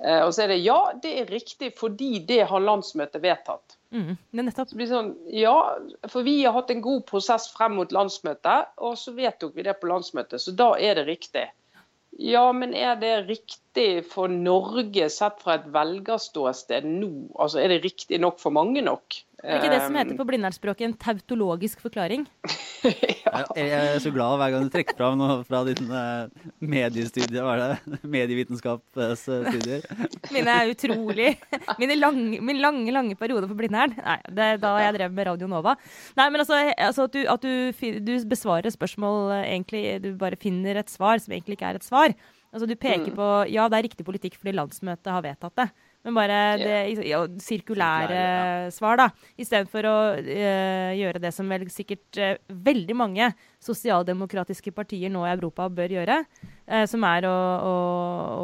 Uh, 0.00 0.22
og 0.24 0.32
så 0.32 0.46
er 0.46 0.54
det 0.54 0.62
ja, 0.64 0.78
det 1.02 1.12
er 1.20 1.28
riktig 1.28 1.74
fordi 1.76 2.22
det 2.24 2.46
har 2.48 2.64
landsmøtet 2.64 3.20
vedtatt. 3.20 3.76
Mm, 3.90 4.14
blir 4.78 4.86
sånn, 4.86 5.10
ja, 5.34 5.54
for 6.08 6.24
vi 6.24 6.38
har 6.44 6.54
hatt 6.54 6.70
en 6.70 6.80
god 6.80 7.02
prosess 7.10 7.48
frem 7.52 7.74
mot 7.76 7.92
landsmøtet, 7.92 8.70
og 8.80 8.94
så 8.96 9.12
vedtok 9.16 9.56
vi 9.58 9.66
det 9.66 9.74
på 9.80 9.90
landsmøtet, 9.90 10.40
så 10.40 10.54
da 10.56 10.70
er 10.78 10.96
det 10.96 11.08
riktig. 11.10 11.48
Ja, 12.18 12.50
men 12.52 12.74
er 12.74 12.96
det 13.00 13.12
riktig 13.28 14.04
for 14.10 14.30
Norge 14.32 15.06
sett 15.12 15.38
fra 15.42 15.56
et 15.60 15.68
velgerståsted 15.72 16.88
nå? 16.88 17.10
Altså, 17.38 17.60
Er 17.62 17.74
det 17.74 17.84
riktig 17.84 18.18
nok 18.20 18.40
for 18.42 18.50
mange 18.54 18.82
nok? 18.82 19.22
Det 19.40 19.46
er 19.46 19.62
ikke 19.62 19.72
det 19.72 19.84
som 19.86 19.96
heter 19.96 20.18
på 20.18 20.26
blindernspråket 20.28 20.88
en 20.88 20.98
tautologisk 21.00 21.80
forklaring. 21.80 22.26
ja. 23.24 23.42
Jeg, 23.56 23.68
er 23.70 24.00
så 24.02 24.12
glad 24.14 24.38
hver 24.40 24.52
gang 24.54 24.66
du 24.66 24.72
trekker 24.72 24.96
fram 24.98 25.18
noe 25.20 25.40
fra 25.46 25.60
dine 25.68 26.02
mediestudier. 26.58 27.42
hva 27.44 27.54
er 27.54 27.62
det? 27.62 28.00
Medievitenskapsstudier. 28.14 29.84
Mine 30.34 30.54
er 30.54 30.72
utrolig 30.72 31.34
Mine 31.80 31.98
lange, 31.98 32.40
min 32.44 32.60
lange 32.62 32.94
lange 32.94 33.18
periode 33.20 33.48
på 33.50 33.58
Blindern. 33.58 33.94
Nei, 33.98 34.18
det 34.28 34.48
er 34.54 34.62
da 34.62 34.74
jeg 34.84 34.96
drev 34.98 35.14
med 35.16 35.30
Radio 35.30 35.50
Nova. 35.50 35.76
Nei, 36.18 36.28
men 36.32 36.44
altså, 36.44 36.58
altså 36.76 37.08
at, 37.08 37.16
du, 37.16 37.22
at 37.36 37.44
du, 37.44 38.00
du 38.00 38.12
besvarer 38.30 38.72
spørsmål 38.72 39.34
eh, 39.38 39.46
egentlig 39.54 39.84
Du 40.04 40.12
bare 40.20 40.40
finner 40.40 40.80
et 40.80 40.92
svar 40.92 41.20
som 41.22 41.34
egentlig 41.34 41.58
ikke 41.58 41.74
er 41.74 41.80
et 41.80 41.86
svar. 41.86 42.16
Altså 42.50 42.66
Du 42.66 42.74
peker 42.78 43.12
på 43.14 43.28
Ja, 43.52 43.68
det 43.70 43.78
er 43.78 43.88
riktig 43.90 44.06
politikk 44.06 44.38
fordi 44.40 44.56
landsmøtet 44.58 45.12
har 45.12 45.24
vedtatt 45.26 45.56
det. 45.60 45.70
Men 46.06 46.16
bare 46.16 46.36
det 46.56 46.76
ja, 47.04 47.20
sirkulære 47.28 47.40
Sirkulære, 47.44 48.70
svar, 48.72 48.96
da. 48.96 49.06
Istedenfor 49.40 49.88
å 49.88 49.96
uh, 50.16 50.92
gjøre 50.96 51.20
det 51.20 51.32
som 51.36 51.50
vel 51.52 51.66
sikkert 51.72 52.20
uh, 52.20 52.38
veldig 52.48 52.96
mange 52.96 53.28
sosialdemokratiske 53.60 54.72
partier 54.72 55.12
nå 55.12 55.26
i 55.26 55.34
Europa 55.34 55.68
bør 55.68 55.98
gjøre. 55.98 56.22
Uh, 56.64 56.86
som 56.88 57.04
er 57.04 57.28
å, 57.28 57.36
å, 57.68 57.74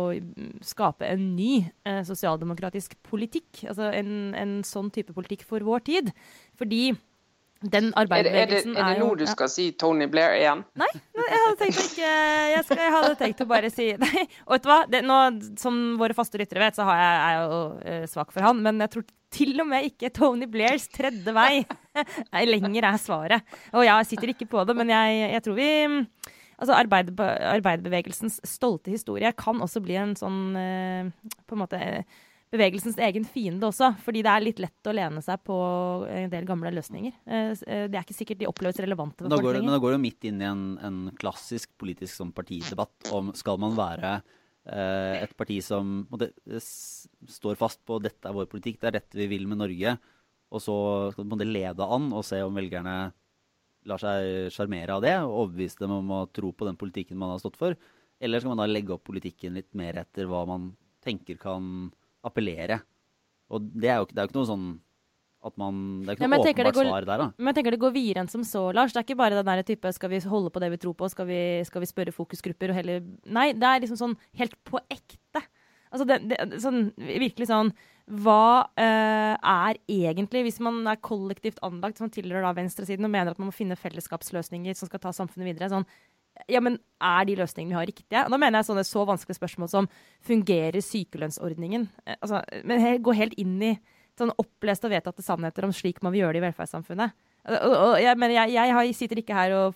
å 0.02 0.60
skape 0.66 1.08
en 1.08 1.30
ny 1.38 1.64
sosialdemokratisk 2.04 2.98
politikk. 3.08 3.64
Altså 3.70 3.88
en, 3.94 4.12
en 4.36 4.56
sånn 4.66 4.92
type 4.92 5.16
politikk 5.16 5.46
for 5.48 5.64
vår 5.64 5.86
tid. 5.88 6.12
Fordi 6.60 6.90
den 7.62 7.70
Er, 7.72 7.80
det, 7.80 7.86
er, 7.88 8.00
arbeiderbevegelsen 8.02 8.76
er 8.76 8.88
det 8.92 9.00
nå 9.00 9.08
du 9.16 9.24
ja. 9.24 9.32
skal 9.32 9.48
si 9.48 9.70
Tony 9.80 10.06
Blair 10.12 10.36
igjen? 10.36 10.62
Nei, 10.76 10.90
jeg 11.16 11.40
hadde 11.40 11.56
tenkt 11.62 11.80
å 11.80 11.84
ikke 11.86 12.10
Jeg, 12.52 12.64
skal, 12.68 12.82
jeg 12.84 12.94
hadde 12.96 13.12
tenkt 13.20 13.42
å 13.42 13.48
bare 13.48 13.70
si 13.72 13.86
Nei, 14.04 14.24
og 14.44 14.56
vet 14.56 14.66
du 14.66 14.70
hva? 14.70 14.78
Det, 14.92 15.02
nå, 15.06 15.18
som 15.60 15.78
våre 16.00 16.16
faste 16.16 16.40
lyttere 16.40 16.66
vet, 16.66 16.76
så 16.76 16.86
har 16.88 17.00
jeg, 17.00 17.16
er 17.16 17.36
jeg 17.36 17.46
jo 17.46 17.60
eh, 17.92 18.08
svak 18.12 18.34
for 18.34 18.44
han. 18.44 18.60
Men 18.64 18.84
jeg 18.84 18.92
tror 18.92 19.06
til 19.36 19.60
og 19.64 19.68
med 19.72 19.88
ikke 19.88 20.12
Tony 20.14 20.48
Blairs 20.50 20.86
tredje 20.92 21.34
vei 21.36 21.64
lenger 22.52 22.90
er 22.92 23.00
svaret. 23.00 23.56
Og 23.74 23.86
jeg 23.88 24.10
sitter 24.12 24.32
ikke 24.32 24.50
på 24.52 24.64
det, 24.68 24.76
men 24.76 24.92
jeg, 24.92 25.22
jeg 25.36 25.46
tror 25.46 25.58
vi 25.58 25.70
Altså 26.56 26.72
arbeiderbe 26.72 27.24
Arbeiderbevegelsens 27.50 28.38
stolte 28.48 28.88
historie 28.88 29.28
kan 29.36 29.58
også 29.60 29.82
bli 29.84 29.98
en 30.00 30.14
sånn 30.16 30.56
eh, 30.56 31.10
På 31.44 31.56
en 31.56 31.60
måte 31.60 31.80
eh, 31.80 32.22
bevegelsens 32.52 32.98
egen 33.02 33.24
fiende 33.26 33.66
også. 33.68 33.90
Fordi 34.04 34.22
det 34.22 34.30
er 34.32 34.44
litt 34.44 34.60
lett 34.62 34.88
å 34.90 34.94
lene 34.94 35.22
seg 35.24 35.42
på 35.46 35.56
en 36.08 36.30
del 36.32 36.46
gamle 36.48 36.70
løsninger. 36.74 37.12
Eh, 37.26 37.50
eh, 37.66 37.86
Det 37.90 37.98
er 37.98 38.04
ikke 38.04 38.16
sikkert 38.18 38.38
de 38.42 38.48
oppleves 38.50 38.78
relevante 38.82 39.24
for 39.24 39.28
da 39.32 39.40
går, 39.42 39.58
det, 39.58 39.62
men 39.66 39.74
da 39.74 39.80
går 39.82 39.94
det 39.94 39.98
jo 39.98 40.04
midt 40.06 40.24
inn 40.30 40.40
i 40.42 40.48
en, 40.50 40.64
en 40.86 40.98
klassisk 41.18 41.72
politisk 41.78 42.14
sånn 42.20 42.32
partidebatt 42.36 43.12
om 43.16 43.32
skal 43.34 43.58
man 43.62 43.74
være 43.78 44.14
eh, 44.66 45.22
et 45.24 45.36
parti 45.36 45.60
som 45.62 46.06
s- 46.58 47.08
står 47.38 47.56
fast 47.60 47.82
på 47.86 48.00
dette 48.02 48.26
er 48.30 48.34
vår 48.36 48.46
politikk, 48.50 48.80
det 48.80 48.88
er 48.92 48.98
dette 49.00 49.18
vi 49.18 49.26
vil 49.34 49.46
med 49.50 49.58
Norge, 49.62 49.96
og 50.54 50.62
så 50.62 50.76
skal 51.12 51.26
man 51.26 51.42
lede 51.42 51.82
an 51.82 52.12
og 52.14 52.24
se 52.24 52.38
om 52.46 52.54
velgerne 52.54 53.12
lar 53.86 53.98
seg 54.02 54.48
sjarmere 54.54 54.94
av 54.96 55.02
det 55.04 55.12
og 55.22 55.34
overbevise 55.44 55.78
dem 55.82 55.92
om 55.94 56.08
å 56.16 56.24
tro 56.34 56.50
på 56.54 56.66
den 56.66 56.78
politikken 56.78 57.18
man 57.18 57.30
har 57.34 57.38
stått 57.42 57.58
for. 57.58 57.74
Eller 58.18 58.40
skal 58.42 58.50
man 58.54 58.58
da 58.62 58.66
legge 58.66 58.94
opp 58.94 59.04
politikken 59.06 59.54
litt 59.54 59.68
mer 59.78 59.98
etter 60.00 60.26
hva 60.30 60.40
man 60.48 60.72
tenker 61.04 61.38
kan 61.38 61.92
appellere? 62.26 62.80
Og 63.52 63.62
det 63.72 63.88
er 63.92 64.00
jo, 64.02 64.08
det 64.10 64.18
er 64.18 64.26
jo 64.26 64.30
ikke 64.32 64.40
noe 64.40 64.50
sånn 64.50 64.66
at 65.46 65.54
man 65.60 65.76
Det 66.02 66.10
er 66.10 66.16
ikke 66.16 66.26
noe 66.26 66.38
ja, 66.38 66.42
åpenbart 66.42 66.74
går- 66.74 66.88
svar 66.88 67.04
der, 67.06 67.20
da. 67.22 67.26
Men 67.38 67.50
jeg 67.52 67.58
tenker 67.58 67.74
det 67.76 67.82
går 67.84 67.92
videre 67.94 68.22
enn 68.24 68.30
som 68.32 68.42
så, 68.42 68.64
Lars. 68.74 68.92
Det 68.92 68.98
er 68.98 69.06
ikke 69.06 69.18
bare 69.20 69.36
den 69.38 69.46
der 69.46 69.62
type 69.68 69.92
skal 69.94 70.10
vi 70.10 70.18
holde 70.26 70.50
på 70.50 70.62
det 70.62 70.70
vi 70.72 70.80
tror 70.82 70.96
på, 70.98 71.10
skal 71.12 71.28
vi, 71.28 71.42
skal 71.68 71.84
vi 71.84 71.90
spørre 71.90 72.14
fokusgrupper 72.16 72.72
og 72.72 72.78
heller 72.80 73.04
Nei, 73.30 73.52
det 73.54 73.68
er 73.68 73.84
liksom 73.84 74.00
sånn 74.00 74.16
helt 74.40 74.56
på 74.66 74.80
ekte. 74.90 75.44
Altså 75.92 76.06
det, 76.08 76.16
det, 76.32 76.58
sånn 76.60 76.88
virkelig 76.98 77.46
sånn 77.46 77.70
Hva 78.10 78.66
eh, 78.74 79.36
er 79.38 79.78
egentlig, 79.86 80.42
hvis 80.48 80.58
man 80.62 80.82
er 80.90 80.98
kollektivt 80.98 81.62
anlagt, 81.66 81.98
som 81.98 82.10
tilhører 82.10 82.42
da 82.42 82.52
venstresiden 82.58 83.06
og 83.06 83.14
mener 83.14 83.30
at 83.30 83.38
man 83.38 83.52
må 83.52 83.54
finne 83.54 83.78
fellesskapsløsninger 83.78 84.74
som 84.78 84.90
skal 84.90 85.02
ta 85.02 85.14
samfunnet 85.14 85.52
videre, 85.52 85.70
sånn 85.70 85.86
ja, 86.48 86.60
men 86.60 86.78
er 87.02 87.24
de 87.28 87.36
løsningene 87.36 87.74
vi 87.74 87.78
har 87.80 87.86
riktige? 87.90 88.24
Og 88.24 88.30
da 88.34 88.38
mener 88.40 88.60
jeg 88.60 88.68
sånne 88.70 88.84
så 88.86 89.04
vanskelige 89.08 89.38
spørsmål 89.40 89.68
som 89.72 89.88
fungerer 90.26 90.80
sykelønnsordningen? 90.84 91.88
Eh, 92.06 92.16
Altså, 92.22 92.42
men 92.64 92.80
he- 92.80 92.98
gå 93.02 93.14
helt 93.14 93.34
inn 93.38 93.60
i 93.62 93.78
sånn 94.16 94.32
oppleste 94.40 94.88
og 94.88 94.92
vedtatte 94.94 95.22
sannheter 95.22 95.64
om 95.64 95.72
slik 95.76 96.02
man 96.02 96.12
vil 96.14 96.22
gjøre 96.24 96.38
det 96.38 96.42
i 96.42 96.46
velferdssamfunnet. 96.46 97.12
Og, 97.46 97.54
og, 97.54 97.74
og 97.92 97.96
jeg, 98.00 98.16
mener, 98.18 98.48
jeg, 98.48 98.70
jeg 98.72 98.94
sitter 98.96 99.20
ikke 99.20 99.34
her 99.36 99.52
og 99.54 99.74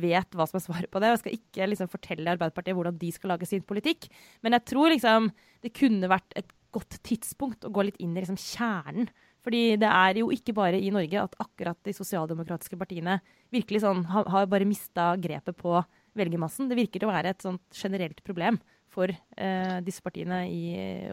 vet 0.00 0.30
hva 0.38 0.46
som 0.48 0.56
er 0.60 0.64
svaret 0.64 0.90
på 0.90 1.00
det. 1.02 1.10
og 1.10 1.16
Jeg 1.16 1.22
skal 1.24 1.34
ikke 1.36 1.66
liksom 1.72 1.90
fortelle 1.92 2.30
Arbeiderpartiet 2.32 2.74
hvordan 2.78 2.96
de 2.98 3.10
skal 3.12 3.34
lage 3.34 3.48
sin 3.50 3.62
politikk. 3.66 4.06
Men 4.42 4.52
jeg 4.56 4.64
tror 4.70 4.88
liksom 4.94 5.30
det 5.62 5.74
kunne 5.76 6.08
vært 6.08 6.32
et 6.38 6.48
godt 6.72 6.96
tidspunkt 7.04 7.66
å 7.68 7.72
gå 7.74 7.84
litt 7.84 7.98
inn 8.00 8.14
i 8.16 8.22
liksom 8.22 8.38
kjernen. 8.40 9.10
Fordi 9.42 9.62
det 9.82 9.88
er 9.90 10.20
jo 10.20 10.28
ikke 10.34 10.54
bare 10.54 10.78
i 10.78 10.92
Norge 10.94 11.24
at 11.24 11.34
akkurat 11.42 11.78
de 11.82 11.94
sosialdemokratiske 11.96 12.78
partiene 12.78 13.18
virkelig 13.54 13.82
sånn 13.82 14.04
har, 14.12 14.28
har 14.30 14.46
bare 14.50 14.68
mista 14.68 15.12
grepet 15.18 15.58
på 15.58 15.80
velgermassen. 16.18 16.68
Det 16.70 16.78
virker 16.78 17.06
å 17.06 17.10
være 17.10 17.32
et 17.34 17.42
sånt 17.42 17.64
generelt 17.74 18.22
problem 18.26 18.60
for 18.92 19.10
eh, 19.10 19.80
disse 19.82 20.04
partiene 20.04 20.44
i, 20.52 20.62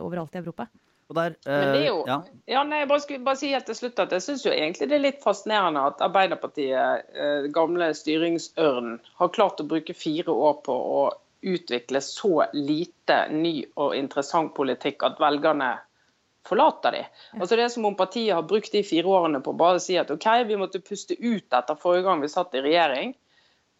overalt 0.03 0.35
i 0.35 0.41
Europa. 0.43 0.67
Og 1.09 1.15
der, 1.17 1.33
Men 1.47 1.71
det 1.73 1.79
er 1.79 1.87
jo 1.87 2.01
eh, 2.03 2.09
ja. 2.11 2.17
Ja, 2.53 2.63
nei, 2.67 2.83
jeg 2.83 2.89
bare 2.91 3.01
skulle 3.01 3.25
bare 3.25 3.39
si 3.39 3.49
helt 3.49 3.65
til 3.65 3.77
slutt 3.79 4.01
at 4.03 4.13
jeg 4.13 4.25
syns 4.27 4.45
jo 4.45 4.53
egentlig 4.53 4.89
det 4.91 4.99
er 4.99 5.05
litt 5.07 5.23
fascinerende 5.23 5.87
at 5.89 6.03
Arbeiderpartiet, 6.05 7.09
eh, 7.15 7.47
gamle 7.55 7.89
styringsørnen, 7.97 8.99
har 9.21 9.33
klart 9.33 9.63
å 9.63 9.67
bruke 9.71 9.97
fire 9.97 10.35
år 10.35 10.59
på 10.67 10.75
å 10.75 11.01
utvikle 11.49 12.01
så 12.03 12.43
lite 12.53 13.23
ny 13.31 13.63
og 13.79 13.95
interessant 13.95 14.51
politikk 14.57 15.05
at 15.07 15.21
velgerne 15.23 15.77
forlater 16.47 16.91
de. 16.95 17.01
Altså 17.39 17.55
Det 17.55 17.63
er 17.63 17.73
som 17.73 17.87
om 17.89 17.97
partiet 17.99 18.35
har 18.35 18.47
brukt 18.47 18.71
de 18.71 18.83
fire 18.85 19.07
årene 19.07 19.41
på 19.43 19.53
å 19.53 19.59
bare 19.59 19.81
si 19.83 19.97
at 19.99 20.11
OK, 20.13 20.27
vi 20.47 20.59
måtte 20.59 20.83
puste 20.83 21.17
ut 21.19 21.53
etter 21.53 21.79
forrige 21.79 22.07
gang 22.07 22.23
vi 22.23 22.31
satt 22.31 22.55
i 22.55 22.63
regjering, 22.65 23.13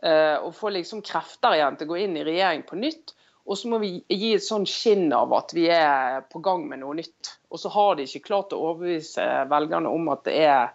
eh, 0.03 0.35
og 0.37 0.55
få 0.57 0.73
liksom 0.75 1.03
krefter 1.05 1.57
igjen 1.57 1.79
til 1.79 1.89
å 1.89 1.93
gå 1.93 2.03
inn 2.03 2.19
i 2.19 2.27
regjering 2.27 2.65
på 2.67 2.79
nytt. 2.79 3.15
Og 3.49 3.57
så 3.57 3.69
må 3.71 3.79
vi 3.81 3.95
gi 4.13 4.35
et 4.35 4.45
sånn 4.45 4.67
skinn 4.69 5.07
av 5.15 5.31
at 5.33 5.55
vi 5.57 5.65
er 5.73 6.21
på 6.29 6.41
gang 6.45 6.67
med 6.69 6.83
noe 6.83 6.99
nytt. 6.99 7.31
Og 7.49 7.61
så 7.61 7.71
har 7.73 7.95
de 7.97 8.05
ikke 8.05 8.27
klart 8.27 8.53
å 8.53 8.59
overbevise 8.61 9.25
velgerne 9.49 9.89
om 9.89 10.11
at 10.13 10.27
det 10.27 10.35
er 10.45 10.69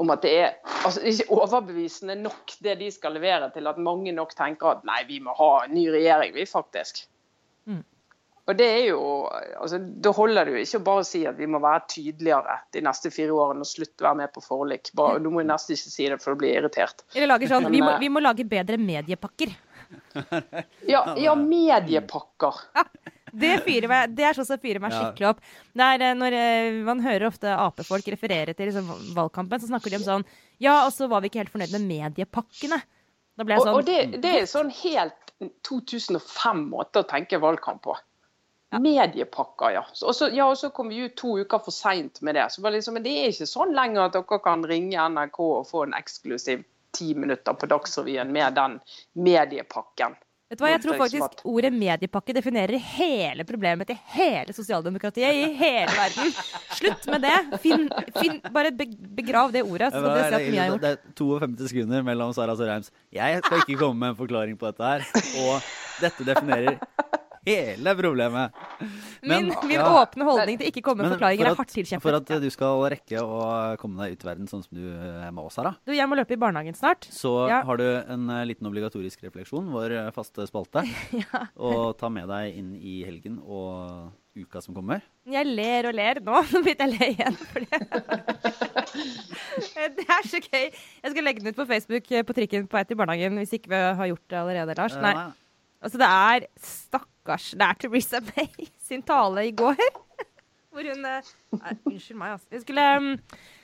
om 0.00 0.10
at 0.10 0.22
det 0.24 0.30
er 0.34 0.54
altså 0.86 1.02
ikke 1.06 1.36
overbevisende 1.36 2.16
nok 2.18 2.54
det 2.64 2.78
de 2.80 2.88
skal 2.90 3.12
levere 3.14 3.50
til 3.54 3.68
at 3.70 3.78
mange 3.78 4.14
nok 4.16 4.32
tenker 4.34 4.72
at 4.72 4.86
nei, 4.88 5.02
vi 5.06 5.20
må 5.22 5.34
ha 5.36 5.50
en 5.66 5.74
ny 5.76 5.84
regjering, 5.92 6.32
vi 6.34 6.46
faktisk. 6.48 7.04
Mm. 7.68 7.84
Og 8.50 8.58
det 8.58 8.66
er 8.66 8.80
jo, 8.88 9.02
altså 9.62 9.78
Da 10.02 10.10
holder 10.16 10.48
det 10.48 10.54
jo 10.56 10.62
ikke 10.64 10.78
å 10.80 10.86
bare 10.88 11.04
si 11.06 11.20
at 11.30 11.36
vi 11.38 11.46
må 11.50 11.60
være 11.62 11.84
tydeligere 11.92 12.56
de 12.74 12.82
neste 12.82 13.12
fire 13.14 13.34
årene 13.38 13.62
og 13.62 13.70
slutte 13.70 14.02
å 14.02 14.08
være 14.08 14.20
med 14.24 14.32
på 14.34 14.42
forlik. 14.42 14.90
Bare, 14.98 15.20
du 15.22 15.28
må 15.30 15.44
nesten 15.46 15.76
ikke 15.76 15.92
si 15.92 16.08
det 16.10 16.18
for 16.22 16.34
å 16.34 16.40
bli 16.40 16.50
irritert. 16.56 17.04
Eller 17.14 17.30
lager 17.30 17.52
sånn, 17.52 17.68
Men, 17.68 17.76
vi 17.76 17.82
må, 17.84 17.92
eh, 17.92 18.00
vi 18.02 18.10
må 18.10 18.22
lage 18.24 18.48
bedre 18.48 18.80
mediepakker. 18.82 19.54
Ja, 20.88 21.02
ja 21.20 21.34
mediepakker. 21.36 22.62
Det, 23.32 23.62
fyrer 23.64 23.88
meg, 23.88 24.10
det 24.12 24.26
er 24.28 24.36
sånn 24.36 24.44
som 24.44 24.60
fyrer 24.60 24.80
meg 24.82 24.92
skikkelig 24.92 25.30
opp. 25.30 25.38
Det 25.72 25.84
er, 25.94 26.02
eh, 26.04 26.16
når 26.16 26.34
eh, 26.36 26.80
Man 26.84 27.00
hører 27.00 27.30
ofte 27.30 27.48
Ap-folk 27.48 28.10
referere 28.12 28.52
til 28.56 28.68
liksom, 28.68 28.90
valgkampen, 29.16 29.62
så 29.62 29.70
snakker 29.70 29.92
de 29.92 30.00
om 30.02 30.04
sånn 30.04 30.26
Ja, 30.60 30.82
og 30.82 30.92
så 30.92 31.08
var 31.08 31.22
vi 31.24 31.30
ikke 31.30 31.40
helt 31.40 31.52
fornøyd 31.54 31.72
med 31.78 31.86
mediepakkene. 31.88 32.82
Da 33.40 33.46
ble 33.46 33.56
jeg 33.56 33.62
Og, 33.62 33.68
sånn 33.68 33.78
og 33.78 33.88
det, 33.88 34.20
det 34.24 34.34
er 34.42 34.50
sånn 34.50 34.72
helt 34.82 35.32
2005-måte 35.64 37.00
å 37.00 37.08
tenke 37.08 37.40
valgkamp 37.40 37.80
på. 37.86 37.96
Mediepakker, 38.80 39.72
ja. 39.74 39.82
Så- 39.92 40.06
Og 40.08 40.14
så, 40.14 40.30
ja, 40.34 40.46
og 40.48 40.56
så 40.56 40.70
kom 40.72 40.88
vi 40.88 41.04
ut 41.04 41.16
to 41.16 41.38
uker 41.38 41.58
for 41.58 41.70
seint 41.70 42.22
med 42.22 42.34
det. 42.34 42.46
Så 42.52 42.62
var 42.62 42.70
det 42.70 42.78
liksom, 42.80 42.94
men 42.94 43.02
det 43.02 43.12
er 43.12 43.28
ikke 43.28 43.46
sånn 43.50 43.74
lenger 43.74 44.06
at 44.06 44.12
dere 44.12 44.38
kan 44.40 44.62
ringe 44.64 44.96
NRK 44.96 45.40
og 45.40 45.66
få 45.68 45.82
en 45.86 45.92
eksklusiv 45.92 46.64
ti 46.92 47.14
minutter 47.14 47.52
på 47.54 47.66
Dagsrevyen 47.68 48.30
med 48.32 48.54
den 48.54 48.80
mediepakken. 49.16 50.16
Vet 50.52 50.58
du 50.60 50.64
hva, 50.66 50.70
Jeg 50.74 50.82
tror 50.82 50.98
faktisk 51.00 51.44
ordet 51.48 51.70
mediepakke 51.72 52.34
definerer 52.36 52.76
hele 52.76 53.44
problemet 53.48 53.86
til 53.88 53.96
hele 54.12 54.52
sosialdemokratiet 54.52 55.32
i 55.32 55.46
hele 55.56 55.88
verden. 55.96 56.34
Slutt 56.76 57.06
med 57.08 57.22
det. 57.24 57.60
Finn, 57.62 57.86
finn, 58.18 58.36
bare 58.52 58.70
begrav 58.76 59.50
det 59.54 59.62
ordet, 59.64 59.88
så 59.94 60.02
skal 60.02 60.12
du 60.12 60.20
se 60.20 60.34
at 60.36 60.52
mye 60.52 60.60
er 60.60 60.68
gjort. 60.74 60.84
Det 60.84 60.90
er 60.92 61.14
52 61.16 61.68
sekunder 61.72 62.04
mellom 62.04 62.34
Sara 62.36 62.52
Sørheims 62.54 62.90
'Jeg 63.10 63.40
skal 63.46 63.58
ikke 63.64 63.78
komme 63.80 63.96
med 63.98 64.08
en 64.10 64.16
forklaring 64.20 64.58
på 64.58 64.68
dette 64.68 64.84
her', 64.84 65.04
og 65.40 65.62
'Dette 66.02 66.24
definerer 66.34 66.78
hele 67.46 67.94
problemet. 67.98 68.52
Min, 69.22 69.48
Men, 69.48 69.50
min 69.66 69.76
ja. 69.76 69.86
åpne 70.02 70.26
holdning 70.26 70.58
til 70.60 70.70
ikke 70.70 70.82
komme 70.84 71.02
med 71.04 71.14
forklaringer 71.16 71.44
for 71.44 71.50
at, 71.50 71.56
er 71.56 71.62
hardt 71.62 71.74
tilkjempet. 71.74 72.06
for 72.06 72.18
at 72.18 72.44
du 72.44 72.48
skal 72.54 72.84
rekke 72.94 73.22
å 73.24 73.42
komme 73.82 74.02
deg 74.02 74.16
ut 74.16 74.24
i 74.24 74.28
verden 74.30 74.50
sånn 74.50 74.62
som 74.64 74.78
du 74.78 74.86
oss 75.42 75.58
her, 75.58 75.70
da, 75.70 75.74
Du, 75.86 75.92
jeg 75.96 76.08
må 76.08 76.18
løpe 76.18 76.36
i 76.36 76.40
barnehagen 76.40 76.76
snart. 76.78 77.08
så 77.10 77.48
Ja. 77.50 77.62
har 77.66 77.76
du 77.76 77.84
en 77.84 78.30
eh, 78.30 78.44
liten 78.46 78.66
obligatorisk 78.66 79.22
refleksjon, 79.26 79.70
vår 79.74 79.90
eh, 79.98 80.10
faste 80.14 80.46
spalte, 80.46 80.84
å 81.58 81.92
ta 81.98 82.08
med 82.08 82.28
deg 82.30 82.56
inn 82.58 82.74
i 82.78 83.02
helgen 83.04 83.40
og 83.42 84.12
uka 84.38 84.62
som 84.64 84.74
kommer. 84.74 85.02
Jeg 85.28 85.44
ler 85.44 85.90
og 85.90 85.94
ler 85.94 86.22
nå. 86.24 86.38
Nå 86.52 86.62
begynte 86.64 86.86
jeg 86.86 86.88
å 86.88 86.96
le 86.96 87.10
igjen. 87.12 87.36
For 87.50 87.60
det. 87.66 87.80
det 89.98 90.06
er 90.08 90.28
så 90.30 90.40
gøy. 90.40 90.70
Jeg 90.70 91.12
skal 91.12 91.26
legge 91.26 91.42
den 91.42 91.52
ut 91.52 91.58
på 91.58 91.66
Facebook 91.68 92.10
eh, 92.12 92.24
på 92.24 92.36
trikken 92.38 92.66
på 92.70 92.78
vei 92.78 92.84
til 92.88 92.96
barnehagen 92.96 93.36
hvis 93.42 93.52
ikke 93.58 93.74
vi 93.74 93.82
har 94.00 94.12
gjort 94.14 94.26
det 94.32 94.40
allerede, 94.40 94.78
Lars. 94.78 94.96
Nei. 95.02 95.12
Eh, 95.18 95.38
Altså, 95.82 95.98
det 95.98 96.06
er 96.06 96.44
stakkars 97.22 97.52
Det 97.54 97.66
er 97.66 97.78
Theresa 97.78 98.20
May 98.20 98.68
sin 98.88 99.02
tale 99.02 99.46
i 99.46 99.52
går. 99.52 99.78
Hvor 100.72 100.88
hun 100.88 101.04
eh, 101.04 101.32
nei, 101.52 101.74
Unnskyld 101.86 102.18
meg, 102.18 102.32
altså. 102.32 102.48
Hun 102.50 102.64
skulle 102.64 102.86
um, 102.96 103.10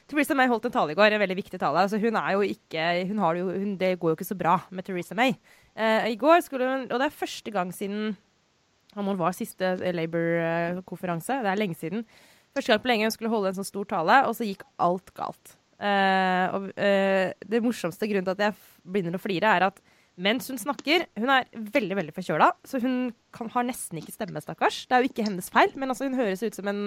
Theresa 0.09 0.35
May 0.35 0.49
holdt 0.49 0.69
en 0.69 0.73
tale 0.73 0.93
i 0.93 0.99
går, 0.99 1.13
en 1.13 1.21
veldig 1.21 1.37
viktig 1.37 1.61
tale. 1.61 1.81
Altså, 1.81 1.99
hun 1.99 2.17
er 2.17 2.33
jo 2.37 2.43
ikke 2.45 2.87
hun 3.09 3.19
har 3.19 3.37
jo, 3.37 3.51
hun, 3.51 3.77
det 3.81 3.99
går 3.99 4.13
jo 4.13 4.19
ikke 4.19 4.29
så 4.29 4.39
bra 4.39 4.59
med 4.71 4.85
Theresa 4.85 5.15
May. 5.15 5.37
Uh, 5.75 6.09
I 6.11 6.17
går 6.17 6.41
skulle 6.43 6.69
hun 6.69 6.89
Og 6.91 6.99
det 6.99 7.07
er 7.07 7.15
første 7.15 7.51
gang 7.51 7.73
siden 7.75 8.17
om 8.97 9.05
hun 9.05 9.19
var 9.19 9.37
siste 9.37 9.77
Labour-konferanse? 9.95 11.43
Det 11.45 11.51
er 11.51 11.61
lenge 11.61 11.77
siden. 11.79 12.05
Første 12.57 12.73
gang 12.73 12.83
på 12.83 12.89
lenge 12.91 13.07
hun 13.07 13.15
skulle 13.15 13.31
holde 13.31 13.53
en 13.53 13.59
sånn 13.59 13.69
stor 13.69 13.87
tale, 13.87 14.23
og 14.27 14.35
så 14.35 14.47
gikk 14.49 14.65
alt 14.81 15.13
galt. 15.15 15.55
Uh, 15.79 16.47
og 16.57 16.71
uh, 16.73 17.29
det 17.47 17.61
morsomste 17.63 18.09
grunnen 18.11 18.27
til 18.27 18.35
at 18.35 18.49
jeg 18.49 18.57
begynner 18.83 19.15
å 19.15 19.23
flire, 19.23 19.53
er 19.55 19.69
at 19.69 19.79
mens 20.19 20.49
hun 20.51 20.59
snakker 20.61 21.07
Hun 21.19 21.31
er 21.33 21.49
veldig 21.55 21.97
veldig 21.99 22.15
forkjøla, 22.17 22.51
så 22.67 22.81
hun 22.83 22.99
kan, 23.35 23.51
har 23.55 23.67
nesten 23.69 24.01
ikke 24.01 24.15
stemme, 24.15 24.43
stakkars. 24.43 24.83
Det 24.89 24.97
er 24.97 25.05
jo 25.05 25.11
ikke 25.13 25.27
hennes 25.27 25.51
feil, 25.53 25.73
men 25.79 25.93
altså, 25.93 26.09
hun 26.09 26.19
høres 26.19 26.43
ut 26.43 26.59
som 26.59 26.71
en 26.71 26.83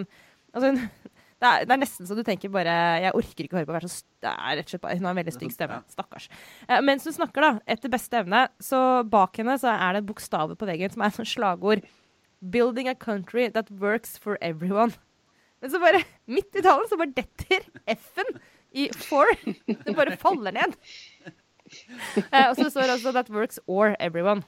altså, 0.51 0.71
hun, 0.71 0.81
det, 1.41 1.47
er, 1.49 1.65
det 1.67 1.75
er 1.75 1.81
nesten 1.81 2.09
så 2.09 2.17
du 2.17 2.23
tenker 2.27 2.51
bare 2.53 2.75
Jeg 3.05 3.15
orker 3.17 3.45
ikke 3.45 3.57
å 3.57 3.61
høre 3.61 3.69
på. 3.69 3.77
Hver, 3.77 3.87
så 3.87 4.23
Det 4.23 4.33
er 4.33 4.59
rett 4.59 4.67
og 4.67 4.75
slett 4.75 4.99
hun 4.99 5.07
har 5.09 5.15
en 5.15 5.21
veldig 5.21 5.35
stygg 5.37 5.55
stemme. 5.55 5.81
Stakkars. 5.91 6.27
Eh, 6.67 6.81
mens 6.85 7.07
hun 7.07 7.17
snakker, 7.17 7.47
da, 7.47 7.51
etter 7.75 7.93
beste 7.93 8.21
evne, 8.21 8.45
så 8.61 8.81
bak 9.07 9.41
henne 9.41 9.57
så 9.61 9.73
er 9.73 9.97
det 9.97 10.05
bokstaver 10.09 10.59
på 10.59 10.69
veggen 10.69 10.93
som 10.93 11.05
er 11.05 11.13
et 11.13 11.33
slagord. 11.35 11.87
'Building 12.41 12.87
a 12.89 12.95
country 12.95 13.49
that 13.53 13.69
works 13.69 14.17
for 14.17 14.37
everyone'. 14.41 14.97
Men 15.61 15.69
så 15.69 15.77
bare, 15.77 16.01
midt 16.25 16.57
i 16.57 16.63
talen, 16.65 16.87
så 16.89 16.97
bare 16.97 17.13
detter 17.13 17.67
F-en 17.93 18.39
i 18.73 18.87
for. 18.97 19.29
Det 19.67 19.93
bare 19.95 20.17
faller 20.17 20.55
ned. 20.55 20.73
Eh, 22.33 22.49
og 22.49 22.55
så 22.55 22.69
står 22.69 22.81
det 22.81 22.91
også 22.91 23.11
'that 23.11 23.29
works 23.29 23.59
or 23.67 23.95
everyone'. 23.99 24.41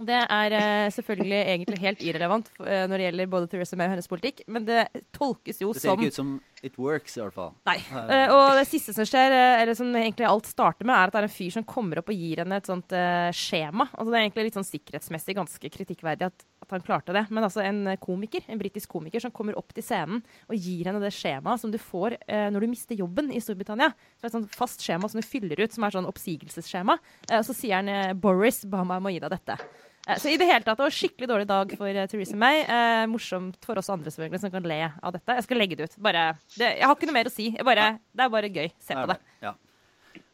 Det 0.00 0.16
er 0.16 0.54
eh, 0.56 0.90
selvfølgelig 0.94 1.40
egentlig 1.40 1.80
helt 1.82 2.04
irrelevant 2.08 2.46
eh, 2.64 2.86
når 2.88 2.94
det 2.94 3.06
gjelder 3.08 3.32
både 3.34 3.48
Theresa 3.52 3.76
May 3.76 3.90
og 3.90 3.96
hennes 3.96 4.08
politikk, 4.08 4.42
men 4.48 4.64
det 4.64 4.86
tolkes 5.12 5.60
jo 5.60 5.74
som 5.74 5.76
Det 5.76 5.82
ser 5.82 5.90
som 5.90 6.00
ikke 6.00 6.14
ut 6.14 6.20
som 6.20 6.30
it 6.60 6.76
works, 6.80 7.16
i 7.16 7.22
hvert 7.22 7.36
fall. 7.36 7.52
Nei. 7.68 7.76
Eh, 7.80 8.32
og 8.32 8.56
det 8.56 8.66
siste 8.68 8.94
som 8.96 9.06
skjer, 9.08 9.32
eller 9.32 9.76
som 9.76 9.90
egentlig 9.96 10.28
alt 10.28 10.48
starter 10.48 10.88
med, 10.88 10.94
er 10.96 11.08
at 11.08 11.16
det 11.16 11.20
er 11.20 11.28
en 11.28 11.32
fyr 11.32 11.52
som 11.56 11.66
kommer 11.68 12.00
opp 12.00 12.12
og 12.12 12.16
gir 12.16 12.40
henne 12.42 12.60
et 12.60 12.68
sånt 12.68 12.94
skjema. 13.36 13.88
Altså 13.92 14.08
Det 14.08 14.16
er 14.16 14.24
egentlig 14.24 14.46
litt 14.48 14.58
sånn 14.58 14.68
sikkerhetsmessig 14.68 15.36
ganske 15.36 15.72
kritikkverdig 15.76 16.28
at, 16.28 16.46
at 16.64 16.74
han 16.76 16.84
klarte 16.84 17.16
det. 17.16 17.26
Men 17.32 17.48
altså 17.48 17.64
en 17.64 17.94
komiker, 18.00 18.44
en 18.48 18.60
britisk 18.60 18.92
komiker 18.92 19.24
som 19.24 19.32
kommer 19.32 19.56
opp 19.60 19.72
til 19.76 19.84
scenen 19.84 20.20
og 20.48 20.56
gir 20.56 20.88
henne 20.88 21.02
det 21.02 21.12
skjemaet 21.16 21.64
som 21.64 21.72
du 21.72 21.80
får 21.80 22.18
når 22.28 22.64
du 22.64 22.70
mister 22.72 22.98
jobben 22.98 23.32
i 23.32 23.40
Storbritannia. 23.42 23.92
Så 24.16 24.20
det 24.20 24.28
er 24.28 24.32
et 24.32 24.38
sånt 24.38 24.56
fast 24.56 24.84
skjema 24.84 25.08
som 25.08 25.20
du 25.20 25.26
fyller 25.26 25.60
ut, 25.60 25.72
som 25.72 25.84
er 25.86 25.96
sånn 25.96 26.08
oppsigelsesskjema. 26.08 26.96
Og 27.40 27.46
så 27.48 27.56
sier 27.56 27.80
han 27.80 28.20
'Boris 28.20 28.66
ba 28.68 28.84
meg 28.84 29.00
om 29.00 29.08
å 29.08 29.14
gi 29.14 29.22
deg 29.24 29.32
dette'. 29.32 29.60
Eh, 30.08 30.18
Så 30.18 30.28
i 30.32 30.36
det 30.40 30.48
hele 30.48 30.64
tatt, 30.64 30.78
det 30.78 30.84
var 30.84 30.90
en 30.92 30.96
skikkelig 30.96 31.28
dårlig 31.28 31.46
dag 31.50 31.72
for 31.78 31.88
eh, 31.92 32.06
Theresa 32.10 32.36
May. 32.40 32.62
Eh, 32.64 33.06
morsomt 33.10 33.58
for 33.66 33.78
oss 33.80 33.90
andre 33.92 34.12
selvfølgelig, 34.12 34.40
som 34.44 34.54
kan 34.54 34.68
le 34.70 34.80
av 35.02 35.12
dette. 35.16 35.36
Jeg 35.40 35.46
skal 35.48 35.60
legge 35.60 35.76
det 35.78 35.90
ut. 35.90 35.98
Bare, 36.02 36.26
det, 36.56 36.70
jeg 36.80 36.86
har 36.88 36.96
ikke 36.96 37.10
noe 37.10 37.18
mer 37.18 37.30
å 37.30 37.34
si. 37.34 37.50
Jeg 37.56 37.66
bare, 37.68 37.88
det 38.16 38.26
er 38.26 38.32
bare 38.32 38.52
gøy. 38.52 38.68
Se 38.80 38.96
på 38.96 39.06
det. 39.12 39.18
Ja. 39.44 39.54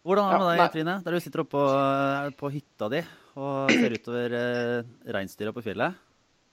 Hvordan 0.07 0.29
er 0.31 0.39
det 0.39 0.47
med 0.47 0.61
deg. 0.63 0.73
Trine? 0.77 0.99
Der 1.03 1.17
du 1.17 1.21
sitter 1.25 1.43
oppe 1.43 1.59
på, 1.59 2.35
på 2.45 2.51
hytta 2.55 2.91
di 2.93 3.01
og 3.37 3.73
ser 3.75 3.93
utover 3.99 4.33
eh, 4.39 4.91
reinsdyra 5.13 5.53
på 5.53 5.65
fjellet? 5.67 5.99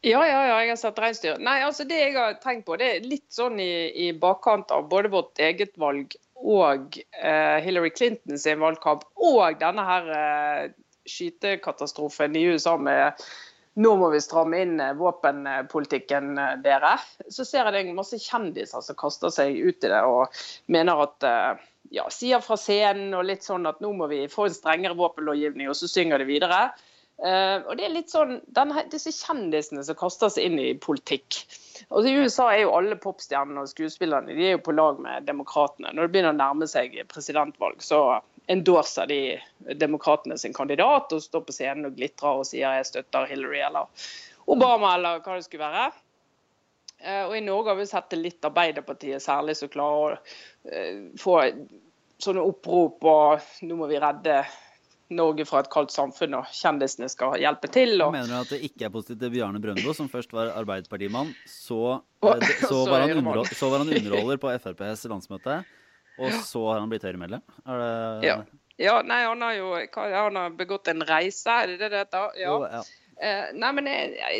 Ja, 0.03 0.19
ja, 0.27 0.39
ja, 0.49 0.55
jeg 0.65 0.73
har 0.73 0.79
sett 0.81 0.97
reinsdyr. 0.99 1.37
Nei, 1.39 1.61
altså 1.63 1.85
Det 1.87 1.95
jeg 1.95 2.15
har 2.17 2.33
tenkt 2.43 2.65
på, 2.67 2.75
det 2.81 2.89
er 2.89 3.05
litt 3.07 3.29
sånn 3.31 3.55
i, 3.63 3.69
i 4.03 4.09
bakkant 4.19 4.73
av 4.75 4.89
både 4.91 5.11
vårt 5.13 5.39
eget 5.39 5.77
valg 5.79 6.11
og 6.43 6.97
eh, 7.21 7.61
Hillary 7.63 7.93
Clinton 7.95 8.35
sin 8.41 8.59
valgkamp, 8.59 9.05
og 9.15 9.61
denne 9.61 9.85
her 9.87 10.09
eh, 10.17 10.65
skytekatastrofen 11.09 12.35
i 12.39 12.45
USA 12.53 12.77
med 12.77 13.19
nå 13.73 13.95
må 13.97 14.09
vi 14.13 14.21
stramme 14.21 14.61
inn 14.61 14.77
eh, 14.81 14.93
våpenpolitikken 14.97 16.37
eh, 16.37 16.55
dere. 16.63 16.95
Så 17.29 17.45
ser 17.47 17.65
jeg 17.65 17.87
det 17.87 17.97
masse 17.97 18.19
kjendiser 18.21 18.83
som 18.85 18.97
kaster 18.99 19.33
seg 19.33 19.57
ut 19.57 19.85
i 19.85 19.91
det 19.91 20.01
og 20.05 20.43
mener 20.73 21.05
at 21.07 21.27
eh, 21.27 21.63
ja, 21.97 22.07
sier 22.13 22.43
fra 22.45 22.57
scenen 22.59 23.15
og 23.17 23.25
litt 23.27 23.45
sånn 23.45 23.65
at 23.69 23.81
nå 23.83 23.93
må 23.97 24.09
vi 24.11 24.25
få 24.31 24.47
en 24.47 24.55
strengere 24.55 24.97
våpenlovgivning, 24.97 25.69
og 25.69 25.77
så 25.77 25.89
synger 25.89 26.21
de 26.21 26.29
videre. 26.29 26.65
Og 27.23 27.75
det 27.77 27.83
er 27.85 27.91
litt 27.93 28.09
sånn, 28.09 28.39
denne, 28.51 28.81
Disse 28.89 29.11
kjendisene 29.13 29.83
som 29.85 29.95
kaster 29.99 30.31
seg 30.33 30.47
inn 30.47 30.57
i 30.59 30.71
politikk. 30.81 31.43
Og 31.93 32.07
I 32.09 32.15
USA 32.17 32.47
er 32.49 32.63
jo 32.63 32.73
alle 32.73 32.97
popstjernene 32.99 33.61
og 33.61 33.69
skuespillerne 33.69 34.33
de 34.33 34.47
er 34.47 34.55
jo 34.55 34.63
på 34.65 34.73
lag 34.73 34.97
med 35.03 35.27
demokratene. 35.29 35.93
Når 35.93 36.07
det 36.07 36.15
begynner 36.15 36.33
å 36.33 36.39
nærme 36.39 36.67
seg 36.71 36.97
presidentvalg, 37.11 37.85
så 37.85 38.01
endorser 38.47 39.07
de 39.07 39.19
demokratene 39.79 40.37
sin 40.37 40.53
kandidat 40.53 41.13
og 41.15 41.23
står 41.23 41.45
på 41.47 41.55
scenen 41.55 41.87
og 41.89 41.97
glitrer 41.97 42.41
og 42.41 42.47
sier 42.47 42.79
jeg 42.79 42.89
støtter 42.89 43.29
Hillary 43.29 43.61
eller 43.63 44.09
Obama 44.51 44.95
eller 44.97 45.21
hva 45.23 45.37
det 45.37 45.45
skulle 45.47 45.69
være. 45.69 45.85
Eh, 46.99 47.23
Og 47.27 47.37
I 47.37 47.45
Norge 47.45 47.71
har 47.71 47.79
vi 47.79 47.87
sett 47.87 48.11
det 48.11 48.19
litt 48.19 48.49
Arbeiderpartiet 48.49 49.23
særlig 49.23 49.55
som 49.59 49.71
klarer 49.71 50.17
å 50.17 50.19
eh, 50.71 51.07
få 51.19 51.39
sånne 52.23 52.43
opprop 52.43 53.03
og 53.09 53.65
nå 53.67 53.79
må 53.79 53.89
vi 53.91 53.99
redde 53.99 54.43
Norge 55.13 55.45
fra 55.45 55.61
et 55.61 55.69
kaldt 55.69 55.91
samfunn, 55.93 56.33
og 56.39 56.49
kjendisene 56.55 57.09
skal 57.11 57.35
hjelpe 57.37 57.69
til. 57.69 57.95
Og, 58.01 58.13
mener 58.15 58.31
du 58.31 58.37
at 58.39 58.53
det 58.53 58.61
ikke 58.65 58.87
er 58.87 58.93
positivt 58.93 59.21
til 59.21 59.33
Bjarne 59.35 59.61
Brøndbo, 59.61 59.93
som 59.93 60.09
først 60.09 60.33
var 60.33 60.53
Arbeiderpartimann, 60.57 61.33
så, 61.49 61.99
eh, 62.25 62.47
så, 62.63 62.83
var 62.89 63.05
han 63.05 63.45
så 63.51 63.69
var 63.69 63.83
han 63.83 63.93
underholder 63.93 64.41
på 64.41 64.53
FrPs 64.63 65.05
landsmøte, 65.11 65.59
og 66.19 66.31
så 66.45 66.65
har 66.71 66.79
han 66.81 66.89
blitt 66.91 67.03
Høyre-medlem? 67.07 67.41
Det 67.65 68.27
Ja. 68.27 68.35
ja, 68.77 68.97
nei, 69.01 69.21
han 69.25 69.41
har 69.41 69.53
jo 69.57 69.71
han 69.95 70.35
har 70.35 70.49
begått 70.59 70.87
en 70.91 71.01
reise, 71.01 71.47
er 71.49 71.67
det 71.73 71.79
det 71.79 71.89
det 71.91 72.03
heter? 72.05 72.35
Ja. 72.41 72.51
Oh, 72.57 72.67
ja. 72.71 72.83
Uh, 73.23 73.51
nei, 73.53 73.71
men 73.77 73.85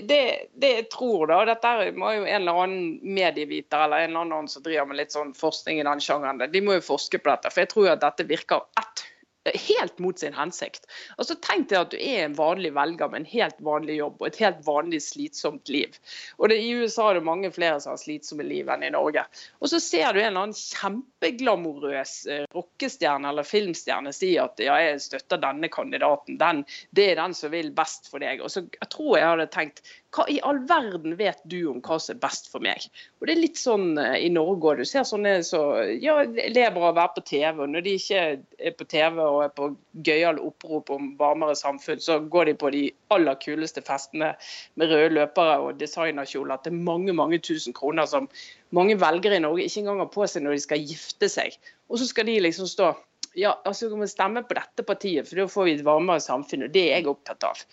det, 0.09 0.17
det 0.59 0.69
jeg 0.75 0.85
tror, 0.91 1.27
da 1.29 1.43
Dette 1.45 1.69
er- 1.69 1.91
må 1.93 2.09
jo 2.15 2.23
en 2.25 2.41
eller 2.41 2.57
annen 2.63 2.99
medieviter 3.15 3.83
eller 3.85 4.01
en 4.01 4.09
eller 4.09 4.19
annen 4.25 4.47
som 4.49 4.63
driver 4.65 4.87
med 4.89 4.97
litt 4.97 5.13
sånn 5.13 5.31
forskning 5.37 5.79
i 5.79 5.83
den 5.85 6.01
sjangeren, 6.01 6.41
de 6.51 6.61
må 6.65 6.73
jo 6.79 6.81
forske 6.81 7.21
på 7.21 7.29
dette. 7.29 7.51
For 7.53 7.61
jeg 7.61 7.69
tror 7.69 7.91
at 7.93 8.01
dette 8.01 8.25
virker 8.27 8.65
helt 9.51 9.99
mot 9.99 10.19
sin 10.19 10.33
hensikt. 10.33 10.85
Altså 11.17 11.35
Tenk 11.43 11.69
deg 11.69 11.79
at 11.79 11.91
du 11.93 11.97
er 11.99 12.25
en 12.25 12.35
vanlig 12.37 12.73
velger 12.75 13.11
med 13.11 13.23
en 13.23 13.29
helt 13.33 13.59
vanlig 13.63 13.97
jobb 13.99 14.21
og 14.21 14.27
et 14.29 14.39
helt 14.43 14.61
vanlig 14.65 15.01
slitsomt 15.03 15.69
liv. 15.71 15.97
Og 16.39 16.49
det, 16.49 16.59
I 16.63 16.71
USA 16.79 17.09
er 17.09 17.19
det 17.19 17.27
mange 17.27 17.51
flere 17.51 17.79
som 17.83 17.93
har 17.93 18.01
slitsomme 18.01 18.45
liv 18.47 18.71
enn 18.71 18.85
i 18.87 18.91
Norge. 18.93 19.25
Og 19.59 19.71
så 19.71 19.81
ser 19.83 20.13
du 20.13 20.21
en 20.21 20.29
eller 20.29 20.45
annen 20.45 20.57
kjempeglamorøs 20.57 22.15
eh, 22.31 22.45
rockestjerne 22.55 23.33
eller 23.33 23.47
filmstjerne 23.47 24.13
si 24.15 24.33
at 24.41 24.63
ja, 24.63 24.77
jeg 24.81 25.03
støtter 25.03 25.41
denne 25.43 25.69
kandidaten, 25.73 26.39
den, 26.39 26.63
det 26.95 27.11
er 27.11 27.21
den 27.21 27.35
som 27.37 27.53
vil 27.53 27.73
best 27.75 28.09
for 28.11 28.23
deg. 28.23 28.43
Og 28.43 28.53
så 28.53 28.65
jeg 28.67 28.91
tror 28.93 29.17
jeg 29.17 29.29
hadde 29.33 29.51
tenkt 29.53 29.83
hva 30.13 30.25
i 30.29 30.39
all 30.45 30.59
verden 30.69 31.15
vet 31.17 31.41
du 31.49 31.57
om 31.71 31.79
hva 31.81 31.97
som 32.01 32.13
er 32.13 32.21
best 32.21 32.49
for 32.51 32.63
meg? 32.63 32.85
Og 33.19 33.27
det 33.27 33.33
er 33.33 33.41
litt 33.41 33.59
sånn 33.59 33.97
eh, 33.97 34.19
i 34.27 34.29
Norge 34.33 34.73
òg. 34.73 34.81
Du 34.81 34.87
ser 34.87 35.05
sånne 35.09 35.35
som 35.47 35.73
ja, 36.03 36.19
lever 36.25 36.77
av 36.77 36.91
å 36.91 36.97
være 36.97 37.15
på 37.15 37.23
TV. 37.31 37.63
og 37.63 37.71
Når 37.73 37.85
de 37.85 37.95
ikke 37.97 38.23
er 38.69 38.75
på 38.77 38.87
TV 38.89 39.21
og 39.23 39.39
er 39.47 39.53
på 39.57 39.69
gøyale 40.05 40.43
opprop 40.45 40.91
om 40.93 41.13
varmere 41.19 41.57
samfunn, 41.57 42.03
så 42.03 42.19
går 42.21 42.51
de 42.51 42.57
på 42.61 42.73
de 42.75 42.83
aller 43.13 43.39
kuleste 43.41 43.81
festene 43.85 44.33
med 44.79 44.93
røde 44.93 45.15
løpere 45.17 45.57
og 45.63 45.79
designerkjoler 45.81 46.61
til 46.63 46.77
mange 46.77 47.15
mange 47.17 47.41
tusen 47.43 47.73
kroner 47.73 48.09
som 48.09 48.29
mange 48.73 48.97
velgere 49.01 49.37
i 49.37 49.43
Norge 49.43 49.65
ikke 49.65 49.83
engang 49.83 50.05
har 50.05 50.13
på 50.13 50.27
seg 50.29 50.45
når 50.45 50.57
de 50.57 50.67
skal 50.67 50.85
gifte 50.93 51.29
seg. 51.29 51.57
Og 51.89 52.01
så 52.01 52.09
skal 52.09 52.29
de 52.29 52.37
liksom 52.41 52.69
stå 52.69 52.93
ja, 53.33 53.55
altså 53.65 53.89
vi 53.89 53.97
må 53.97 54.07
stemme 54.09 54.43
på 54.45 54.53
dette 54.53 54.85
partiet, 54.85 55.25
for 55.25 55.41
da 55.41 55.49
får 55.49 55.65
vi 55.65 55.75
et 55.79 55.85
varmere 55.85 56.21
samfunn. 56.21 56.67
og 56.67 56.73
Det 56.73 56.83
er 56.85 56.99
jeg 56.99 57.09
opptatt 57.09 57.45
av. 57.47 57.63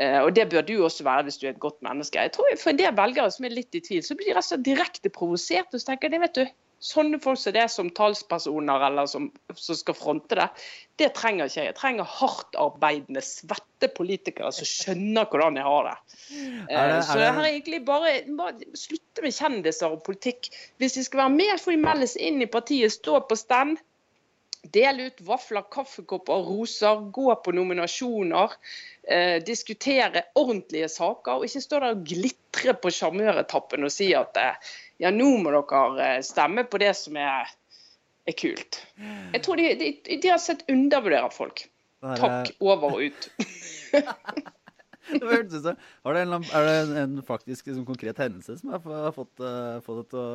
Eh, 0.00 0.20
og 0.24 0.34
Det 0.34 0.48
bør 0.50 0.66
du 0.66 0.74
også 0.84 1.04
være 1.06 1.22
hvis 1.28 1.38
du 1.38 1.46
er 1.46 1.54
et 1.54 1.62
godt 1.62 1.80
menneske. 1.82 2.18
Jeg 2.18 2.32
tror 2.34 2.56
For 2.58 2.70
en 2.70 2.78
del 2.78 2.94
velgere 2.96 3.30
som 3.30 3.44
er 3.46 3.54
litt 3.54 3.74
i 3.74 3.80
tvil, 3.80 4.02
så 4.02 4.16
blir 4.18 4.32
de 4.32 4.34
rett 4.34 4.44
og 4.44 4.50
slett 4.50 4.64
direkte 4.66 5.10
provosert. 5.10 5.70
Og 5.72 5.80
så 5.80 5.92
tenker 5.92 6.10
det 6.10 6.20
vet 6.20 6.34
du, 6.34 6.46
Sånne 6.84 7.16
folk 7.22 7.38
som 7.40 7.54
det 7.56 7.62
som 7.72 7.86
talspersoner 7.96 8.82
eller 8.90 9.06
som, 9.08 9.30
som 9.56 9.76
skal 9.78 9.94
fronte 9.96 10.36
det, 10.36 10.44
det 11.00 11.06
trenger 11.16 11.48
ikke 11.48 11.62
jeg. 11.62 11.68
Jeg 11.70 11.76
trenger 11.78 12.10
hardtarbeidende, 12.18 13.22
svette 13.24 13.88
politikere 13.96 14.50
som 14.52 14.68
skjønner 14.68 15.24
hvordan 15.30 15.56
jeg 15.56 15.64
har 15.64 15.88
det. 15.88 15.94
Er 16.68 16.90
det- 16.90 16.98
Eh, 16.98 17.00
så 17.06 17.14
er 17.14 17.16
det 17.16 17.24
det- 17.24 17.34
her 17.34 17.40
er 17.40 17.52
egentlig 17.54 17.84
bare, 17.86 18.12
bare 18.36 18.52
slutte 18.76 19.22
med 19.22 19.32
kjendiser 19.32 19.86
og 19.96 20.02
politikk. 20.04 20.50
Hvis 20.78 20.92
de 20.94 21.04
skal 21.04 21.18
være 21.24 21.30
med, 21.30 21.60
får 21.60 21.70
de 21.72 21.76
melde 21.86 22.06
seg 22.06 22.22
inn 22.22 22.42
i 22.42 22.46
partiet, 22.46 22.92
stå 22.92 23.20
på 23.28 23.36
stand. 23.36 23.78
Dele 24.72 25.10
ut 25.10 25.20
vafler, 25.20 25.64
kaffekopper, 25.70 26.46
roser, 26.46 27.02
gå 27.12 27.34
på 27.44 27.52
nominasjoner. 27.52 28.54
Eh, 29.02 29.36
diskutere 29.44 30.24
ordentlige 30.34 30.88
saker, 30.88 31.36
og 31.36 31.44
ikke 31.44 31.60
stå 31.60 31.80
der 31.82 31.92
og 31.92 32.06
glitre 32.08 32.72
på 32.80 32.92
sjarmøretappen 32.94 33.84
og 33.84 33.92
si 33.92 34.08
at 34.16 34.40
eh, 34.40 34.72
ja, 35.04 35.12
nå 35.12 35.28
må 35.44 35.52
dere 35.52 36.06
eh, 36.06 36.22
stemme 36.24 36.64
på 36.64 36.80
det 36.80 36.94
som 36.96 37.18
er, 37.20 37.52
er 38.24 38.38
kult. 38.40 38.80
Jeg 39.36 39.44
tror 39.44 39.60
de, 39.60 39.70
de, 39.80 39.92
de 40.08 40.32
har 40.32 40.40
sett 40.40 40.64
undervurdere 40.72 41.28
folk. 41.34 41.66
Takk, 42.04 42.54
over 42.64 42.96
og 42.96 43.08
ut. 43.08 43.30
Det 45.12 45.24
var, 45.24 46.14
det 46.14 46.20
en, 46.22 46.32
er 46.32 46.64
det 46.68 47.00
en, 47.02 47.16
faktisk 47.26 47.66
liksom, 47.66 47.84
konkret 47.86 48.18
hendelse 48.18 48.56
som 48.60 48.70
har 48.72 49.12
fått, 49.12 49.32
uh, 49.40 49.76
fått 49.84 49.98
deg 50.00 50.08
til 50.14 50.20
å 50.20 50.28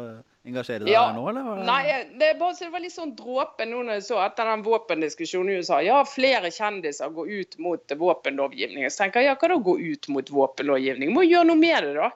engasjere 0.45 0.85
deg 0.85 0.93
Ja. 0.93 1.07
her 1.09 1.17
nå, 1.17 1.25
eller? 1.31 1.49
Det- 1.57 1.65
Nei, 1.65 1.81
det, 2.19 2.29
er 2.29 2.39
bare, 2.39 2.57
det 2.59 2.69
var 2.73 2.83
litt 2.85 2.95
sånn 2.95 3.15
dråpe 3.17 3.65
nå 3.65 3.81
når 3.83 3.97
jeg 3.99 4.07
så 4.11 4.21
etter 4.25 4.51
den 4.51 4.65
våpendiskusjonen 4.67 5.51
i 5.53 5.59
USA. 5.63 5.81
Ja, 5.85 6.03
flere 6.05 6.51
kjendiser 6.53 7.09
går 7.15 7.33
ut 7.41 7.59
mot 7.65 7.95
våpenlovgivningen. 8.05 8.93
Så 8.93 9.03
tenker 9.05 9.23
jeg, 9.25 9.31
ja, 9.31 9.37
hva 9.41 9.51
da 9.55 9.59
gå 9.69 9.77
ut 9.81 10.09
mot 10.13 10.29
våpenlovgivning? 10.29 11.13
Må 11.15 11.25
gjøre 11.25 11.49
noe 11.49 11.59
med 11.59 11.89
det, 11.89 11.95
da. 11.97 12.11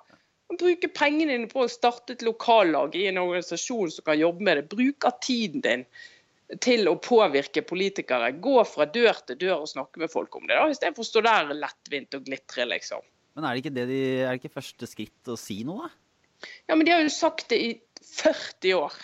Bruke 0.54 0.90
pengene 0.94 1.34
dine 1.34 1.50
på 1.50 1.64
å 1.66 1.70
starte 1.72 2.14
et 2.14 2.22
lokallag 2.22 2.94
i 3.00 3.08
en 3.10 3.18
organisasjon 3.18 3.90
som 3.96 4.06
kan 4.06 4.20
jobbe 4.20 4.46
med 4.46 4.60
det. 4.60 4.68
Bruk 4.70 5.08
av 5.10 5.18
tiden 5.26 5.64
din 5.66 5.86
til 6.64 6.90
å 6.92 6.98
påvirke 7.02 7.64
politikere. 7.66 8.34
Gå 8.44 8.60
fra 8.68 8.88
dør 8.90 9.22
til 9.28 9.40
dør 9.46 9.64
og 9.64 9.72
snakke 9.72 10.04
med 10.04 10.12
folk 10.12 10.36
om 10.38 10.46
det, 10.48 10.58
da, 10.58 10.68
istedenfor 10.72 11.06
å 11.06 11.10
stå 11.10 11.24
der 11.26 11.54
lettvint 11.58 12.20
og 12.20 12.28
glitre, 12.28 12.68
liksom. 12.70 13.06
Men 13.34 13.48
er 13.48 13.56
det 13.56 13.64
ikke 13.64 13.74
det 13.74 13.88
de, 13.90 14.02
er 14.22 14.30
det 14.36 14.42
ikke 14.42 14.60
første 14.60 14.90
skritt 14.90 15.32
å 15.32 15.40
si 15.40 15.64
noe, 15.68 15.88
da? 15.88 16.00
Ja, 16.68 16.76
men 16.76 16.86
de 16.86 16.94
har 16.94 17.02
jo 17.02 17.12
sagt 17.14 17.48
det 17.54 17.60
i 17.64 17.72
40 18.04 18.76
år. 18.78 18.96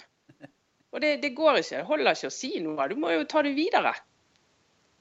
Og 0.90 1.02
det, 1.04 1.16
det 1.24 1.32
går 1.38 1.62
ikke. 1.62 1.78
Det 1.78 1.88
holder 1.88 2.18
ikke 2.18 2.32
å 2.32 2.34
si 2.34 2.52
noe. 2.64 2.88
Du 2.90 2.98
må 3.00 3.14
jo 3.14 3.26
ta 3.30 3.44
det 3.46 3.54
videre. 3.58 3.94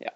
Ja, 0.04 0.12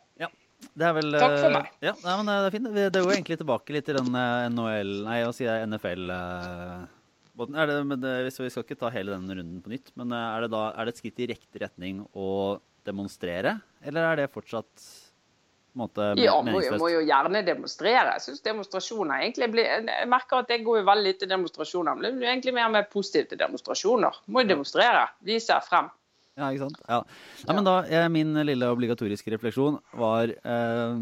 Det 0.79 0.87
er 0.87 0.93
vel 0.95 1.17
Takk 1.17 1.37
for 1.41 1.49
eh, 1.49 1.55
meg. 1.57 1.71
Ja, 1.83 1.95
nei, 2.05 2.17
men 2.21 2.29
det 2.29 2.35
er 2.39 2.55
fint. 2.55 2.69
Det 2.95 3.03
jo 3.03 3.13
egentlig 3.15 3.39
tilbake 3.41 3.75
litt 3.75 3.89
til 3.89 3.99
den 3.99 4.15
eh, 4.15 4.49
NHL 4.53 4.93
Nei, 5.09 5.17
hva 5.27 5.33
sier 5.35 5.49
jeg? 5.51 5.71
NFL-båten. 5.73 6.85
Er 6.87 7.02
det, 7.37 7.79
men 7.87 8.01
det, 8.01 8.13
vi 8.39 8.51
skal 8.51 8.65
ikke 8.67 8.79
ta 8.79 8.91
hele 8.93 9.15
den 9.15 9.31
runden 9.31 9.63
på 9.65 9.73
nytt. 9.73 9.93
Men 9.97 10.13
eh, 10.13 10.27
er 10.37 10.45
det 10.47 10.51
da 10.53 10.67
er 10.77 10.85
det 10.85 10.95
et 10.97 11.01
skritt 11.03 11.23
i 11.25 11.31
riktig 11.33 11.63
retning 11.65 12.03
å 12.15 12.59
demonstrere, 12.85 13.61
eller 13.87 14.09
er 14.13 14.17
det 14.23 14.33
fortsatt 14.35 14.87
måte 15.79 16.11
Ja, 16.21 16.35
må, 16.45 16.59
jo- 16.61 16.77
må 16.77 16.91
jo 16.93 17.01
gjerne 17.01 17.41
demonstrere. 17.47 18.13
Jeg 18.19 18.25
synes 18.27 18.43
demonstrasjoner 18.45 19.23
egentlig 19.23 19.47
blir 19.55 19.65
Jeg 19.87 20.09
merker 20.11 20.43
at 20.43 20.51
jeg 20.53 20.65
går 20.67 20.81
jo 20.83 20.85
veldig 20.85 21.07
lite 21.07 21.29
demonstrasjoner. 21.31 21.95
Men 21.97 22.03
det 22.05 22.13
blir 22.19 22.29
egentlig 22.29 22.55
mer 22.59 22.67
og 22.69 22.75
mer 22.77 22.89
positiv 22.93 23.29
til 23.31 23.39
demonstrasjoner. 23.41 24.19
Må 24.29 24.43
jo 24.45 24.51
demonstrere. 24.53 25.07
Vise 25.25 25.57
frem. 25.65 25.89
Ja, 26.37 26.51
ikke 26.53 26.67
sant? 26.67 26.79
Ja. 26.89 26.99
Nei, 27.47 27.55
men 27.57 27.65
da, 27.65 27.79
eh, 27.89 28.09
Min 28.13 28.35
lille 28.45 28.69
obligatoriske 28.73 29.33
refleksjon 29.35 29.79
var 30.01 30.29
eh, 30.33 31.01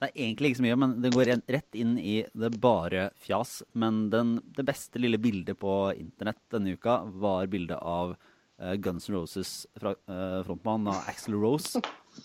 Det 0.00 0.08
er 0.08 0.22
egentlig 0.24 0.50
ikke 0.50 0.58
så 0.62 0.64
mye, 0.64 0.76
men 0.80 0.92
det 1.04 1.10
går 1.12 1.28
rett 1.52 1.76
inn 1.76 1.98
i 2.00 2.14
det 2.32 2.48
bare 2.62 3.10
fjas. 3.20 3.58
Men 3.76 4.06
den, 4.12 4.38
det 4.56 4.64
beste 4.64 4.96
lille 5.02 5.18
bildet 5.20 5.58
på 5.60 5.74
internett 5.92 6.40
denne 6.54 6.72
uka 6.72 7.02
var 7.20 7.50
bildet 7.52 7.76
av 7.76 8.14
uh, 8.16 8.74
Guns 8.80 9.10
N' 9.10 9.14
Roses 9.18 9.50
fra, 9.76 9.92
uh, 10.08 10.40
frontmann 10.46 10.88
av 10.88 11.04
Axl 11.10 11.36
Rose. 11.36 11.82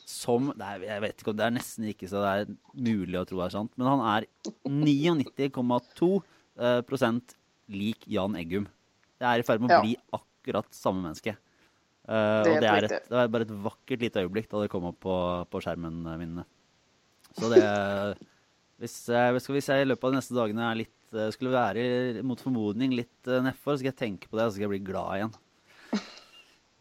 Som 0.07 0.53
det 0.55 0.65
er, 0.65 0.85
Jeg 0.87 1.03
vet 1.03 1.19
ikke 1.19 1.33
om 1.33 1.37
det 1.41 1.45
er 1.49 1.53
nesten 1.57 1.89
ikke 1.91 2.07
så 2.09 2.23
det 2.23 2.31
er 2.31 2.55
mulig 2.73 3.19
å 3.19 3.25
tro 3.27 3.41
det 3.43 3.49
er 3.49 3.57
sant, 3.57 3.73
men 3.77 3.91
han 3.91 4.05
er 4.15 4.29
99,2 4.63 6.09
uh, 6.15 6.81
prosent 6.87 7.35
lik 7.71 8.07
Jan 8.07 8.35
Eggum. 8.39 8.65
Det 9.19 9.27
er 9.29 9.41
i 9.41 9.45
ferd 9.47 9.61
med 9.63 9.71
å 9.71 9.77
Ja. 9.77 9.83
bli 9.83 9.95
akkurat 10.15 10.67
samme 10.75 11.03
menneske. 11.09 11.35
Uh, 12.07 12.43
Det 12.45 12.51
og 12.55 12.61
det 12.61 12.69
er, 12.69 12.83
et, 12.85 13.09
det 13.09 13.17
er 13.19 13.27
bare 13.33 13.47
et 13.47 13.55
vakkert 13.65 13.99
lite 14.03 14.21
øyeblikk 14.23 14.49
da 14.51 14.61
det 14.61 14.69
kom 14.71 14.85
opp 14.85 14.99
på, 15.01 15.15
på 15.49 15.61
skjermen 15.63 16.05
eh, 16.05 16.17
min. 16.21 16.43
Så 17.35 17.51
det 17.51 17.63
hvis, 18.81 18.97
eh, 19.09 19.31
hvis 19.35 19.47
hvis 19.47 19.69
jeg 19.71 19.85
i 19.85 19.87
løpet 19.87 20.03
av 20.03 20.11
de 20.13 20.19
neste 20.19 20.35
dagene 20.35 20.69
litt, 20.81 20.93
eh, 21.15 21.31
skulle 21.31 21.55
være 21.55 22.23
mot 22.27 22.39
formodning 22.39 22.95
litt 22.95 23.27
eh, 23.27 23.43
nedfor, 23.43 23.75
så 23.75 23.79
skal 23.81 23.91
jeg 23.93 24.01
tenke 24.01 24.27
på 24.27 24.37
det, 24.37 24.45
og 24.45 24.51
så 24.51 24.57
skal 24.57 24.67
jeg 24.67 24.73
bli 24.75 24.85
glad 24.91 25.19
igjen. 25.19 25.35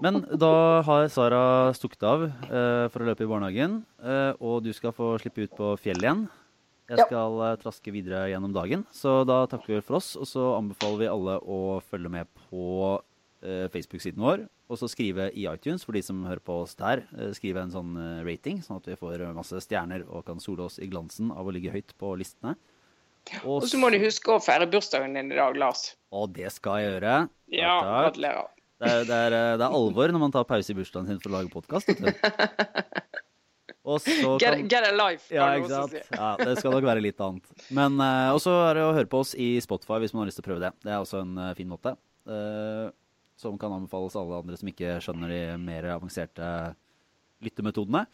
Men 0.03 0.25
da 0.27 0.83
har 0.83 1.07
Sara 1.13 1.71
stukket 1.77 2.03
av 2.03 2.25
eh, 2.27 2.87
for 2.91 3.03
å 3.05 3.07
løpe 3.07 3.23
i 3.23 3.31
barnehagen, 3.31 3.79
eh, 4.03 4.33
og 4.43 4.65
du 4.67 4.73
skal 4.75 4.95
få 4.97 5.15
slippe 5.23 5.47
ut 5.47 5.55
på 5.55 5.71
fjellet 5.79 6.09
igjen. 6.09 6.25
Jeg 6.91 7.07
skal 7.07 7.39
eh, 7.47 7.57
traske 7.63 7.95
videre 7.95 8.27
gjennom 8.33 8.53
dagen, 8.53 8.83
så 8.93 9.21
da 9.29 9.45
takker 9.49 9.77
vi 9.77 9.85
for 9.87 10.01
oss. 10.01 10.17
Og 10.19 10.27
så 10.29 10.49
anbefaler 10.59 11.05
vi 11.05 11.13
alle 11.13 11.39
å 11.41 11.61
følge 11.87 12.13
med 12.13 12.31
på 12.49 12.99
Facebook-siden 13.45 14.23
vår, 14.25 14.47
og 14.69 14.79
så 14.81 14.89
skrive 14.89 15.29
i 15.37 15.45
iTunes 15.51 15.85
for 15.85 15.93
de 15.97 16.01
som 16.05 16.23
hører 16.25 16.41
på 16.45 16.57
oss 16.63 16.75
der. 16.79 17.03
eh, 17.19 17.33
skrive 17.37 17.61
en 17.65 17.73
sånn 17.75 17.97
eh, 18.01 18.23
rating, 18.27 18.63
sånn 18.65 18.81
at 18.81 18.87
vi 18.89 18.97
får 18.97 19.25
masse 19.37 19.61
stjerner 19.65 20.07
og 20.09 20.25
kan 20.29 20.41
sole 20.41 20.65
oss 20.69 20.79
i 20.81 20.89
glansen 20.89 21.31
av 21.35 21.47
å 21.47 21.53
ligge 21.55 21.73
høyt 21.75 21.93
på 22.01 22.15
listene. 22.21 22.57
Og 23.49 23.65
så 23.69 23.79
må 23.81 23.89
du 23.93 23.97
huske 24.03 24.35
å 24.35 24.41
feire 24.45 24.67
bursdagen 24.69 25.15
din 25.17 25.31
i 25.33 25.37
dag, 25.39 25.57
Lars. 25.57 25.95
Og 26.13 26.33
det 26.37 26.51
skal 26.53 26.81
jeg 26.83 26.91
gjøre. 26.95 27.15
Ja, 27.55 27.75
Takk, 27.81 27.87
ja, 27.89 28.01
gratulerer. 28.05 28.51
Det 28.85 28.91
er, 28.91 29.05
det, 29.09 29.19
eh, 29.33 29.55
det 29.61 29.65
er 29.65 29.77
alvor 29.81 30.13
når 30.13 30.21
man 30.27 30.33
tar 30.35 30.45
pause 30.49 30.73
i 30.73 30.77
bursdagen 30.77 31.09
sin 31.09 31.21
for 31.23 31.31
å 31.33 31.39
lage 31.39 31.53
podkast. 31.55 31.89
Så 33.85 34.39
Get, 34.41 34.63
get 34.73 34.85
a 34.89 34.93
life, 34.97 35.29
ja, 35.29 35.45
kan 35.45 35.61
du 35.69 35.75
også 35.77 35.91
si. 35.93 36.01
Ja, 36.17 36.29
det 36.41 36.55
skal 36.57 36.73
nok 36.73 36.87
være 36.89 37.03
litt 37.05 37.19
annet. 37.21 37.51
Men 37.77 37.99
uh, 38.01 38.33
også 38.33 38.55
er 38.71 38.79
det 38.79 38.85
å 38.87 38.95
høre 38.97 39.11
på 39.13 39.21
oss 39.21 39.35
i 39.37 39.49
Spotify 39.61 39.99
hvis 40.01 40.15
man 40.17 40.23
har 40.25 40.31
lyst 40.31 40.41
til 40.41 40.45
å 40.47 40.49
prøve 40.49 40.63
det. 40.65 40.71
Det 40.87 40.93
er 40.95 41.03
også 41.03 41.21
en 41.21 41.35
uh, 41.37 41.51
fin 41.59 41.69
måte. 41.69 41.93
eh, 42.25 42.87
som 43.45 43.59
kan 43.61 43.73
anbefales 43.77 44.17
alle 44.19 44.41
andre 44.41 44.57
som 44.61 44.71
ikke 44.73 44.97
skjønner 45.05 45.29
de 45.35 45.41
mer 45.61 45.91
avanserte 45.95 46.49
lyttemetodene. 47.45 48.07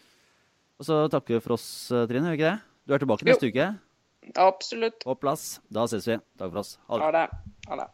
Og 0.81 0.87
så 0.89 1.05
takker 1.13 1.37
vi 1.39 1.45
for 1.45 1.55
oss, 1.59 1.69
eh, 1.95 2.07
Trine. 2.11 2.27
Gjør 2.33 2.37
vi 2.37 2.41
ikke 2.41 2.51
det? 2.51 2.61
Du 2.89 2.95
er 2.97 3.03
tilbake 3.05 3.27
Jo. 3.27 3.33
neste 3.35 3.51
uke. 3.53 3.67
Absolutt. 4.37 4.99
På 5.05 5.15
plass. 5.17 5.61
Da 5.73 5.87
ses 5.89 6.07
vi. 6.09 6.19
Takk 6.41 6.51
for 6.53 6.61
oss. 6.65 6.77
Ha 6.89 6.99
det. 6.99 7.05
Ha 7.05 7.11
det. 7.17 7.27
Ha 7.69 7.75
det. 7.85 7.89